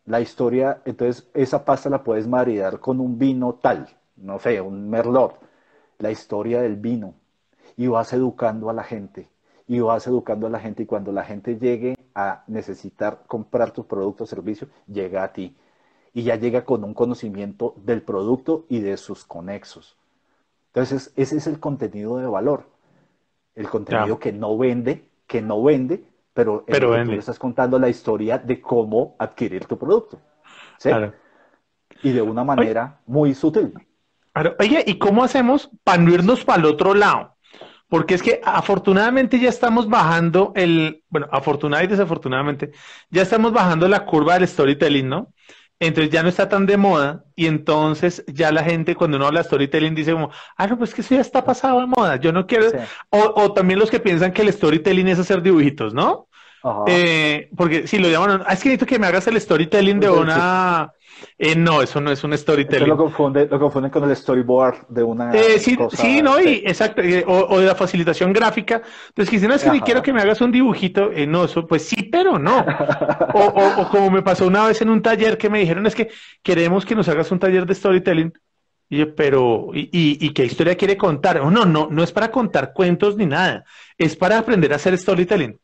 La 0.05 0.21
historia, 0.21 0.81
entonces 0.85 1.29
esa 1.35 1.63
pasta 1.65 1.89
la 1.89 2.03
puedes 2.03 2.27
maridar 2.27 2.79
con 2.79 2.99
un 2.99 3.19
vino 3.19 3.55
tal, 3.61 3.87
no 4.17 4.39
sé, 4.39 4.59
un 4.61 4.89
merlot. 4.89 5.39
La 5.99 6.11
historia 6.11 6.61
del 6.61 6.77
vino, 6.77 7.15
y 7.77 7.87
vas 7.87 8.13
educando 8.13 8.69
a 8.69 8.73
la 8.73 8.83
gente 8.83 9.29
y 9.71 9.79
vas 9.79 10.05
educando 10.05 10.47
a 10.47 10.49
la 10.49 10.59
gente 10.59 10.83
y 10.83 10.85
cuando 10.85 11.13
la 11.13 11.23
gente 11.23 11.57
llegue 11.57 11.95
a 12.13 12.43
necesitar 12.47 13.23
comprar 13.25 13.71
tu 13.71 13.87
producto 13.87 14.25
o 14.25 14.27
servicio, 14.27 14.67
llega 14.85 15.23
a 15.23 15.31
ti 15.31 15.55
y 16.13 16.23
ya 16.23 16.35
llega 16.35 16.65
con 16.65 16.83
un 16.83 16.93
conocimiento 16.93 17.73
del 17.77 18.01
producto 18.01 18.65
y 18.67 18.81
de 18.81 18.97
sus 18.97 19.23
conexos. 19.23 19.95
Entonces, 20.73 21.13
ese 21.15 21.37
es 21.37 21.47
el 21.47 21.61
contenido 21.61 22.17
de 22.17 22.27
valor. 22.27 22.65
El 23.55 23.69
contenido 23.69 24.19
que 24.19 24.33
no 24.33 24.57
vende, 24.57 25.05
que 25.25 25.41
no 25.41 25.63
vende, 25.63 26.03
pero, 26.33 26.65
pero 26.65 27.01
tú 27.05 27.13
estás 27.13 27.39
contando 27.39 27.79
la 27.79 27.87
historia 27.87 28.37
de 28.37 28.59
cómo 28.59 29.15
adquirir 29.19 29.65
tu 29.65 29.77
producto. 29.77 30.19
Y 32.03 32.11
de 32.11 32.21
una 32.21 32.43
manera 32.43 32.99
muy 33.05 33.33
sutil. 33.33 33.73
Oye, 34.59 34.83
¿y 34.85 34.97
cómo 34.97 35.23
hacemos 35.23 35.69
para 35.83 36.01
no 36.01 36.11
irnos 36.13 36.43
para 36.43 36.59
el 36.59 36.65
otro 36.65 36.93
lado? 36.93 37.30
Porque 37.91 38.13
es 38.13 38.23
que 38.23 38.39
afortunadamente 38.45 39.37
ya 39.37 39.49
estamos 39.49 39.89
bajando 39.89 40.53
el, 40.55 41.03
bueno, 41.09 41.27
afortunadamente 41.29 41.93
y 41.93 41.97
desafortunadamente, 41.97 42.71
ya 43.09 43.21
estamos 43.21 43.51
bajando 43.51 43.85
la 43.89 44.05
curva 44.05 44.35
del 44.35 44.47
storytelling, 44.47 45.09
¿no? 45.09 45.33
Entonces 45.77 46.09
ya 46.09 46.23
no 46.23 46.29
está 46.29 46.47
tan 46.47 46.65
de 46.65 46.77
moda 46.77 47.25
y 47.35 47.47
entonces 47.47 48.23
ya 48.27 48.49
la 48.53 48.63
gente 48.63 48.95
cuando 48.95 49.17
uno 49.17 49.27
habla 49.27 49.41
de 49.41 49.47
storytelling 49.47 49.93
dice 49.93 50.13
como, 50.13 50.31
ah, 50.55 50.67
no, 50.67 50.77
pues 50.77 50.93
que 50.93 51.01
eso 51.01 51.15
ya 51.15 51.19
está 51.19 51.43
pasado 51.43 51.81
de 51.81 51.87
moda, 51.87 52.15
yo 52.15 52.31
no 52.31 52.47
quiero, 52.47 52.67
o, 53.09 53.33
o, 53.35 53.51
también 53.51 53.77
los 53.77 53.91
que 53.91 53.99
piensan 53.99 54.31
que 54.31 54.43
el 54.43 54.53
storytelling 54.53 55.09
es 55.09 55.19
hacer 55.19 55.41
dibujitos, 55.41 55.93
¿no? 55.93 56.29
Eh, 56.87 57.49
porque 57.55 57.87
si 57.87 57.97
lo 57.97 58.09
llaman, 58.09 58.43
ah, 58.45 58.53
es 58.53 58.61
que 58.61 58.69
necesito 58.69 58.85
que 58.85 58.99
me 58.99 59.07
hagas 59.07 59.27
el 59.27 59.39
storytelling 59.39 59.99
de 59.99 60.09
una, 60.09 60.93
eh, 61.37 61.55
no, 61.55 61.81
eso 61.81 62.01
no 62.01 62.11
es 62.11 62.23
un 62.23 62.37
storytelling. 62.37 62.87
lo, 62.87 62.97
confunde, 62.97 63.47
lo 63.47 63.59
confunden 63.59 63.91
con 63.91 64.09
el 64.09 64.15
storyboard 64.15 64.87
de 64.89 65.03
una. 65.03 65.31
Eh, 65.31 65.59
sí, 65.59 65.77
sí, 65.91 66.21
no, 66.21 66.39
y 66.39 66.63
exacto, 66.65 67.01
eh, 67.01 67.23
o, 67.27 67.59
de 67.59 67.65
la 67.65 67.75
facilitación 67.75 68.33
gráfica. 68.33 68.81
Entonces, 69.09 69.29
que 69.29 69.39
si 69.39 69.47
no 69.47 69.53
es 69.53 69.63
que 69.63 69.71
ni 69.71 69.81
quiero 69.81 70.01
que 70.01 70.13
me 70.13 70.21
hagas 70.21 70.41
un 70.41 70.51
dibujito, 70.51 71.11
no, 71.27 71.45
eso, 71.45 71.67
pues 71.67 71.83
sí, 71.87 72.03
pero 72.03 72.39
no. 72.39 72.59
o, 73.33 73.45
o, 73.45 73.89
como 73.89 74.11
me 74.11 74.21
pasó 74.21 74.47
una 74.47 74.67
vez 74.67 74.81
en 74.81 74.89
un 74.89 75.01
taller 75.01 75.37
que 75.37 75.49
me 75.49 75.59
dijeron, 75.59 75.85
es 75.85 75.95
que 75.95 76.09
queremos 76.43 76.85
que 76.85 76.95
nos 76.95 77.07
hagas 77.09 77.31
un 77.31 77.39
taller 77.39 77.65
de 77.65 77.75
storytelling. 77.75 78.33
Y 78.89 78.97
yo, 78.97 79.15
pero, 79.15 79.69
¿y, 79.73 79.89
y, 79.91 80.33
qué 80.33 80.43
historia 80.43 80.75
quiere 80.75 80.97
contar? 80.97 81.41
No, 81.41 81.65
no, 81.65 81.87
no 81.89 82.03
es 82.03 82.11
para 82.11 82.29
contar 82.29 82.73
cuentos 82.73 83.15
ni 83.15 83.25
nada, 83.25 83.63
es 83.97 84.17
para 84.17 84.37
aprender 84.37 84.73
a 84.73 84.75
hacer 84.75 84.97
storytelling. 84.97 85.57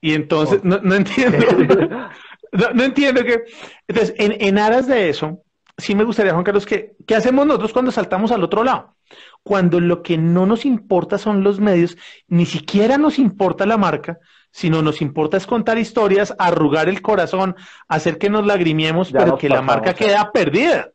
Y 0.00 0.14
entonces, 0.14 0.62
no, 0.64 0.78
no 0.78 0.94
entiendo. 0.94 1.38
No, 2.50 2.82
entiendo 2.82 3.22
que. 3.24 3.44
Entonces, 3.86 4.14
en, 4.16 4.34
en, 4.40 4.58
aras 4.58 4.86
de 4.86 5.10
eso, 5.10 5.42
sí 5.76 5.94
me 5.94 6.04
gustaría, 6.04 6.32
Juan 6.32 6.44
Carlos, 6.44 6.64
que 6.64 6.96
¿qué 7.06 7.14
hacemos 7.14 7.46
nosotros 7.46 7.74
cuando 7.74 7.90
saltamos 7.90 8.32
al 8.32 8.42
otro 8.42 8.64
lado? 8.64 8.96
Cuando 9.42 9.80
lo 9.80 10.02
que 10.02 10.16
no 10.16 10.46
nos 10.46 10.64
importa 10.64 11.18
son 11.18 11.44
los 11.44 11.60
medios, 11.60 11.98
ni 12.26 12.46
siquiera 12.46 12.96
nos 12.96 13.18
importa 13.18 13.66
la 13.66 13.76
marca, 13.76 14.18
sino 14.50 14.82
nos 14.82 15.02
importa 15.02 15.36
es 15.36 15.46
contar 15.46 15.78
historias, 15.78 16.34
arrugar 16.38 16.88
el 16.88 17.02
corazón, 17.02 17.54
hacer 17.86 18.18
que 18.18 18.30
nos 18.30 18.46
lagrimiemos, 18.46 19.12
pero 19.12 19.36
que 19.36 19.48
la 19.48 19.62
marca 19.62 19.94
queda 19.94 20.32
perdida. 20.32 20.90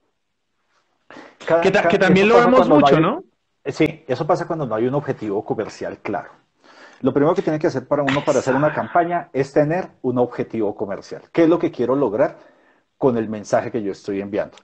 que, 1.62 1.72
que, 1.72 2.00
también 2.00 2.30
lo 2.30 2.38
vemos 2.38 2.68
mucho, 2.68 3.00
¿no? 3.00 3.24
Sí, 3.66 4.04
eso 4.08 4.28
pasa 4.28 4.46
cuando 4.46 4.66
no 4.66 4.76
hay 4.76 4.88
un 4.88 4.96
objetivo 4.96 5.46
comercial 5.46 6.00
claro. 6.00 6.43
Lo 7.04 7.14
primero 7.14 7.36
que 7.36 7.42
tiene 7.42 7.60
que 7.60 7.68
hacer 7.68 7.86
para 7.86 8.02
uno 8.02 8.24
para 8.24 8.40
hacer 8.40 8.56
una 8.56 8.74
campaña 8.74 9.30
es 9.34 9.52
tener 9.52 9.90
un 10.04 10.18
objetivo 10.18 10.74
comercial. 10.74 11.22
¿Qué 11.34 11.44
es 11.44 11.50
lo 11.50 11.60
que 11.60 11.70
quiero 11.70 11.98
lograr 11.98 12.40
con 12.98 13.18
el 13.18 13.28
mensaje 13.28 13.72
que 13.72 13.84
yo 13.84 13.92
estoy 13.92 14.22
enviando? 14.22 14.56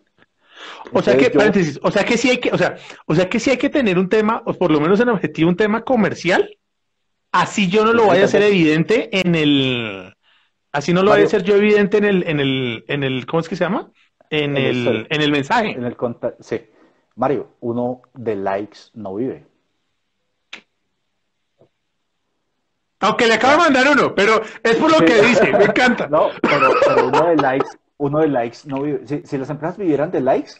O 0.93 1.01
sea 1.01 1.17
que, 1.17 1.31
paréntesis, 1.31 1.77
o 1.83 1.91
sea 1.91 2.05
que 2.05 2.17
sí 2.17 2.29
hay 2.29 2.37
que, 2.37 2.49
o 2.53 2.57
sea, 2.57 2.77
o 3.05 3.13
sea 3.13 3.27
que 3.27 3.41
sí 3.41 3.49
hay 3.49 3.57
que 3.57 3.69
tener 3.69 3.99
un 3.99 4.07
tema, 4.07 4.41
o 4.45 4.53
por 4.53 4.71
lo 4.71 4.79
menos 4.79 5.01
en 5.01 5.09
objetivo, 5.09 5.49
un 5.49 5.57
tema 5.57 5.83
comercial. 5.83 6.57
Así 7.33 7.69
yo 7.69 7.83
no 7.83 7.91
lo 7.91 8.07
vaya 8.07 8.21
a 8.21 8.25
hacer 8.25 8.41
evidente 8.41 9.09
en 9.11 9.35
el, 9.35 10.15
así 10.71 10.93
no 10.93 11.03
lo 11.03 11.11
vaya 11.11 11.23
a 11.23 11.27
hacer 11.27 11.43
yo 11.43 11.57
evidente 11.57 11.97
en 11.97 12.05
el, 12.05 12.23
en 12.25 12.39
el, 12.39 12.85
en 12.87 13.03
el, 13.03 13.25
¿cómo 13.25 13.41
es 13.41 13.49
que 13.49 13.57
se 13.57 13.65
llama? 13.65 13.91
En, 14.29 14.55
el, 14.55 15.07
en 15.09 15.21
el 15.21 15.31
mensaje. 15.31 15.71
En 15.71 15.83
el 15.83 15.97
sí. 16.39 16.61
Mario, 17.17 17.57
uno 17.59 18.01
de 18.13 18.37
likes 18.37 18.79
no 18.93 19.15
vive. 19.15 19.48
Aunque 23.01 23.27
le 23.27 23.35
acabo 23.35 23.53
de 23.53 23.59
mandar 23.59 23.87
uno, 23.91 24.13
pero 24.13 24.41
es 24.63 24.75
por 24.75 24.91
lo 24.91 24.99
que 24.99 25.21
dice, 25.21 25.51
me 25.53 25.65
encanta. 25.65 26.07
No, 26.09 26.29
pero, 26.41 27.07
uno 27.07 27.27
de 27.27 27.35
likes, 27.37 27.69
uno 27.97 28.19
de 28.19 28.27
likes 28.27 28.57
no 28.65 28.81
vive. 28.81 29.23
Si, 29.23 29.37
las 29.37 29.49
empresas 29.49 29.77
vivieran 29.77 30.11
de 30.11 30.21
likes, 30.21 30.51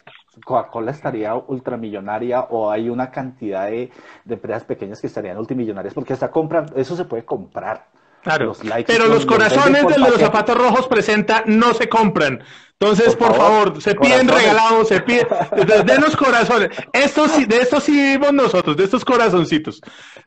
Coca-Cola 0.45 0.91
estaría 0.91 1.35
ultramillonaria 1.35 2.41
o 2.49 2.71
hay 2.71 2.89
una 2.89 3.11
cantidad 3.11 3.65
de, 3.65 3.91
empresas 4.27 4.63
pequeñas 4.63 5.01
que 5.01 5.07
estarían 5.07 5.35
multimillonarias 5.35 5.93
porque 5.93 6.13
hasta 6.13 6.31
compran, 6.31 6.67
eso 6.75 6.95
se 6.95 7.05
puede 7.05 7.25
comprar. 7.25 7.87
Claro, 8.23 8.53
pero 8.85 9.07
los 9.07 9.25
corazones 9.25 9.87
de 9.87 9.97
los 9.97 10.17
zapatos 10.17 10.57
rojos 10.57 10.87
presenta 10.87 11.43
no 11.45 11.73
se 11.73 11.87
compran. 11.87 12.43
Entonces, 12.81 13.13
por, 13.15 13.33
favor, 13.35 13.81
se 13.81 13.93
piden 13.93 14.27
regalados, 14.27 14.87
se 14.87 15.01
piden, 15.01 15.27
de 15.85 15.99
los 15.99 16.15
corazones. 16.15 16.69
Estos 16.93 17.31
sí, 17.31 17.45
de 17.45 17.57
estos 17.57 17.83
sí 17.83 17.91
vivimos 17.91 18.33
nosotros, 18.33 18.77
de 18.77 18.85
estos 18.85 19.03
corazoncitos. 19.03 19.81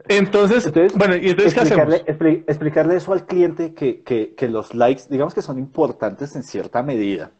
Entonces, 0.06 0.70
bueno, 0.94 1.16
¿y 1.16 1.30
entonces 1.30 1.56
explicarle, 1.56 2.04
qué 2.04 2.12
hacemos? 2.12 2.44
explicarle 2.46 2.96
eso 2.96 3.12
al 3.14 3.24
cliente 3.24 3.72
que, 3.72 4.02
que, 4.02 4.34
que 4.34 4.48
los 4.48 4.74
likes, 4.74 5.04
digamos 5.08 5.32
que 5.32 5.40
son 5.40 5.58
importantes 5.58 6.36
en 6.36 6.42
cierta 6.42 6.82
medida, 6.82 7.30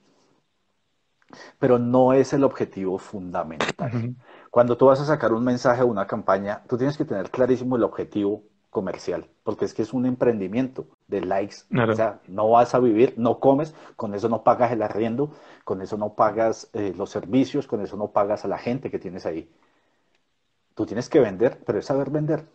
pero 1.58 1.78
no 1.78 2.14
es 2.14 2.32
el 2.32 2.44
objetivo 2.44 2.98
fundamental. 2.98 4.16
Cuando 4.50 4.78
tú 4.78 4.86
vas 4.86 5.00
a 5.00 5.04
sacar 5.04 5.32
un 5.32 5.44
mensaje 5.44 5.82
o 5.82 5.86
una 5.86 6.06
campaña, 6.06 6.62
tú 6.68 6.78
tienes 6.78 6.96
que 6.96 7.04
tener 7.04 7.30
clarísimo 7.30 7.76
el 7.76 7.82
objetivo 7.82 8.44
comercial, 8.72 9.28
porque 9.44 9.66
es 9.66 9.74
que 9.74 9.82
es 9.82 9.92
un 9.92 10.06
emprendimiento 10.06 10.86
de 11.06 11.20
likes. 11.20 11.56
O 11.90 11.94
sea, 11.94 12.20
no 12.26 12.48
vas 12.48 12.74
a 12.74 12.78
vivir, 12.78 13.12
no 13.18 13.38
comes, 13.38 13.74
con 13.96 14.14
eso 14.14 14.30
no 14.30 14.42
pagas 14.42 14.72
el 14.72 14.80
arriendo, 14.80 15.30
con 15.64 15.82
eso 15.82 15.98
no 15.98 16.14
pagas 16.14 16.70
eh, 16.72 16.94
los 16.96 17.10
servicios, 17.10 17.66
con 17.66 17.82
eso 17.82 17.98
no 17.98 18.08
pagas 18.12 18.46
a 18.46 18.48
la 18.48 18.56
gente 18.56 18.90
que 18.90 18.98
tienes 18.98 19.26
ahí. 19.26 19.46
Tú 20.74 20.86
tienes 20.86 21.10
que 21.10 21.20
vender, 21.20 21.62
pero 21.66 21.78
es 21.78 21.84
saber 21.84 22.08
vender. 22.08 22.46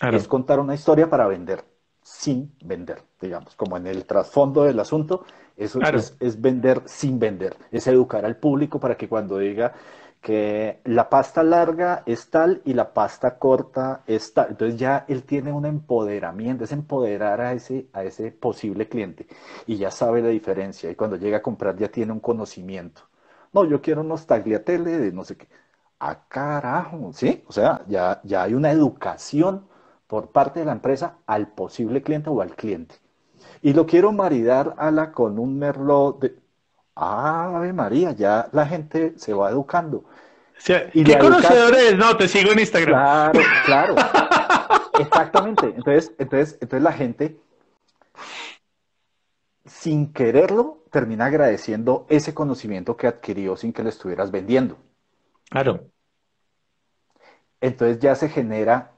Es 0.00 0.26
contar 0.26 0.58
una 0.58 0.74
historia 0.74 1.10
para 1.10 1.26
vender, 1.26 1.62
sin 2.00 2.54
vender, 2.64 3.02
digamos, 3.20 3.54
como 3.54 3.76
en 3.76 3.86
el 3.86 4.06
trasfondo 4.06 4.64
del 4.64 4.80
asunto, 4.80 5.26
eso 5.58 5.80
es, 5.82 6.16
es 6.18 6.40
vender 6.40 6.80
sin 6.86 7.18
vender, 7.18 7.58
es 7.70 7.86
educar 7.86 8.24
al 8.24 8.36
público 8.36 8.80
para 8.80 8.96
que 8.96 9.06
cuando 9.06 9.36
diga, 9.36 9.74
que 10.22 10.80
la 10.84 11.10
pasta 11.10 11.42
larga 11.42 12.04
es 12.06 12.30
tal 12.30 12.62
y 12.64 12.74
la 12.74 12.94
pasta 12.94 13.38
corta 13.38 14.02
es 14.06 14.32
tal. 14.32 14.50
Entonces 14.50 14.78
ya 14.78 15.04
él 15.08 15.24
tiene 15.24 15.52
un 15.52 15.66
empoderamiento, 15.66 16.64
es 16.64 16.72
empoderar 16.72 17.40
a 17.40 17.52
ese, 17.54 17.88
a 17.92 18.04
ese 18.04 18.30
posible 18.32 18.88
cliente 18.88 19.26
y 19.66 19.76
ya 19.76 19.90
sabe 19.90 20.22
la 20.22 20.28
diferencia. 20.28 20.90
Y 20.90 20.94
cuando 20.94 21.16
llega 21.16 21.38
a 21.38 21.42
comprar 21.42 21.76
ya 21.76 21.88
tiene 21.90 22.12
un 22.12 22.20
conocimiento. 22.20 23.02
No, 23.52 23.64
yo 23.64 23.82
quiero 23.82 24.02
unos 24.02 24.26
tagliatelle 24.26 24.98
de 24.98 25.12
no 25.12 25.24
sé 25.24 25.36
qué. 25.36 25.48
Ah, 26.00 26.24
carajo, 26.28 27.12
¿sí? 27.12 27.44
O 27.48 27.52
sea, 27.52 27.82
ya, 27.88 28.20
ya 28.24 28.44
hay 28.44 28.54
una 28.54 28.70
educación 28.72 29.66
por 30.06 30.32
parte 30.32 30.60
de 30.60 30.66
la 30.66 30.72
empresa 30.72 31.18
al 31.26 31.48
posible 31.48 32.02
cliente 32.02 32.30
o 32.30 32.40
al 32.42 32.54
cliente. 32.56 32.96
Y 33.62 33.72
lo 33.74 33.86
quiero 33.86 34.12
maridar 34.12 34.74
a 34.78 34.90
la, 34.90 35.12
con 35.12 35.38
un 35.38 35.58
merlot 35.58 36.20
de, 36.20 36.42
Ave 36.94 37.72
María, 37.72 38.12
ya 38.12 38.48
la 38.52 38.66
gente 38.66 39.14
se 39.18 39.32
va 39.34 39.50
educando. 39.50 40.04
Y 40.94 41.04
¿Qué 41.04 41.18
conocedores? 41.18 41.96
No, 41.96 42.16
te 42.16 42.28
sigo 42.28 42.52
en 42.52 42.60
Instagram. 42.60 43.32
Claro, 43.32 43.40
claro. 43.64 43.94
Exactamente. 44.98 45.66
Entonces, 45.66 46.12
entonces, 46.18 46.58
entonces 46.60 46.82
la 46.82 46.92
gente, 46.92 47.36
sin 49.64 50.12
quererlo, 50.12 50.84
termina 50.90 51.26
agradeciendo 51.26 52.06
ese 52.08 52.34
conocimiento 52.34 52.96
que 52.96 53.06
adquirió 53.06 53.56
sin 53.56 53.72
que 53.72 53.82
le 53.82 53.88
estuvieras 53.88 54.30
vendiendo. 54.30 54.76
Claro. 55.50 55.86
Entonces 57.60 57.98
ya 57.98 58.14
se 58.14 58.28
genera 58.28 58.92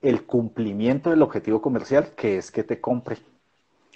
el 0.00 0.24
cumplimiento 0.24 1.10
del 1.10 1.22
objetivo 1.22 1.62
comercial, 1.62 2.12
que 2.16 2.36
es 2.36 2.50
que 2.50 2.62
te 2.62 2.80
compre. 2.80 3.18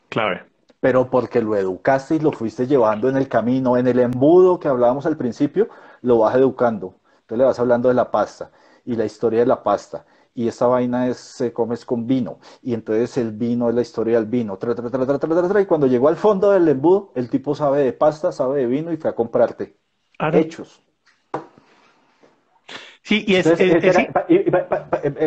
Clave 0.09 0.42
pero 0.80 1.11
porque 1.11 1.42
lo 1.42 1.57
educaste 1.57 2.16
y 2.16 2.20
lo 2.20 2.32
fuiste 2.32 2.66
llevando 2.66 3.09
en 3.09 3.16
el 3.16 3.28
camino, 3.28 3.76
en 3.76 3.86
el 3.86 3.99
embudo 3.99 4.59
que 4.59 4.68
hablábamos 4.68 5.07
al 5.07 5.16
principio, 5.16 5.68
lo 6.03 6.18
vas 6.18 6.34
educando. 6.36 6.96
Entonces 7.20 7.38
le 7.38 7.44
vas 7.44 7.59
hablando 7.59 7.88
de 7.88 7.94
la 7.94 8.11
pasta 8.11 8.51
y 8.84 8.96
la 8.96 9.05
historia 9.05 9.40
de 9.40 9.46
la 9.46 9.62
pasta. 9.62 10.07
Y 10.34 10.46
esta 10.49 10.66
vaina 10.66 11.09
es, 11.09 11.16
se 11.16 11.53
comes 11.53 11.84
con 11.84 12.07
vino. 12.07 12.38
Y 12.62 12.72
entonces 12.72 13.16
el 13.18 13.32
vino 13.32 13.68
es 13.68 13.74
la 13.74 13.82
historia 13.82 14.18
del 14.18 14.26
vino. 14.26 14.57
y 14.57 15.66
cuando 15.66 15.86
llegó 15.86 16.09
al 16.09 16.16
fondo 16.16 16.53
del 16.53 16.68
embudo, 16.68 17.12
el 17.14 17.28
tipo 17.28 17.55
sabe 17.55 17.82
de 17.82 17.92
pasta, 17.92 18.30
sabe 18.30 18.61
de 18.61 18.66
vino 18.66 18.92
y 18.92 18.96
fue 18.96 19.11
a 19.11 19.14
comprarte. 19.14 19.76
Hechos. 20.32 20.80
Sí, 23.03 23.24
y 23.26 23.36
es. 23.36 23.49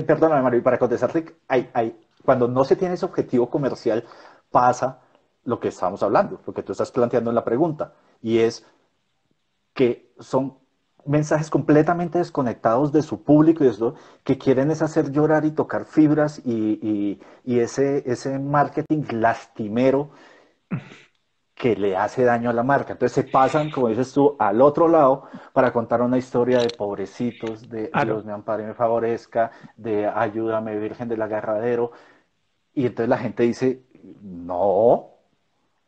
perdóname, 0.05 0.41
Mario, 0.43 0.63
para 0.63 0.77
contestarte, 0.77 1.35
hay, 1.47 1.69
hay, 1.73 1.99
cuando 2.23 2.47
no 2.47 2.63
se 2.63 2.75
tiene 2.75 2.93
ese 2.93 3.05
objetivo 3.05 3.49
comercial, 3.49 4.05
pasa 4.51 5.01
lo 5.45 5.59
que 5.59 5.69
estamos 5.69 6.03
hablando, 6.03 6.39
lo 6.45 6.53
que 6.53 6.63
tú 6.63 6.73
estás 6.73 6.91
planteando 6.91 7.31
en 7.31 7.35
la 7.35 7.43
pregunta, 7.43 7.93
y 8.21 8.37
es 8.37 8.65
que 9.73 10.13
son 10.19 10.60
mensajes 11.05 11.49
completamente 11.49 12.17
desconectados 12.17 12.91
de 12.91 13.01
su 13.01 13.23
público 13.23 13.63
y 13.63 13.67
eso, 13.67 13.95
que 14.23 14.37
quieren 14.37 14.71
es 14.71 14.81
hacer 14.81 15.11
llorar 15.11 15.45
y 15.45 15.51
tocar 15.51 15.85
fibras 15.85 16.41
y, 16.45 17.19
ese, 17.45 18.03
ese 18.05 18.39
marketing 18.39 19.03
lastimero 19.11 20.11
que 21.55 21.75
le 21.75 21.95
hace 21.95 22.23
daño 22.23 22.49
a 22.49 22.53
la 22.53 22.63
marca. 22.63 22.93
Entonces 22.93 23.13
se 23.23 23.29
pasan, 23.29 23.69
como 23.69 23.89
dices 23.89 24.11
tú, 24.13 24.35
al 24.39 24.61
otro 24.61 24.87
lado 24.87 25.27
para 25.53 25.71
contar 25.71 26.01
una 26.01 26.17
historia 26.17 26.59
de 26.59 26.69
pobrecitos, 26.69 27.69
de 27.69 27.91
Dios 28.03 28.25
me 28.25 28.33
ampare 28.33 28.63
y 28.63 28.65
me 28.67 28.73
favorezca, 28.73 29.51
de 29.77 30.07
ayúdame 30.07 30.77
Virgen 30.79 31.07
del 31.07 31.21
Agarradero. 31.21 31.91
Y 32.73 32.87
entonces 32.87 33.09
la 33.09 33.17
gente 33.19 33.43
dice, 33.43 33.83
no, 34.23 35.10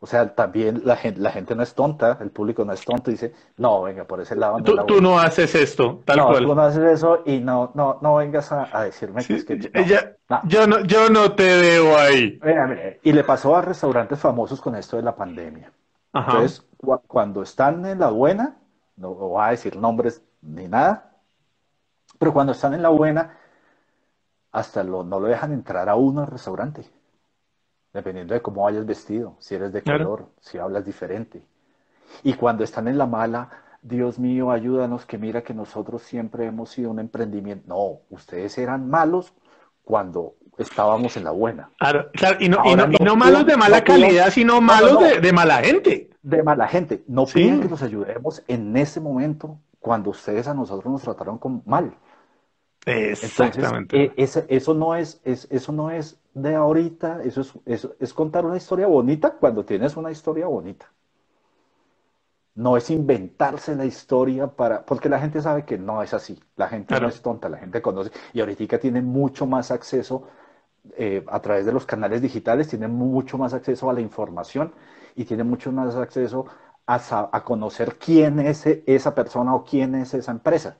o 0.03 0.05
sea, 0.05 0.35
también 0.35 0.81
la 0.83 0.97
gente, 0.97 1.21
la 1.21 1.31
gente 1.31 1.55
no 1.55 1.63
es 1.63 1.73
tonta, 1.73 2.17
el 2.19 2.29
público 2.29 2.65
no 2.65 2.73
es 2.73 2.83
tonto 2.83 3.09
y 3.09 3.13
dice, 3.13 3.33
no, 3.55 3.83
venga, 3.83 4.03
por 4.03 4.19
ese 4.19 4.35
lado. 4.35 4.59
No 4.59 4.85
tú, 4.85 4.99
no 4.99 5.17
haces 5.17 5.55
esto, 5.55 6.01
tal 6.03 6.17
no, 6.17 6.27
cual. 6.27 6.43
Tú 6.43 6.55
no 6.55 6.61
haces 6.61 6.83
eso 6.83 7.21
y 7.25 7.39
no, 7.39 7.71
no, 7.73 7.99
no 8.01 8.15
vengas 8.15 8.51
a, 8.51 8.83
decirme 8.83 9.23
que 9.23 9.35
es 9.35 9.45
que. 9.45 9.57
Yo, 10.43 10.67
no, 10.67 10.81
yo 10.81 11.09
no 11.09 11.31
te 11.35 11.55
veo 11.55 11.97
ahí. 11.97 12.37
y 13.01 13.13
le 13.13 13.23
pasó 13.23 13.55
a 13.55 13.61
restaurantes 13.61 14.19
famosos 14.19 14.59
con 14.59 14.75
esto 14.75 14.97
de 14.97 15.03
la 15.03 15.15
pandemia. 15.15 15.71
Entonces, 16.13 16.67
cuando 17.07 17.41
están 17.41 17.85
en 17.85 17.99
la 17.99 18.09
buena, 18.09 18.57
no 18.97 19.13
voy 19.13 19.41
a 19.41 19.51
decir 19.51 19.77
nombres 19.77 20.21
ni 20.41 20.67
nada, 20.67 21.13
pero 22.19 22.33
cuando 22.33 22.51
están 22.51 22.73
en 22.73 22.81
la 22.81 22.89
buena, 22.89 23.37
hasta 24.51 24.83
lo, 24.83 25.05
no 25.05 25.21
lo 25.21 25.27
dejan 25.27 25.53
entrar 25.53 25.87
a 25.87 25.95
uno 25.95 26.23
al 26.23 26.27
restaurante 26.27 26.91
dependiendo 27.93 28.33
de 28.33 28.41
cómo 28.41 28.63
vayas 28.63 28.85
vestido, 28.85 29.35
si 29.39 29.55
eres 29.55 29.71
de 29.71 29.83
color, 29.83 30.27
si 30.39 30.57
hablas 30.57 30.85
diferente. 30.85 31.43
Y 32.23 32.33
cuando 32.33 32.63
están 32.63 32.87
en 32.87 32.97
la 32.97 33.05
mala, 33.05 33.49
Dios 33.81 34.17
mío, 34.17 34.51
ayúdanos, 34.51 35.05
que 35.05 35.17
mira 35.17 35.43
que 35.43 35.53
nosotros 35.53 36.01
siempre 36.01 36.45
hemos 36.45 36.69
sido 36.69 36.89
un 36.89 36.99
emprendimiento. 36.99 37.65
No, 37.67 37.99
ustedes 38.09 38.57
eran 38.57 38.89
malos 38.89 39.33
cuando 39.83 40.35
estábamos 40.57 41.17
en 41.17 41.23
la 41.23 41.31
buena. 41.31 41.69
Claro, 41.77 42.07
y, 42.39 42.49
no, 42.49 42.61
y, 42.65 43.03
no, 43.03 43.15
malos 43.15 43.45
de 43.45 43.57
mala 43.57 43.83
calidad, 43.83 44.29
sino 44.29 44.61
malos 44.61 44.99
de, 45.21 45.33
mala 45.33 45.57
gente. 45.57 46.09
De 46.21 46.41
mala 46.43 46.67
gente. 46.67 47.03
No 47.07 47.25
piden 47.25 47.61
que 47.61 47.67
nos 47.67 47.81
ayudemos 47.81 48.43
en 48.47 48.75
ese 48.77 48.99
momento 48.99 49.59
cuando 49.79 50.11
ustedes 50.11 50.47
a 50.47 50.53
nosotros 50.53 50.91
nos 50.91 51.01
trataron 51.01 51.37
con 51.37 51.61
mal. 51.65 51.93
Exactamente. 52.85 54.03
Eh, 54.03 54.13
eso, 54.17 54.73
no 54.73 54.95
es, 54.95 55.21
eso 55.23 55.71
no 55.71 55.89
es 55.91 56.19
de 56.33 56.55
ahorita, 56.55 57.23
eso 57.23 57.41
es, 57.65 57.87
es 57.99 58.13
contar 58.13 58.45
una 58.45 58.57
historia 58.57 58.87
bonita 58.87 59.31
cuando 59.31 59.63
tienes 59.63 59.95
una 59.95 60.11
historia 60.11 60.47
bonita. 60.47 60.91
No 62.55 62.77
es 62.77 62.89
inventarse 62.91 63.75
la 63.75 63.85
historia 63.85 64.47
para, 64.47 64.85
porque 64.85 65.09
la 65.09 65.19
gente 65.19 65.41
sabe 65.41 65.65
que 65.65 65.77
no 65.77 66.03
es 66.03 66.13
así. 66.13 66.39
La 66.55 66.67
gente 66.67 66.99
no 66.99 67.07
es 67.07 67.21
tonta, 67.21 67.49
la 67.49 67.57
gente 67.57 67.81
conoce. 67.81 68.11
Y 68.31 68.41
ahorita 68.41 68.77
tiene 68.77 69.01
mucho 69.01 69.47
más 69.47 69.71
acceso 69.71 70.27
eh, 70.97 71.23
a 71.27 71.39
través 71.39 71.65
de 71.65 71.71
los 71.71 71.85
canales 71.85 72.21
digitales, 72.21 72.67
tiene 72.67 72.87
mucho 72.87 73.37
más 73.37 73.53
acceso 73.53 73.89
a 73.89 73.93
la 73.93 74.01
información 74.01 74.73
y 75.15 75.25
tiene 75.25 75.43
mucho 75.43 75.71
más 75.71 75.95
acceso 75.95 76.45
a, 76.85 77.29
a 77.31 77.43
conocer 77.43 77.95
quién 77.95 78.39
es 78.39 78.65
esa 78.67 79.15
persona 79.15 79.55
o 79.55 79.63
quién 79.63 79.95
es 79.95 80.13
esa 80.13 80.31
empresa 80.31 80.77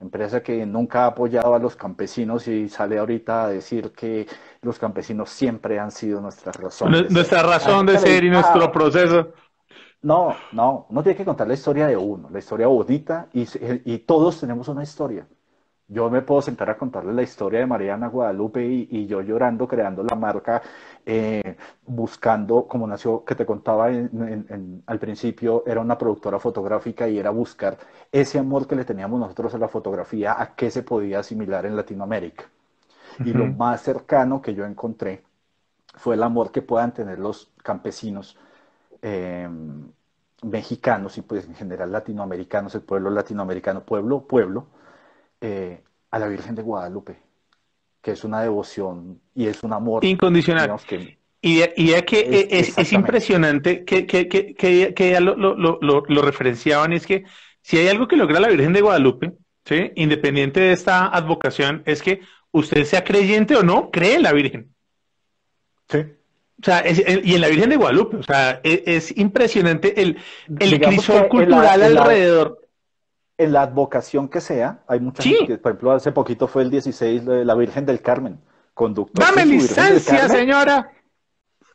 empresa 0.00 0.42
que 0.42 0.64
nunca 0.64 1.04
ha 1.04 1.06
apoyado 1.08 1.54
a 1.54 1.58
los 1.58 1.76
campesinos 1.76 2.46
y 2.48 2.68
sale 2.68 2.98
ahorita 2.98 3.44
a 3.44 3.48
decir 3.48 3.92
que 3.92 4.26
los 4.62 4.78
campesinos 4.78 5.30
siempre 5.30 5.78
han 5.78 5.90
sido 5.90 6.20
nuestra 6.20 6.52
razón. 6.52 6.92
Nuestra 7.10 7.42
razón 7.42 7.86
de 7.86 7.98
ser 7.98 8.24
y 8.24 8.30
nuestro 8.30 8.70
proceso. 8.70 9.32
No, 10.02 10.36
no, 10.52 10.86
uno 10.90 11.02
tiene 11.02 11.16
que 11.16 11.24
contar 11.24 11.48
la 11.48 11.54
historia 11.54 11.88
de 11.88 11.96
uno, 11.96 12.30
la 12.30 12.38
historia 12.38 12.68
bonita 12.68 13.28
y, 13.32 13.46
y 13.84 13.98
todos 13.98 14.40
tenemos 14.40 14.68
una 14.68 14.84
historia. 14.84 15.26
Yo 15.90 16.10
me 16.10 16.20
puedo 16.20 16.42
sentar 16.42 16.68
a 16.68 16.76
contarle 16.76 17.14
la 17.14 17.22
historia 17.22 17.60
de 17.60 17.66
Mariana 17.66 18.08
Guadalupe 18.08 18.62
y, 18.62 19.06
yo 19.06 19.22
llorando, 19.22 19.66
creando 19.66 20.02
la 20.02 20.14
marca, 20.14 20.60
eh, 21.06 21.56
buscando, 21.86 22.68
como 22.68 22.86
nació, 22.86 23.24
que 23.24 23.34
te 23.34 23.46
contaba 23.46 23.86
al 23.86 24.98
principio, 24.98 25.64
era 25.66 25.80
una 25.80 25.96
productora 25.96 26.38
fotográfica 26.38 27.08
y 27.08 27.18
era 27.18 27.30
buscar 27.30 27.78
ese 28.12 28.38
amor 28.38 28.66
que 28.66 28.76
le 28.76 28.84
teníamos 28.84 29.18
nosotros 29.18 29.54
a 29.54 29.58
la 29.58 29.68
fotografía, 29.68 30.38
a 30.38 30.54
qué 30.54 30.70
se 30.70 30.82
podía 30.82 31.20
asimilar 31.20 31.64
en 31.64 31.74
Latinoamérica. 31.74 32.44
Y 33.24 33.32
lo 33.32 33.46
más 33.46 33.80
cercano 33.82 34.42
que 34.42 34.54
yo 34.54 34.66
encontré 34.66 35.24
fue 35.94 36.16
el 36.16 36.22
amor 36.22 36.52
que 36.52 36.60
puedan 36.60 36.92
tener 36.92 37.18
los 37.18 37.50
campesinos 37.62 38.36
eh, 39.00 39.48
mexicanos 40.42 41.18
y 41.18 41.22
pues 41.22 41.46
en 41.46 41.54
general 41.54 41.90
latinoamericanos, 41.92 42.74
el 42.74 42.82
pueblo 42.82 43.10
latinoamericano, 43.10 43.84
pueblo, 43.84 44.20
pueblo, 44.20 44.66
eh, 45.40 45.82
a 46.10 46.18
la 46.18 46.28
Virgen 46.28 46.54
de 46.54 46.62
Guadalupe, 46.62 47.18
que 48.02 48.12
es 48.12 48.24
una 48.24 48.40
devoción 48.40 49.20
y 49.34 49.46
es 49.46 49.62
un 49.62 49.72
amor 49.72 50.04
incondicional. 50.04 50.76
y, 51.40 51.62
y 51.76 52.02
que 52.02 52.48
es, 52.50 52.92
impresionante 52.92 53.84
que, 53.84 54.06
que, 54.06 54.28
que, 54.28 54.54
que 54.54 55.10
ya 55.10 55.20
lo, 55.20 55.36
lo, 55.36 55.54
lo, 55.54 55.78
lo, 55.80 56.22
referenciaban, 56.22 56.92
es 56.92 57.06
que 57.06 57.24
si 57.62 57.78
hay 57.78 57.88
algo 57.88 58.08
que 58.08 58.16
logra 58.16 58.40
la 58.40 58.48
Virgen 58.48 58.72
de 58.72 58.80
Guadalupe, 58.80 59.32
¿sí? 59.64 59.92
independiente 59.96 60.60
de 60.60 60.72
esta 60.72 61.06
advocación, 61.06 61.82
es 61.84 62.02
que 62.02 62.20
usted 62.50 62.84
sea 62.84 63.04
creyente 63.04 63.56
o 63.56 63.62
no, 63.62 63.90
cree 63.90 64.14
en 64.14 64.22
la 64.22 64.32
Virgen. 64.32 64.74
Sí. 65.88 65.98
O 66.60 66.64
sea, 66.64 66.82
y 66.88 67.34
en 67.34 67.40
la 67.40 67.48
Virgen 67.48 67.70
de 67.70 67.76
Guadalupe, 67.76 68.16
o 68.16 68.22
sea, 68.22 68.60
e, 68.64 68.82
es, 68.86 69.16
impresionante 69.16 70.02
el, 70.02 70.18
el 70.58 70.80
crisol 70.80 71.28
cultural 71.28 71.82
alrededor. 71.82 72.67
En 73.38 73.52
la 73.52 73.62
advocación 73.62 74.28
que 74.28 74.40
sea, 74.40 74.80
hay 74.88 74.98
muchas 75.00 75.24
gente 75.24 75.58
por 75.58 75.70
ejemplo, 75.70 75.92
hace 75.92 76.10
poquito 76.12 76.48
fue 76.48 76.62
el 76.62 76.70
16 76.70 77.24
de 77.24 77.44
la 77.44 77.54
Virgen 77.54 77.86
del 77.86 78.02
Carmen, 78.02 78.40
conductor. 78.74 79.24
¡Dame 79.24 79.46
licencia, 79.46 80.28
señora! 80.28 80.90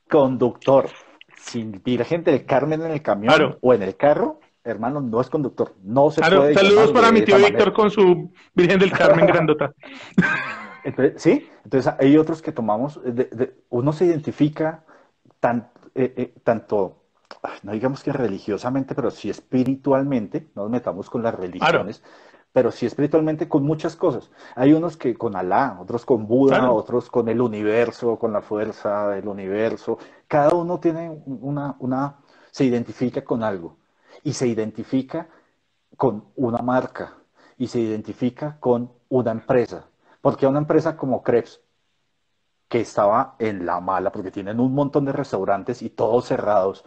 Conductor, 0.10 0.90
sin 1.38 1.82
Virgen 1.84 2.24
del 2.24 2.46
Carmen 2.46 2.82
en 2.82 2.92
el 2.92 3.02
camión 3.02 3.58
o 3.62 3.74
en 3.74 3.82
el 3.82 3.96
carro, 3.96 4.42
hermano, 4.64 5.00
no 5.00 5.22
es 5.22 5.30
conductor. 5.30 5.74
No 5.82 6.12
se 6.12 6.22
puede. 6.22 6.54
Saludos 6.54 6.92
para 6.92 7.12
mi 7.12 7.22
tío 7.22 7.38
Víctor 7.38 7.74
con 7.74 7.90
su 7.90 8.32
Virgen 8.54 8.80
del 8.80 8.92
Carmen 8.92 9.26
grandota. 9.26 9.74
sí, 11.16 11.50
entonces 11.64 11.94
hay 11.98 12.18
otros 12.18 12.42
que 12.42 12.52
tomamos, 12.52 13.00
uno 13.70 13.94
se 13.94 14.06
identifica 14.06 14.84
tan, 15.40 15.70
eh, 15.96 16.14
eh, 16.18 16.34
tanto, 16.44 17.03
no 17.64 17.72
digamos 17.72 18.04
que 18.04 18.14
religiosamente, 18.14 18.96
pero 18.96 19.12
sí 19.12 19.30
espiritualmente, 19.30 20.50
no 20.56 20.64
nos 20.64 20.72
metamos 20.72 21.10
con 21.10 21.24
las 21.24 21.36
religiones, 21.36 22.02
pero 22.54 22.72
sí 22.72 22.86
espiritualmente 22.86 23.50
con 23.50 23.64
muchas 23.64 23.96
cosas. 23.96 24.30
Hay 24.56 24.74
unos 24.74 24.96
que 24.96 25.16
con 25.16 25.36
Alá, 25.36 25.78
otros 25.82 26.06
con 26.06 26.28
Buda, 26.28 26.72
otros 26.72 27.10
con 27.10 27.28
el 27.28 27.42
universo, 27.42 28.18
con 28.20 28.32
la 28.32 28.42
fuerza 28.42 29.10
del 29.10 29.28
universo. 29.28 29.98
Cada 30.28 30.54
uno 30.54 30.80
tiene 30.80 31.10
una, 31.26 31.76
una, 31.80 32.18
se 32.52 32.64
identifica 32.64 33.24
con 33.24 33.42
algo. 33.44 33.78
Y 34.24 34.34
se 34.34 34.48
identifica 34.48 35.28
con 35.98 36.26
una 36.36 36.60
marca. 36.60 37.16
Y 37.58 37.68
se 37.68 37.80
identifica 37.80 38.58
con 38.60 38.92
una 39.10 39.32
empresa. 39.32 39.86
Porque 40.22 40.46
una 40.46 40.60
empresa 40.60 40.96
como 40.96 41.24
Krebs, 41.24 41.60
que 42.70 42.82
estaba 42.82 43.36
en 43.40 43.66
la 43.66 43.80
mala, 43.80 44.12
porque 44.12 44.32
tienen 44.32 44.60
un 44.60 44.76
montón 44.76 45.06
de 45.06 45.12
restaurantes 45.12 45.82
y 45.82 45.90
todos 45.90 46.26
cerrados, 46.26 46.86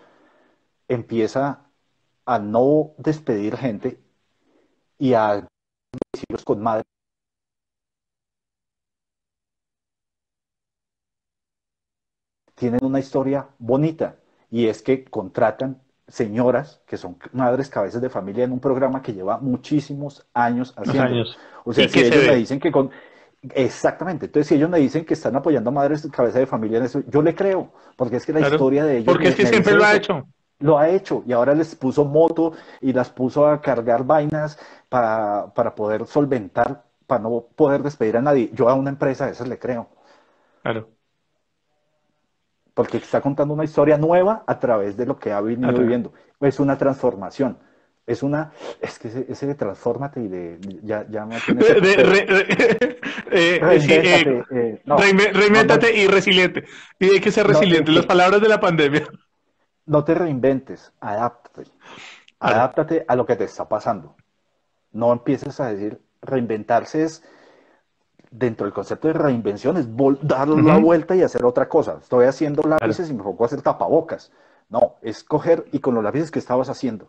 empieza 0.89 1.67
a 2.25 2.39
no 2.39 2.93
despedir 2.99 3.57
gente 3.57 4.01
y 4.99 5.15
a 5.15 5.47
con 6.45 6.63
madre 6.63 6.83
tienen 12.55 12.85
una 12.85 12.99
historia 12.99 13.49
bonita 13.59 14.17
y 14.51 14.67
es 14.67 14.83
que 14.83 15.05
contratan 15.05 15.81
señoras 16.09 16.81
que 16.87 16.97
son 16.97 17.17
madres 17.33 17.69
cabezas 17.69 18.01
de 18.01 18.09
familia 18.09 18.45
en 18.45 18.53
un 18.53 18.61
programa 18.61 19.03
que 19.03 19.13
lleva 19.13 19.39
muchísimos 19.39 20.27
años 20.33 20.73
haciendo. 20.77 21.25
O 21.65 21.73
sea, 21.73 21.89
si 21.89 22.01
ellos 22.01 22.27
me 22.27 22.37
dicen 22.37 22.61
que 22.61 22.73
con 22.73 22.91
Exactamente. 23.55 24.27
Entonces, 24.27 24.49
si 24.49 24.55
ellos 24.55 24.69
me 24.69 24.79
dicen 24.79 25.05
que 25.05 25.15
están 25.15 25.37
apoyando 25.37 25.71
a 25.71 25.73
madres 25.73 26.09
cabeza 26.11 26.39
de 26.39 26.47
familia 26.47 26.79
en 26.79 26.85
eso, 26.85 27.03
yo 27.07 27.23
le 27.23 27.35
creo, 27.35 27.73
porque 27.97 28.17
es 28.17 28.27
que 28.27 28.33
la 28.33 28.41
historia 28.41 28.85
de 28.85 28.99
ellos. 28.99 29.07
Porque 29.07 29.29
es 29.29 29.37
que 29.37 29.47
siempre 29.47 29.75
lo 29.75 29.85
ha 29.85 29.95
hecho. 29.95 30.27
Lo 30.59 30.79
ha 30.79 30.89
hecho 30.89 31.23
y 31.27 31.33
ahora 31.33 31.55
les 31.55 31.75
puso 31.75 32.05
moto 32.05 32.53
y 32.81 32.93
las 32.93 33.11
puso 33.11 33.47
a 33.47 33.61
cargar 33.61 34.05
vainas 34.05 34.59
para, 34.89 35.53
para 35.55 35.75
poder 35.75 36.07
solventar, 36.07 36.85
para 37.07 37.23
no 37.23 37.47
poder 37.55 37.83
despedir 37.83 38.17
a 38.17 38.23
nadie. 38.23 38.51
Yo 38.53 38.69
a 38.69 38.75
una 38.75 38.91
empresa 38.91 39.27
de 39.27 39.33
esas 39.33 39.49
le 39.49 39.59
creo. 39.59 39.89
Claro. 40.63 40.89
Porque 42.73 42.99
está 42.99 43.21
contando 43.21 43.55
una 43.55 43.65
historia 43.65 43.99
nueva 43.99 44.45
a 44.47 44.59
través 44.59 44.97
de 44.97 45.07
lo 45.07 45.19
que 45.19 45.33
ha 45.33 45.41
venido 45.41 45.73
viviendo. 45.73 46.13
Es 46.41 46.59
una 46.61 46.77
transformación 46.77 47.59
es 48.07 48.23
una, 48.23 48.53
es 48.81 48.99
que 48.99 49.09
ese, 49.09 49.27
ese 49.29 49.47
de 49.47 49.55
transfórmate 49.57 50.21
y 50.21 50.29
de, 50.29 50.59
ya, 50.83 51.07
ya 51.11 51.27
me 51.27 51.39
tiene... 51.41 51.61
reinvéntate 55.33 55.97
y 55.97 56.07
resiliente. 56.07 56.65
Y 57.01 57.07
hay 57.07 57.21
que 57.21 57.33
ser 57.33 57.47
resiliente, 57.49 57.91
las 57.91 58.07
palabras 58.07 58.41
de 58.41 58.49
la 58.49 58.61
pandemia. 58.61 59.09
No 59.87 60.05
te 60.05 60.15
reinventes, 60.15 60.93
adáptate. 61.01 61.71
Adáptate 62.41 63.05
a 63.09 63.17
lo 63.17 63.25
que 63.25 63.37
te 63.37 63.45
está 63.45 63.69
pasando. 63.69 64.15
No 64.93 65.13
empieces 65.13 65.59
a 65.61 65.69
decir, 65.69 66.03
reinventarse 66.21 67.05
es, 67.05 67.23
dentro 68.31 68.67
del 68.67 68.75
concepto 68.75 69.09
de 69.09 69.15
reinvención, 69.15 69.77
es 69.77 69.87
dar 70.23 70.49
la 70.49 70.79
vuelta 70.79 71.15
y 71.15 71.23
hacer 71.23 71.45
otra 71.45 71.69
cosa. 71.69 71.99
Estoy 72.01 72.27
haciendo 72.27 72.63
lápices 72.63 73.11
y 73.11 73.15
me 73.15 73.23
pongo 73.23 73.45
a 73.45 73.47
hacer 73.47 73.63
tapabocas. 73.63 74.33
No, 74.69 74.97
es 75.03 75.23
coger 75.23 75.67
y 75.73 75.79
con 75.79 75.95
los 75.95 76.03
lápices 76.03 76.31
que 76.31 76.41
estabas 76.41 76.69
haciendo, 76.69 77.09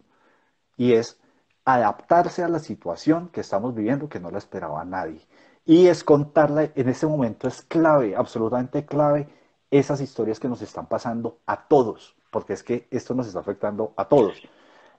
y 0.75 0.93
es 0.93 1.19
adaptarse 1.65 2.43
a 2.43 2.47
la 2.47 2.59
situación 2.59 3.29
que 3.29 3.41
estamos 3.41 3.73
viviendo 3.73 4.09
que 4.09 4.19
no 4.19 4.29
la 4.29 4.37
esperaba 4.37 4.85
nadie. 4.85 5.27
Y 5.65 5.87
es 5.87 6.03
contarla, 6.03 6.69
en 6.75 6.89
ese 6.89 7.07
momento 7.07 7.47
es 7.47 7.61
clave, 7.63 8.15
absolutamente 8.15 8.85
clave, 8.85 9.27
esas 9.71 9.99
historias 9.99 10.39
que 10.39 10.47
nos 10.47 10.61
están 10.61 10.85
pasando 10.85 11.39
a 11.45 11.67
todos, 11.67 12.15
porque 12.31 12.53
es 12.53 12.63
que 12.63 12.87
esto 12.91 13.13
nos 13.13 13.27
está 13.27 13.39
afectando 13.39 13.93
a 13.95 14.05
todos. 14.05 14.41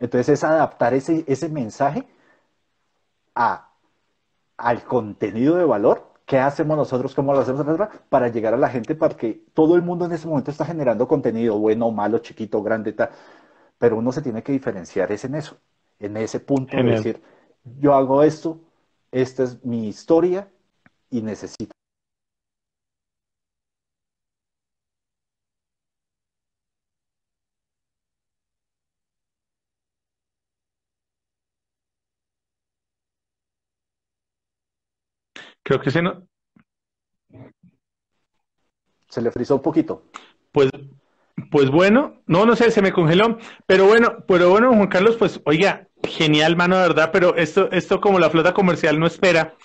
Entonces 0.00 0.28
es 0.28 0.44
adaptar 0.44 0.94
ese, 0.94 1.24
ese 1.26 1.48
mensaje 1.48 2.06
a, 3.34 3.70
al 4.56 4.82
contenido 4.84 5.56
de 5.56 5.64
valor 5.64 6.08
¿Qué 6.28 6.38
hacemos 6.38 6.76
nosotros? 6.76 7.14
¿Cómo 7.14 7.32
lo 7.32 7.38
hacemos 7.38 7.64
para 8.10 8.28
llegar 8.28 8.52
a 8.52 8.58
la 8.58 8.68
gente? 8.68 8.94
Para 8.94 9.16
que 9.16 9.46
todo 9.54 9.76
el 9.76 9.80
mundo 9.80 10.04
en 10.04 10.12
ese 10.12 10.28
momento 10.28 10.50
está 10.50 10.66
generando 10.66 11.08
contenido, 11.08 11.58
bueno, 11.58 11.90
malo, 11.90 12.18
chiquito, 12.18 12.62
grande, 12.62 12.92
tal. 12.92 13.08
Pero 13.78 13.96
uno 13.96 14.12
se 14.12 14.20
tiene 14.20 14.42
que 14.42 14.52
diferenciar 14.52 15.10
es 15.10 15.24
en 15.24 15.36
eso 15.36 15.56
en 15.98 16.16
ese 16.18 16.40
punto 16.40 16.76
de 16.76 16.82
decir, 16.82 17.22
yo 17.80 17.94
hago 17.94 18.22
esto, 18.22 18.60
esta 19.10 19.42
es 19.44 19.64
mi 19.64 19.88
historia 19.88 20.48
y 21.10 21.22
necesito. 21.22 21.72
Creo 35.68 35.82
que 35.82 35.90
se 35.90 36.00
no. 36.00 36.26
Se 39.10 39.20
le 39.20 39.30
frizó 39.30 39.56
un 39.56 39.62
poquito. 39.62 40.04
Pues 40.50 40.70
pues 41.50 41.70
bueno, 41.70 42.22
no, 42.26 42.46
no 42.46 42.56
sé, 42.56 42.70
se 42.70 42.80
me 42.80 42.90
congeló. 42.90 43.38
Pero 43.66 43.86
bueno, 43.86 44.24
pero 44.26 44.48
bueno, 44.48 44.72
Juan 44.74 44.88
Carlos, 44.88 45.16
pues 45.18 45.42
oiga, 45.44 45.86
genial, 46.04 46.56
mano, 46.56 46.76
de 46.76 46.88
verdad, 46.88 47.10
pero 47.12 47.36
esto, 47.36 47.70
esto 47.70 48.00
como 48.00 48.18
la 48.18 48.30
flota 48.30 48.54
comercial 48.54 48.98
no 48.98 49.06
espera. 49.06 49.56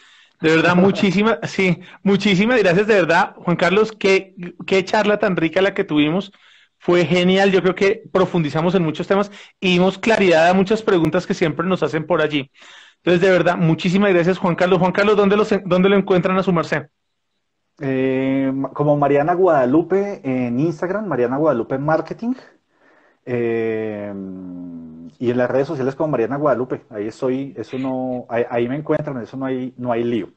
De 0.41 0.49
verdad, 0.49 0.75
muchísimas, 0.75 1.39
sí, 1.43 1.79
muchísimas 2.03 2.59
gracias, 2.59 2.85
de 2.87 2.95
verdad, 2.95 3.33
Juan 3.37 3.55
Carlos, 3.55 3.93
qué, 3.97 4.35
qué 4.67 4.83
charla 4.83 5.19
tan 5.19 5.37
rica 5.37 5.61
la 5.61 5.73
que 5.73 5.85
tuvimos. 5.85 6.33
Fue 6.79 7.05
genial, 7.05 7.53
yo 7.53 7.61
creo 7.61 7.75
que 7.75 8.03
profundizamos 8.11 8.75
en 8.75 8.83
muchos 8.83 9.07
temas 9.07 9.31
y 9.61 9.69
dimos 9.69 9.97
claridad 9.97 10.49
a 10.49 10.53
muchas 10.53 10.83
preguntas 10.83 11.25
que 11.25 11.33
siempre 11.33 11.65
nos 11.65 11.81
hacen 11.81 12.05
por 12.05 12.21
allí. 12.21 12.51
Entonces, 13.03 13.21
de 13.21 13.31
verdad, 13.31 13.57
muchísimas 13.57 14.13
gracias, 14.13 14.37
Juan 14.37 14.55
Carlos. 14.55 14.79
Juan 14.79 14.93
Carlos, 14.93 15.17
¿dónde, 15.17 15.35
los, 15.35 15.53
dónde 15.65 15.89
lo 15.89 15.97
encuentran 15.97 16.37
a 16.37 16.43
su 16.43 16.53
merced? 16.53 16.83
Eh, 17.81 18.53
como 18.73 18.95
Mariana 18.95 19.33
Guadalupe 19.33 20.21
en 20.23 20.57
Instagram, 20.59 21.07
Mariana 21.07 21.35
Guadalupe 21.35 21.77
Marketing. 21.77 22.33
Eh, 23.25 24.13
y 25.19 25.31
en 25.31 25.37
las 25.37 25.49
redes 25.49 25.67
sociales 25.67 25.95
como 25.95 26.11
Mariana 26.11 26.37
Guadalupe. 26.37 26.83
Ahí 26.89 27.07
estoy, 27.07 27.53
eso 27.57 27.77
no, 27.77 28.25
ahí, 28.29 28.69
me 28.69 28.77
encuentran, 28.77 29.21
eso 29.21 29.35
no 29.37 29.45
hay, 29.45 29.73
no 29.77 29.91
hay 29.91 30.05
lío. 30.05 30.29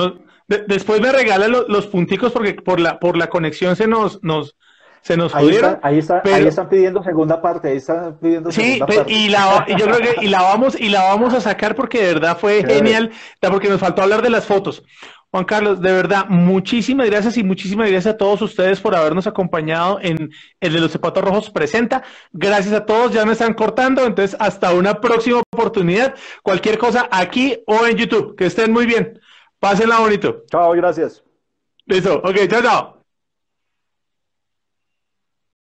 después 0.48 1.00
me 1.00 1.12
regala 1.12 1.48
los 1.48 1.86
punticos 1.86 2.32
porque 2.32 2.54
por 2.54 2.80
la, 2.80 2.98
por 2.98 3.16
la 3.16 3.28
conexión 3.28 3.76
se 3.76 3.86
nos, 3.86 4.22
nos, 4.22 4.56
se 5.02 5.16
nos 5.16 5.34
ahí 5.34 5.44
jodieron. 5.44 5.78
ahí, 5.82 5.98
está, 5.98 6.22
ahí 6.24 6.46
están 6.46 6.68
pidiendo 6.68 7.02
segunda 7.02 7.40
parte, 7.40 7.68
ahí 7.68 7.76
están 7.76 8.18
pidiendo 8.18 8.50
sí, 8.50 8.80
pues, 8.84 8.98
parte. 8.98 9.12
Y, 9.12 9.28
la, 9.28 9.64
y 9.68 9.76
yo 9.76 9.86
creo 9.86 9.98
que 9.98 10.24
y 10.24 10.28
la 10.28 10.42
vamos 10.42 10.78
y 10.78 10.88
la 10.88 11.04
vamos 11.04 11.34
a 11.34 11.40
sacar 11.40 11.74
porque 11.74 12.02
de 12.02 12.14
verdad 12.14 12.36
fue 12.38 12.64
genial, 12.64 13.12
porque 13.40 13.68
nos 13.68 13.80
faltó 13.80 14.02
hablar 14.02 14.22
de 14.22 14.30
las 14.30 14.46
fotos. 14.46 14.82
Juan 15.30 15.44
Carlos, 15.44 15.80
de 15.82 15.92
verdad, 15.92 16.26
muchísimas 16.28 17.10
gracias 17.10 17.36
y 17.36 17.44
muchísimas 17.44 17.90
gracias 17.90 18.14
a 18.14 18.16
todos 18.16 18.40
ustedes 18.42 18.80
por 18.80 18.94
habernos 18.94 19.26
acompañado 19.26 19.98
en 20.00 20.30
el 20.60 20.72
de 20.72 20.80
los 20.80 20.92
zapatos 20.92 21.22
rojos 21.22 21.50
presenta. 21.50 22.02
Gracias 22.32 22.72
a 22.72 22.86
todos, 22.86 23.12
ya 23.12 23.26
me 23.26 23.32
están 23.32 23.52
cortando, 23.52 24.06
entonces 24.06 24.36
hasta 24.40 24.72
una 24.72 25.00
próxima 25.00 25.42
oportunidad. 25.52 26.14
Cualquier 26.42 26.78
cosa 26.78 27.08
aquí 27.10 27.58
o 27.66 27.86
en 27.86 27.96
YouTube. 27.96 28.34
Que 28.34 28.46
estén 28.46 28.72
muy 28.72 28.86
bien. 28.86 29.20
Pásenla 29.60 30.00
bonito. 30.00 30.44
Chao, 30.50 30.72
gracias. 30.72 31.22
Listo, 31.86 32.16
ok, 32.18 32.48
chao, 32.48 32.62
chao. 32.62 32.95